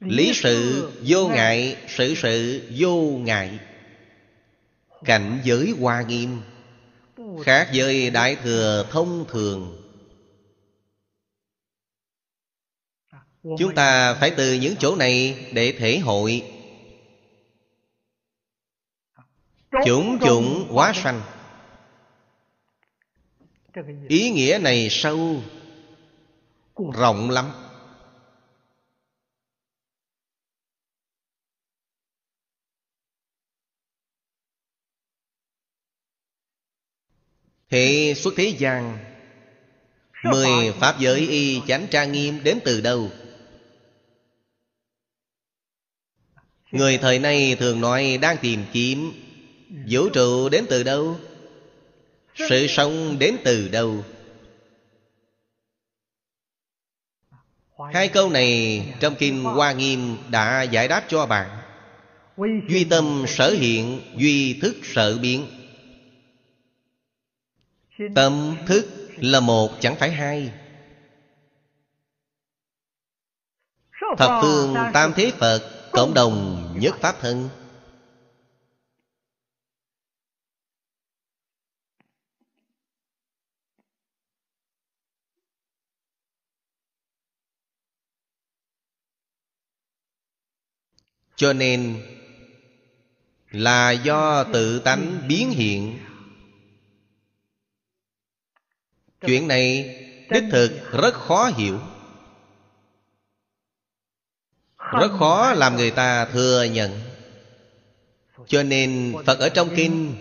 Lý 0.00 0.32
sự 0.34 0.90
vô 1.02 1.28
ngại 1.28 1.76
Sự 1.88 2.14
sự 2.14 2.68
vô 2.78 2.96
ngại 3.00 3.58
Cảnh 5.04 5.40
giới 5.44 5.74
hoa 5.80 6.02
nghiêm, 6.02 6.40
Khác 7.44 7.70
với 7.74 8.10
đại 8.10 8.36
thừa 8.36 8.86
thông 8.90 9.24
thường. 9.28 9.80
Chúng 13.42 13.74
ta 13.74 14.14
phải 14.14 14.30
từ 14.36 14.52
những 14.52 14.74
chỗ 14.78 14.96
này 14.96 15.46
để 15.52 15.74
thể 15.78 15.98
hội. 15.98 16.42
Chủng 19.84 20.18
chủng 20.24 20.66
hóa 20.70 20.92
sanh. 20.94 21.22
Ý 24.08 24.30
nghĩa 24.30 24.58
này 24.62 24.88
sâu, 24.90 25.42
rộng 26.94 27.30
lắm. 27.30 27.63
Hệ 37.74 38.14
xuất 38.14 38.34
thế 38.36 38.54
gian 38.58 38.98
Mười 40.24 40.72
Pháp 40.80 41.00
giới 41.00 41.28
y 41.28 41.60
chánh 41.68 41.86
trang 41.90 42.12
nghiêm 42.12 42.44
đến 42.44 42.58
từ 42.64 42.80
đâu? 42.80 43.10
Người 46.70 46.98
thời 46.98 47.18
nay 47.18 47.56
thường 47.58 47.80
nói 47.80 48.18
đang 48.22 48.36
tìm 48.42 48.64
kiếm 48.72 49.12
Vũ 49.88 50.08
trụ 50.08 50.48
đến 50.48 50.64
từ 50.70 50.82
đâu? 50.82 51.16
Sự 52.48 52.66
sống 52.66 53.18
đến 53.18 53.36
từ 53.44 53.68
đâu? 53.68 54.04
Hai 57.92 58.08
câu 58.08 58.30
này 58.30 58.82
trong 59.00 59.14
Kinh 59.14 59.42
Hoa 59.42 59.72
Nghiêm 59.72 60.16
đã 60.30 60.62
giải 60.62 60.88
đáp 60.88 61.04
cho 61.08 61.26
bạn 61.26 61.58
Duy 62.68 62.84
tâm 62.84 63.24
sở 63.28 63.50
hiện, 63.50 64.00
duy 64.16 64.58
thức 64.62 64.76
sở 64.82 65.18
biến 65.18 65.46
Tâm 68.14 68.56
thức 68.66 68.86
là 69.16 69.40
một, 69.40 69.70
chẳng 69.80 69.96
phải 69.96 70.10
hai. 70.12 70.52
Thập 74.18 74.30
phương 74.42 74.74
tam 74.92 75.12
thế 75.16 75.32
Phật 75.38 75.90
Cộng 75.92 76.14
đồng 76.14 76.66
nhất 76.78 76.94
Pháp 77.00 77.16
thân. 77.20 77.48
Cho 91.36 91.52
nên 91.52 92.02
Là 93.54 93.90
do 93.90 94.44
tự 94.44 94.78
tánh 94.78 95.22
biến 95.28 95.50
hiện 95.50 95.98
Chuyện 99.26 99.48
này 99.48 99.96
đích 100.30 100.44
thực 100.50 100.92
rất 100.92 101.14
khó 101.14 101.50
hiểu. 101.56 101.78
Rất 105.00 105.12
khó 105.18 105.52
làm 105.52 105.76
người 105.76 105.90
ta 105.90 106.24
thừa 106.24 106.64
nhận. 106.64 107.00
Cho 108.46 108.62
nên 108.62 109.14
Phật 109.26 109.38
ở 109.38 109.48
trong 109.48 109.68
kinh 109.76 110.14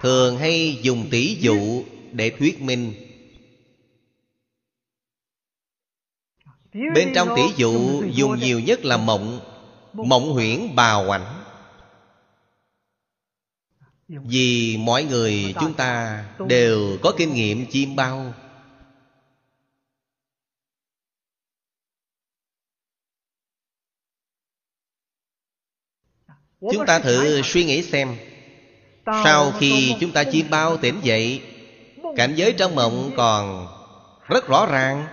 Thường 0.00 0.38
hay 0.38 0.78
dùng 0.82 1.08
tỷ 1.10 1.36
dụ 1.40 1.84
để 2.12 2.30
thuyết 2.38 2.60
minh. 2.60 2.94
Bên 6.94 7.12
trong 7.14 7.28
tỷ 7.36 7.42
dụ 7.56 8.02
dùng 8.12 8.38
nhiều 8.38 8.60
nhất 8.60 8.84
là 8.84 8.96
mộng 8.96 9.40
Mộng 9.92 10.32
huyễn, 10.32 10.74
bào 10.74 11.10
ảnh. 11.10 11.41
Vì 14.20 14.76
mọi 14.76 15.04
người 15.04 15.54
chúng 15.60 15.74
ta 15.74 16.24
đều 16.48 16.98
có 17.02 17.14
kinh 17.16 17.34
nghiệm 17.34 17.66
chiêm 17.70 17.96
bao. 17.96 18.34
Chúng 26.60 26.86
ta 26.86 26.98
thử 26.98 27.42
suy 27.44 27.64
nghĩ 27.64 27.82
xem, 27.82 28.16
Sau 29.06 29.52
khi 29.60 29.94
chúng 30.00 30.12
ta 30.12 30.24
chiêm 30.32 30.50
bao 30.50 30.76
tỉnh 30.76 31.00
dậy, 31.02 31.42
Cảnh 32.16 32.34
giới 32.36 32.52
trong 32.52 32.74
mộng 32.74 33.10
còn 33.16 33.66
rất 34.28 34.46
rõ 34.48 34.66
ràng, 34.66 35.06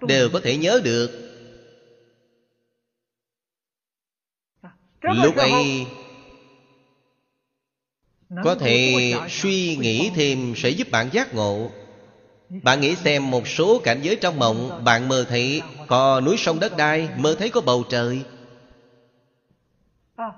Đều 0.00 0.28
có 0.32 0.40
thể 0.44 0.56
nhớ 0.56 0.80
được. 0.84 1.10
Lúc 5.02 5.36
ấy 5.36 5.86
có 8.44 8.54
thể 8.54 9.14
suy 9.28 9.76
nghĩ 9.76 10.10
thêm 10.14 10.54
sẽ 10.56 10.70
giúp 10.70 10.90
bạn 10.90 11.08
giác 11.12 11.34
ngộ. 11.34 11.70
Bạn 12.62 12.80
nghĩ 12.80 12.94
xem 12.94 13.30
một 13.30 13.48
số 13.48 13.80
cảnh 13.84 13.98
giới 14.02 14.16
trong 14.16 14.38
mộng 14.38 14.84
Bạn 14.84 15.08
mơ 15.08 15.24
thấy 15.28 15.62
có 15.86 16.20
núi 16.20 16.36
sông 16.38 16.60
đất 16.60 16.76
đai 16.76 17.08
Mơ 17.16 17.36
thấy 17.38 17.50
có 17.50 17.60
bầu 17.60 17.84
trời. 17.88 18.22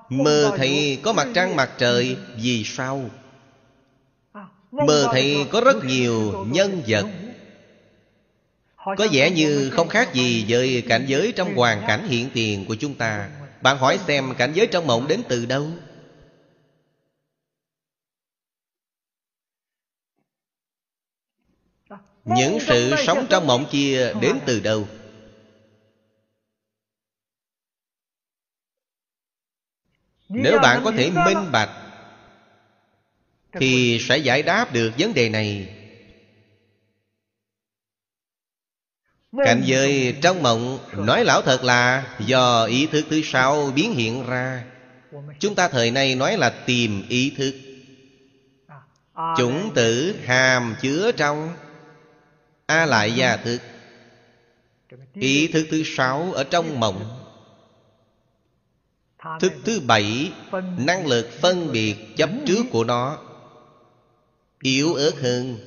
Mơ 0.09 0.55
thấy 0.57 0.99
có 1.03 1.13
mặt 1.13 1.29
trăng 1.35 1.57
mặt 1.57 1.71
trời 1.79 2.17
Vì 2.37 2.65
sao? 2.65 3.01
Mơ 4.71 5.09
thấy 5.13 5.47
có 5.51 5.61
rất 5.61 5.85
nhiều 5.85 6.47
nhân 6.49 6.83
vật. 6.87 7.07
Có 8.77 9.07
vẻ 9.13 9.31
như 9.31 9.71
không 9.71 9.89
khác 9.89 10.15
gì 10.15 10.45
với 10.49 10.83
cảnh 10.89 11.05
giới 11.07 11.33
trong 11.33 11.57
hoàn 11.57 11.83
cảnh 11.87 12.09
hiện 12.09 12.29
tiền 12.35 12.65
của 12.65 12.75
chúng 12.75 12.95
ta. 12.95 13.29
Bạn 13.63 13.79
hỏi 13.79 13.99
xem 14.07 14.35
cảnh 14.39 14.53
giới 14.55 14.67
trong 14.67 14.87
mộng 14.87 15.09
đến 15.09 15.23
từ 15.29 15.47
đâu 15.47 15.67
Những 22.25 22.59
sự 22.61 22.95
sống 23.07 23.27
trong 23.31 23.47
mộng 23.47 23.67
kia 23.71 24.13
đến 24.21 24.39
từ 24.47 24.61
đâu? 24.61 24.89
Nếu 30.29 30.59
bạn 30.59 30.81
có 30.85 30.93
thể 30.93 31.11
minh 31.11 31.53
bạch 31.53 31.71
Thì 33.53 33.99
sẽ 34.01 34.19
giải 34.19 34.43
đáp 34.43 34.73
được 34.73 34.93
vấn 34.99 35.15
đề 35.15 35.29
này. 35.29 35.77
Cảnh 39.45 39.63
giới 39.65 40.17
trong 40.23 40.43
mộng 40.43 40.79
Nói 40.93 41.25
lão 41.25 41.43
thật 41.43 41.65
là 41.65 42.17
Do 42.27 42.65
ý 42.65 42.87
thức 42.87 43.07
thứ 43.11 43.23
sáu 43.25 43.71
biến 43.75 43.93
hiện 43.93 44.27
ra. 44.27 44.65
Chúng 45.39 45.55
ta 45.55 45.69
thời 45.69 45.91
nay 45.91 46.15
nói 46.15 46.39
là 46.39 46.51
tìm 46.67 47.03
ý 47.09 47.31
thức. 47.31 47.55
Chủng 49.37 49.71
tử 49.75 50.17
hàm 50.25 50.77
chứa 50.81 51.13
trong 51.13 51.57
A 52.67 52.87
lại 52.87 53.13
gia 53.13 53.37
thức 53.37 53.61
Ý 55.15 55.49
thức 55.49 55.67
thứ 55.71 55.83
sáu 55.85 56.33
ở 56.33 56.45
trong 56.45 56.81
mộng. 56.81 57.21
Thức 59.41 59.53
thứ 59.65 59.81
bảy, 59.81 60.33
Năng 60.79 61.07
lực 61.07 61.31
phân 61.41 61.73
biệt 61.73 61.97
chấp 62.17 62.31
trước 62.47 62.63
của 62.71 62.85
nó. 62.85 63.19
Yếu 64.63 64.95
ớt 64.95 65.21
hơn. 65.21 65.59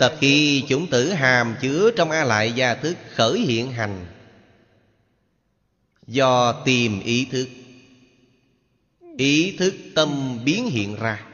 Tập 0.00 0.14
khi 0.20 0.64
chủng 0.68 0.86
tử 0.86 1.12
hàm 1.12 1.56
chứa 1.60 1.90
trong 1.96 2.10
A 2.10 2.24
lại 2.24 2.52
gia 2.52 2.74
thức 2.74 2.96
khởi 3.14 3.38
hiện 3.38 3.72
hành. 3.72 4.06
Do 6.06 6.52
tìm 6.52 7.00
ý 7.00 7.24
thức. 7.24 7.48
Ý 9.18 9.56
thức 9.56 9.74
tâm 9.94 10.40
biến 10.44 10.66
hiện 10.66 10.96
ra. 10.96 11.26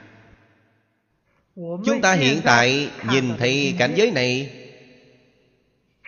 Chúng 1.57 2.01
ta 2.03 2.13
hiện 2.13 2.41
tại 2.45 2.91
nhìn 3.11 3.37
thấy 3.39 3.75
cảnh 3.79 3.95
giới 3.97 4.11
này 4.11 4.57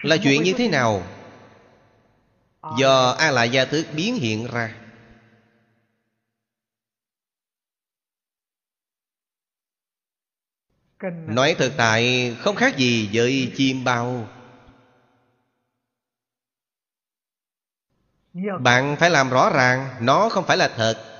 Là 0.03 0.17
chuyện 0.23 0.43
như 0.43 0.55
thế 0.59 0.69
nào? 0.69 1.03
Do 2.79 3.11
A 3.11 3.31
lại 3.31 3.51
gia 3.51 3.65
thức 3.65 3.87
biến 3.97 4.15
hiện 4.15 4.47
ra. 4.53 4.75
Nói 11.27 11.55
thực 11.59 11.73
tại 11.77 12.35
không 12.41 12.57
khác 12.57 12.77
gì 12.77 13.11
với 13.13 13.53
chim 13.57 13.85
bao. 13.85 14.29
Bạn 18.61 18.97
phải 19.01 19.11
làm 19.11 19.31
rõ 19.31 19.51
ràng 19.51 19.89
Nó 20.01 20.29
không 20.29 20.45
phải 20.45 20.57
là 20.57 20.69
thật 20.77 21.12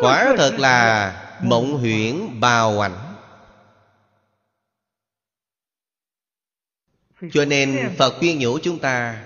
Quả 0.00 0.34
thật 0.36 0.54
là 0.58 1.12
mộng 1.42 1.78
huyễn 1.78 2.40
bào 2.40 2.80
ảnh 2.80 2.96
Cho 7.32 7.44
nên 7.44 7.94
Phật 7.98 8.14
khuyên 8.18 8.38
nhủ 8.38 8.58
chúng 8.62 8.78
ta 8.78 9.24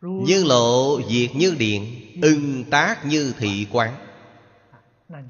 Như 0.00 0.44
lộ 0.44 1.00
diệt 1.10 1.30
như 1.34 1.54
điện 1.58 2.06
Ưng 2.22 2.64
tác 2.70 3.06
như 3.06 3.34
thị 3.38 3.66
quán. 3.70 3.94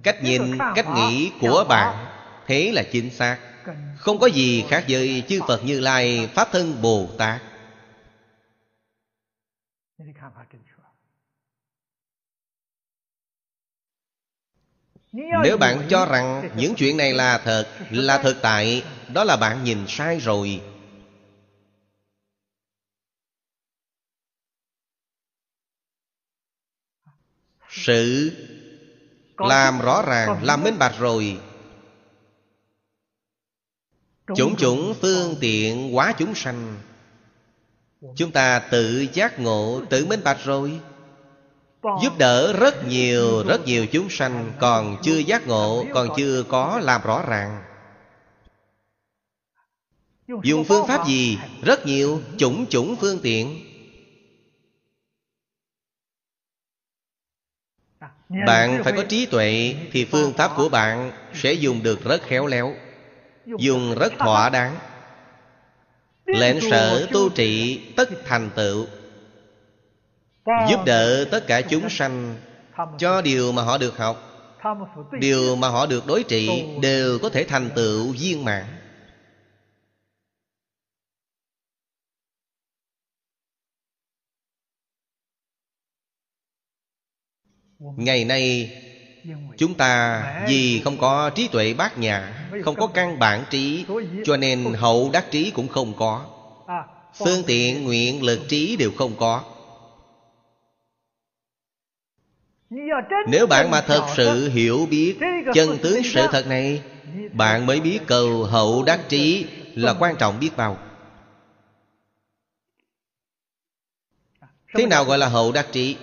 Cách 0.03 0.23
nhìn, 0.23 0.59
cách 0.75 0.87
nghĩ 0.95 1.33
của 1.41 1.65
bạn 1.69 2.07
Thế 2.47 2.73
là 2.73 2.83
chính 2.93 3.11
xác. 3.11 3.39
Không 3.97 4.19
có 4.19 4.27
gì 4.27 4.65
khác 4.69 4.85
với 4.89 5.23
chư 5.29 5.41
Phật 5.49 5.65
Như 5.65 5.81
Lai 5.81 6.29
Pháp 6.35 6.49
thân 6.53 6.83
Bồ 6.83 7.09
Tát. 7.19 7.43
Nếu 15.13 15.57
bạn 15.57 15.87
cho 15.89 16.07
rằng 16.07 16.51
những 16.57 16.75
chuyện 16.75 16.97
này 16.97 17.13
là 17.13 17.39
thật 17.39 17.69
Là 17.91 18.19
thực 18.19 18.37
tại 18.43 18.85
Đó 19.15 19.25
là 19.25 19.37
bạn 19.37 19.65
nhìn 19.65 19.85
sai 19.89 20.19
rồi. 20.19 20.63
Sự 27.69 28.33
làm 29.37 29.81
rõ 29.81 30.03
ràng 30.07 30.45
làm 30.45 30.63
minh 30.63 30.79
bạch 30.79 30.99
rồi. 30.99 31.41
Chủng 34.37 34.57
chủng 34.57 34.95
phương 35.01 35.37
tiện 35.41 35.97
quá 35.97 36.15
chúng 36.19 36.35
sanh. 36.35 36.79
Chúng 38.17 38.33
ta 38.33 38.59
tự 38.59 39.07
giác 39.13 39.39
ngộ 39.39 39.83
tự 39.91 40.07
minh 40.07 40.21
bạch 40.25 40.45
rồi 40.45 40.81
giúp 41.83 42.13
đỡ 42.19 42.53
rất 42.53 42.87
nhiều 42.87 43.45
rất 43.47 43.67
nhiều 43.67 43.87
chúng 43.87 44.11
sanh, 44.11 44.53
còn 44.61 44.97
chưa 45.03 45.19
giác 45.19 45.47
ngộ, 45.47 45.85
còn 45.95 46.09
chưa 46.17 46.43
có 46.43 46.81
làm 46.83 47.01
rõ 47.05 47.23
ràng. 47.29 47.63
Dùng 50.43 50.65
phương 50.65 50.87
pháp 50.87 51.07
gì? 51.07 51.39
Rất 51.63 51.87
nhiều, 51.87 52.21
chủng 52.39 52.67
chủng 52.67 52.97
phương 52.97 53.19
tiện. 53.23 53.67
Bạn 58.47 58.81
phải 58.85 58.93
có 58.93 59.05
trí 59.09 59.27
tuệ 59.27 59.77
Thì 59.93 60.05
phương 60.05 60.33
pháp 60.33 60.53
của 60.57 60.69
bạn 60.69 61.13
sẽ 61.35 61.53
dùng 61.53 61.83
được 61.83 62.05
rất 62.05 62.23
khéo 62.23 62.47
léo, 62.47 62.75
Dùng 63.47 63.95
rất 63.95 64.13
thỏa 64.19 64.49
đáng. 64.51 64.77
Lệnh 66.27 66.61
sở 66.71 67.09
tu 67.13 67.29
trị 67.29 67.81
tất 67.97 68.09
thành 68.25 68.51
tựu. 68.57 68.87
Giúp 70.71 70.81
đỡ 70.87 71.25
tất 71.31 71.47
cả 71.47 71.61
chúng 71.61 71.91
sanh 71.91 72.37
Cho 72.99 73.23
điều 73.23 73.53
mà 73.53 73.63
họ 73.63 73.79
được 73.79 73.97
học. 73.97 74.17
Điều 75.21 75.57
mà 75.57 75.69
họ 75.69 75.87
được 75.87 76.07
đối 76.07 76.23
trị 76.23 76.65
Đều 76.83 77.19
có 77.19 77.29
thể 77.29 77.45
thành 77.45 77.71
tựu 77.77 78.13
viên 78.13 78.45
mãn. 78.45 78.65
Ngày 87.97 88.25
nay 88.25 88.71
chúng 89.59 89.75
ta 89.75 90.23
vì 90.49 90.81
không 90.85 90.99
có 90.99 91.31
trí 91.31 91.49
tuệ 91.49 91.75
bát 91.75 91.99
nhã 91.99 92.49
không 92.65 92.75
có 92.77 92.87
căn 92.87 93.19
bản 93.19 93.45
trí 93.51 93.85
cho 94.25 94.37
nên 94.37 94.65
hậu 94.75 95.11
đắc 95.13 95.27
trí 95.31 95.51
cũng 95.51 95.69
không 95.69 95.95
có. 95.99 96.27
Phương 97.15 97.43
tiện 97.47 97.85
nguyện 97.85 98.23
lực 98.23 98.41
trí 98.49 98.77
đều 98.77 98.91
không 98.97 99.17
có 99.17 99.43
nếu 103.27 103.47
bạn 103.47 103.71
mà 103.71 103.81
thật 103.81 104.03
sự 104.17 104.49
hiểu 104.49 104.87
biết 104.91 105.17
chân 105.55 105.79
tướng 105.83 106.03
sự 106.05 106.27
thật 106.33 106.47
này, 106.47 106.83
bạn 107.33 107.67
mới 107.67 107.81
biết 107.81 107.99
cầu 108.07 108.45
hậu 108.45 108.83
đắc 108.83 109.01
trí 109.09 109.47
là 109.75 109.95
quan 109.99 110.17
trọng 110.17 110.41
biết 110.41 110.51
bao. 110.57 110.79
Thế 114.75 114.87
nào 114.87 115.05
gọi 115.05 115.19
là 115.19 115.29
hậu 115.29 115.53
đắc 115.53 115.67
trí? 115.73 115.97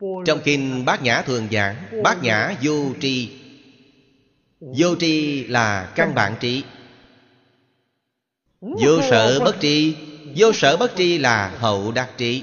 Trong 0.00 0.40
kinh 0.44 0.84
Bát 0.84 1.02
Nhã 1.02 1.22
thường 1.22 1.48
giảng, 1.52 2.02
Bát 2.02 2.22
Nhã 2.22 2.54
vô 2.62 2.92
tri. 3.00 3.30
Vô 4.60 4.96
tri 4.96 5.44
là 5.44 5.92
căn 5.94 6.14
bản 6.14 6.34
trí. 6.40 6.62
Vô 8.60 9.00
sở 9.10 9.40
bất 9.40 9.56
tri, 9.60 9.96
Vô 10.36 10.52
sở 10.52 10.76
bất 10.76 10.92
tri 10.96 11.18
là 11.18 11.48
hậu 11.58 11.92
đắc 11.92 12.08
trí. 12.16 12.42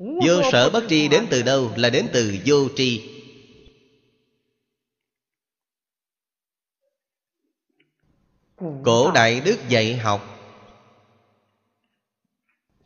Vô 0.00 0.42
sở 0.52 0.70
bất 0.70 0.84
tri 0.88 1.08
đến 1.08 1.26
từ 1.30 1.42
đâu? 1.42 1.72
Là 1.76 1.90
đến 1.90 2.08
từ 2.12 2.38
vô 2.44 2.68
tri. 2.76 3.10
Cổ 8.84 9.10
Đại 9.10 9.40
Đức 9.40 9.58
dạy 9.68 9.96
học. 9.96 10.38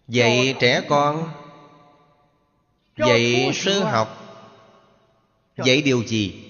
Dạy 0.09 0.55
trẻ 0.61 0.83
con. 0.89 1.31
Dạy 2.97 3.51
sơ 3.55 3.81
học. 3.81 4.21
Dạy 5.65 5.83
điều 5.83 6.03
gì? 6.05 6.41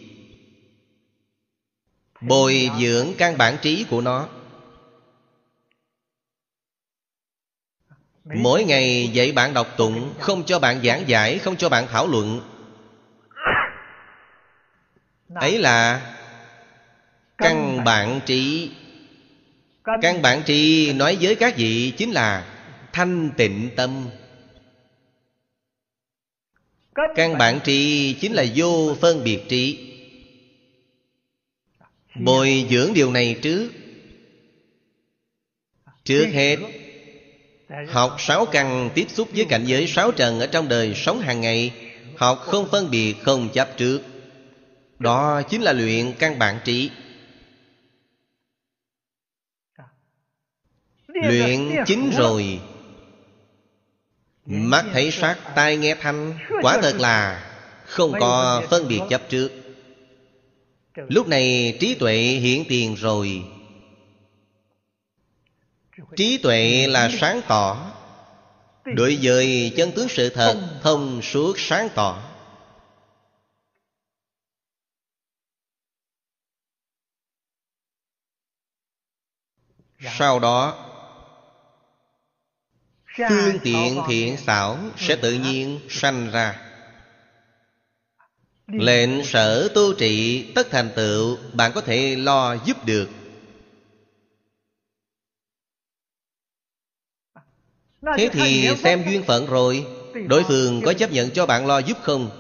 Bồi 2.20 2.70
dưỡng 2.81 3.15
căn 3.19 3.39
bản 3.39 3.57
trí 3.62 3.85
của 3.91 4.01
nó 4.01 4.28
Mỗi 8.25 8.65
ngày 8.65 9.11
dạy 9.13 9.33
bạn 9.33 9.55
đọc 9.55 9.75
tụng 9.77 10.15
Không 10.21 10.45
cho 10.47 10.59
bạn 10.59 10.83
giảng 10.85 11.09
giải 11.09 11.39
Không 11.39 11.57
cho 11.57 11.69
bạn 11.69 11.87
thảo 11.91 12.07
luận. 12.07 12.41
Ấy 15.35 15.59
là 15.59 16.11
Căn 17.39 17.85
bản 17.85 18.21
trí 18.27 18.71
Căn 20.03 20.23
bản 20.23 20.43
trí 20.47 20.93
nói 20.93 21.19
với 21.21 21.35
các 21.35 21.57
vị 21.57 21.93
Chính 21.97 22.11
là 22.11 22.51
thanh 22.93 23.31
tịnh 23.37 23.71
tâm. 23.77 24.09
Căn 27.15 27.39
bản 27.39 27.61
trí 27.65 28.13
chính 28.21 28.33
là 28.33 28.45
vô 28.55 28.97
phân 29.01 29.25
biệt 29.25 29.41
trí 29.49 29.91
Bồi 32.15 32.67
dưỡng 32.71 32.95
điều 32.95 33.13
này 33.13 33.39
trước. 33.43 33.71
Trước 36.05 36.27
hết 36.33 36.57
Học 37.89 38.17
sáu 38.19 38.47
căn 38.47 38.91
tiếp 38.95 39.07
xúc 39.09 39.29
với 39.35 39.45
cảnh 39.45 39.65
giới 39.65 39.87
sáu 39.87 40.13
trần 40.13 40.41
Ở 40.41 40.47
trong 40.47 40.69
đời 40.69 40.95
sống 40.95 41.21
hàng 41.21 41.41
ngày. 41.41 41.73
Học 42.17 42.39
không 42.41 42.69
phân 42.71 42.91
biệt 42.91 43.15
không 43.23 43.49
chấp 43.49 43.69
trước. 43.77 44.01
Đó 44.99 45.43
chính 45.43 45.63
là 45.63 45.73
luyện 45.73 46.13
căn 46.19 46.39
bản 46.39 46.59
trí. 46.65 46.91
Luyện 51.07 51.71
chính 51.87 52.11
rồi. 52.11 52.61
Mắt 54.47 54.85
thấy 54.93 55.11
sắc, 55.11 55.39
tai 55.55 55.77
nghe 55.77 55.95
thanh. 55.95 56.39
Quả 56.63 56.79
thật 56.83 56.97
là 56.99 57.51
không 57.85 58.13
có 58.21 58.63
phân 58.71 58.89
biệt 58.89 59.01
chấp 59.11 59.23
trước. 59.29 59.51
Lúc 60.95 61.29
này 61.29 61.77
trí 61.81 61.95
tuệ 61.95 62.17
hiện 62.17 62.65
tiền 62.69 62.95
rồi. 62.95 63.43
Trí 66.16 66.39
tuệ 66.39 66.87
là 66.87 67.11
sáng 67.21 67.41
tỏ. 67.49 67.93
Đối 68.85 69.19
với 69.23 69.73
chân 69.77 69.93
tướng 69.93 70.09
sự 70.09 70.29
thật, 70.29 70.81
Thông 70.83 71.23
suốt 71.23 71.59
sáng 71.59 71.89
tỏ. 71.95 72.31
Sau 80.19 80.39
đó, 80.39 80.91
Phương 83.29 83.59
tiện 83.62 84.01
thiện 84.09 84.37
xảo 84.37 84.79
Sẽ 84.97 85.16
tự 85.16 85.33
nhiên 85.33 85.81
sanh 85.89 86.31
ra. 86.31 86.61
Lệnh 88.66 89.25
sở 89.25 89.69
tu 89.75 89.95
trị 89.95 90.45
tất 90.55 90.69
thành 90.71 90.91
tựu, 90.97 91.39
Bạn 91.53 91.73
có 91.75 91.81
thể 91.81 92.16
lo 92.16 92.55
giúp 92.65 92.85
được. 92.87 93.09
Thế 98.16 98.28
thì 98.32 98.68
xem 98.76 99.05
duyên 99.06 99.22
phận 99.22 99.47
rồi. 99.47 99.86
Đối 100.26 100.44
phương 100.44 100.82
có 100.85 100.93
chấp 100.93 101.12
nhận 101.12 101.31
cho 101.31 101.47
bạn 101.47 101.66
lo 101.66 101.78
giúp 101.78 101.98
không? 102.02 102.31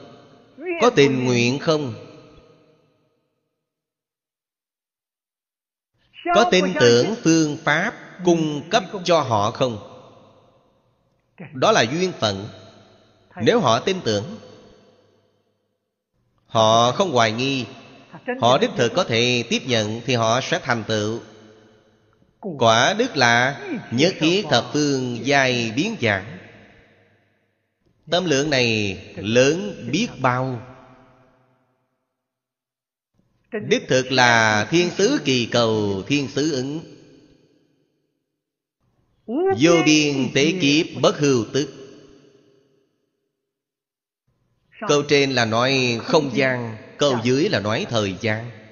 Có 0.80 0.90
tình 0.90 1.24
nguyện 1.24 1.58
không? 1.58 1.94
Có 6.34 6.48
tin 6.50 6.64
tưởng 6.80 7.14
phương 7.22 7.56
pháp 7.64 7.94
Cung 8.24 8.68
cấp 8.70 8.84
cho 9.04 9.20
họ 9.20 9.50
không? 9.50 9.78
Đó 11.52 11.72
là 11.72 11.82
duyên 11.82 12.12
phận. 12.12 12.48
Nếu 13.36 13.60
họ 13.60 13.80
tin 13.80 14.00
tưởng 14.04 14.24
Họ 16.46 16.92
không 16.92 17.12
hoài 17.12 17.32
nghi. 17.32 17.66
Họ 18.40 18.58
đích 18.58 18.70
thực 18.76 18.92
có 18.94 19.04
thể 19.04 19.44
tiếp 19.50 19.62
nhận 19.66 20.00
Thì 20.06 20.14
họ 20.14 20.40
sẽ 20.40 20.58
thành 20.58 20.84
tựu 20.84 21.20
Quả 22.58 22.94
đức 22.98 23.16
là 23.16 23.60
Nhất 23.90 24.14
thiết 24.18 24.44
thập 24.50 24.64
phương 24.72 25.18
dài 25.26 25.72
biến 25.76 25.96
dạng. 26.00 26.38
Tâm 28.10 28.24
lượng 28.24 28.50
này 28.50 28.98
lớn 29.16 29.88
biết 29.92 30.08
bao. 30.20 30.62
Đích 33.68 33.82
thực 33.88 34.12
là 34.12 34.64
thiên 34.70 34.90
sứ 34.90 35.18
kỳ 35.24 35.46
cầu 35.46 36.02
Thiên 36.06 36.28
sứ 36.28 36.52
ứng. 36.52 36.80
Vô 39.60 39.82
biên 39.86 40.30
tế 40.34 40.52
kiếp 40.60 40.86
bất 41.02 41.18
hưu 41.18 41.44
tức. 41.52 41.68
Câu 44.88 45.02
trên 45.08 45.32
là 45.32 45.44
nói 45.44 46.00
không 46.02 46.30
gian 46.36 46.76
Câu 46.98 47.18
dưới 47.24 47.48
là 47.48 47.60
nói 47.60 47.86
thời 47.90 48.16
gian 48.20 48.63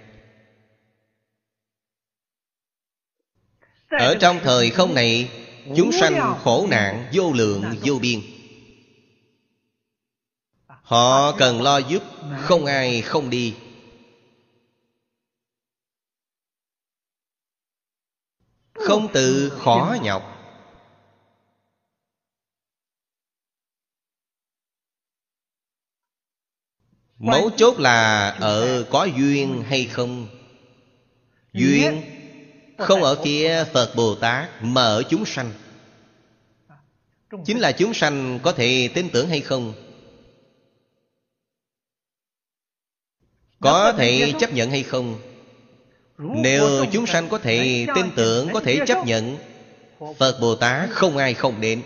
Ở 3.99 4.17
trong 4.21 4.41
thời 4.43 4.71
không 4.71 4.95
này, 4.95 5.31
Chúng 5.77 5.93
sanh 5.93 6.39
khổ 6.45 6.67
nạn, 6.71 7.11
vô 7.13 7.33
lượng, 7.33 7.65
vô 7.85 7.99
biên. 7.99 8.21
Họ 10.67 11.33
cần 11.39 11.63
lo 11.63 11.79
giúp, 11.79 12.03
Không 12.41 12.65
ai 12.65 13.03
không 13.03 13.31
đi. 13.31 13.55
Không 18.75 19.13
tự 19.13 19.53
khó 19.59 19.97
nhọc. 20.03 20.29
Mấu 27.19 27.51
chốt 27.57 27.79
là 27.79 28.29
ở 28.29 28.85
có 28.91 29.05
duyên 29.05 29.63
hay 29.67 29.87
không? 29.87 30.27
Duyên 31.53 32.12
không 32.83 33.03
ở 33.03 33.23
phía 33.25 33.65
Phật 33.73 33.95
Bồ 33.97 34.15
Tát 34.15 34.49
Mà 34.61 34.83
ở 34.83 35.03
chúng 35.03 35.25
sanh. 35.25 35.53
Chính 37.45 37.59
là 37.59 37.73
chúng 37.73 37.95
sanh 37.95 38.39
có 38.43 38.53
thể 38.53 38.89
tin 38.95 39.09
tưởng 39.09 39.29
hay 39.29 39.41
không? 39.41 39.73
Có 43.61 43.93
thể 43.93 44.33
chấp 44.41 44.53
nhận 44.53 44.71
hay 44.71 44.83
không? 44.83 45.19
Nếu 46.19 46.85
chúng 46.93 47.07
sanh 47.07 47.29
có 47.29 47.39
thể 47.39 47.87
tin 47.95 48.07
tưởng, 48.17 48.49
Có 48.53 48.61
thể 48.61 48.79
chấp 48.87 49.07
nhận, 49.07 49.37
Phật 50.19 50.41
Bồ 50.41 50.55
Tát 50.55 50.91
không 50.91 51.17
ai 51.17 51.35
không 51.35 51.61
đến. 51.61 51.83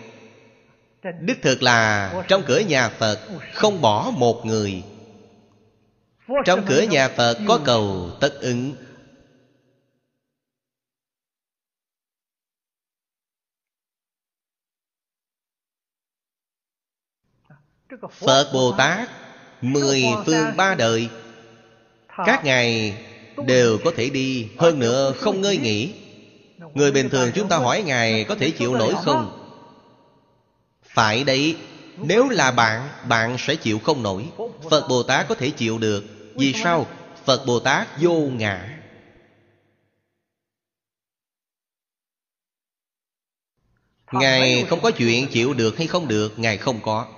Đích 1.21 1.43
thực 1.43 1.63
là 1.63 2.13
Trong 2.29 2.43
cửa 2.47 2.59
nhà 2.59 2.89
Phật 2.89 3.21
Không 3.55 3.81
bỏ 3.81 4.13
một 4.17 4.47
người. 4.47 4.83
Trong 6.45 6.65
cửa 6.67 6.83
nhà 6.83 7.09
Phật 7.09 7.39
có 7.49 7.61
cầu 7.65 8.11
tất 8.21 8.41
ứng. 8.41 8.86
Phật 18.11 18.51
Bồ 18.53 18.73
Tát, 18.73 19.09
Mười 19.63 20.05
phương 20.27 20.57
ba 20.57 20.75
đời, 20.75 21.09
Các 22.27 22.45
ngài 22.45 22.97
đều 23.47 23.79
có 23.85 23.91
thể 23.97 24.11
đi. 24.11 24.49
Hơn 24.59 24.79
nữa 24.79 25.13
không 25.17 25.41
ngơi 25.41 25.57
nghỉ. 25.57 25.95
Người 26.75 26.93
bình 26.93 27.11
thường 27.11 27.31
chúng 27.35 27.49
ta 27.49 27.57
hỏi 27.57 27.83
Ngài 27.83 28.25
có 28.25 28.35
thể 28.35 28.51
chịu 28.51 28.75
nổi 28.75 28.95
không? 29.05 29.31
Phải 30.83 31.25
đấy. 31.25 31.57
Nếu 31.97 32.29
là 32.29 32.51
bạn 32.51 32.89
Bạn 33.09 33.37
sẽ 33.39 33.57
chịu 33.57 33.79
không 33.79 34.03
nổi. 34.03 34.27
Phật 34.71 34.89
Bồ 34.89 35.03
Tát 35.03 35.29
có 35.29 35.35
thể 35.35 35.51
chịu 35.51 35.79
được. 35.79 36.05
Vì 36.35 36.53
sao? 36.53 36.87
Phật 37.25 37.47
Bồ 37.47 37.61
Tát 37.61 37.89
vô 38.01 38.13
ngã. 38.13 38.83
Ngài 44.13 44.65
không 44.65 44.81
có 44.81 44.91
chuyện 44.91 45.29
chịu 45.29 45.55
được 45.55 45.77
hay 45.79 45.87
không 45.87 46.09
được? 46.09 46.39
Ngài 46.39 46.59
không 46.59 46.81
có. 46.83 47.16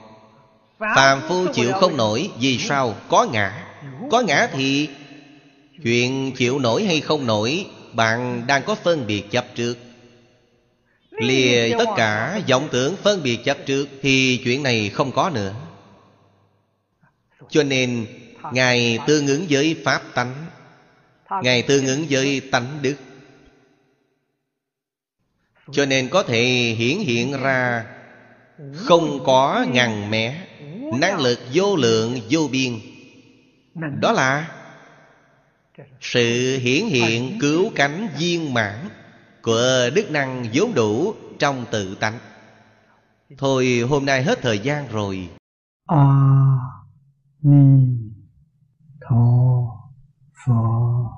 Phàm 0.78 1.20
phu 1.28 1.46
chịu 1.54 1.72
không 1.72 1.96
nổi, 1.96 2.30
Vì 2.40 2.58
sao? 2.58 2.94
Có 3.08 3.26
ngã. 3.32 3.66
Có 4.10 4.20
ngã 4.20 4.48
thì 4.52 4.88
Chuyện 5.82 6.32
chịu 6.36 6.58
nổi 6.58 6.84
hay 6.84 7.00
không 7.00 7.26
nổi, 7.26 7.66
Bạn 7.92 8.46
đang 8.46 8.62
có 8.62 8.74
phân 8.74 9.06
biệt 9.06 9.30
chấp 9.30 9.44
trước. 9.54 9.78
Lìa 11.10 11.74
tất 11.78 11.88
cả 11.96 12.40
vọng 12.48 12.68
tưởng 12.72 12.96
phân 12.96 13.22
biệt 13.22 13.38
chấp 13.44 13.58
trước 13.66 13.88
Thì 14.02 14.40
chuyện 14.44 14.62
này 14.62 14.88
không 14.88 15.12
có 15.12 15.30
nữa. 15.34 15.54
Cho 17.50 17.62
nên, 17.62 18.06
Ngài 18.52 18.98
tương 19.06 19.26
ứng 19.26 19.46
với 19.50 19.76
Pháp 19.84 20.02
tánh. 20.14 20.46
Ngài 21.42 21.62
tương 21.62 21.86
ứng 21.86 22.06
với 22.10 22.40
tánh 22.40 22.78
đức. 22.82 22.94
Cho 25.72 25.86
nên 25.86 26.08
có 26.08 26.22
thể 26.22 26.42
hiển 26.78 26.98
hiện 26.98 27.42
ra 27.42 27.84
Không 28.74 29.24
có 29.24 29.66
ngàn 29.72 30.10
mẻ 30.10 30.47
năng 30.92 31.20
lực 31.20 31.38
vô 31.52 31.76
lượng 31.76 32.18
vô 32.30 32.48
biên. 32.52 32.72
Đó 34.00 34.12
là 34.12 34.50
sự 36.00 36.58
hiển 36.58 36.86
hiện 36.86 37.38
cứu 37.40 37.70
cánh 37.74 38.08
viên 38.18 38.54
mãn 38.54 38.88
của 39.42 39.90
đức 39.94 40.10
năng 40.10 40.46
vốn 40.52 40.74
đủ 40.74 41.14
trong 41.38 41.64
tự 41.70 41.94
tánh. 41.94 42.18
Thôi 43.38 43.84
hôm 43.88 44.06
nay 44.06 44.22
hết 44.22 44.38
thời 44.42 44.58
gian 44.58 44.88
rồi. 44.88 45.28
A 45.86 46.54
ni 47.42 47.98
tho 49.00 49.58
pho 50.46 51.10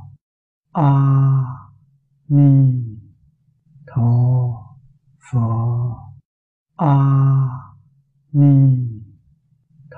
a 0.72 0.92
ni 2.28 2.72
tho 3.86 4.12
pho 5.32 5.96
a 6.76 6.96
ni 8.32 8.89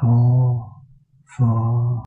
tho 0.02 0.72
phật 1.38 1.92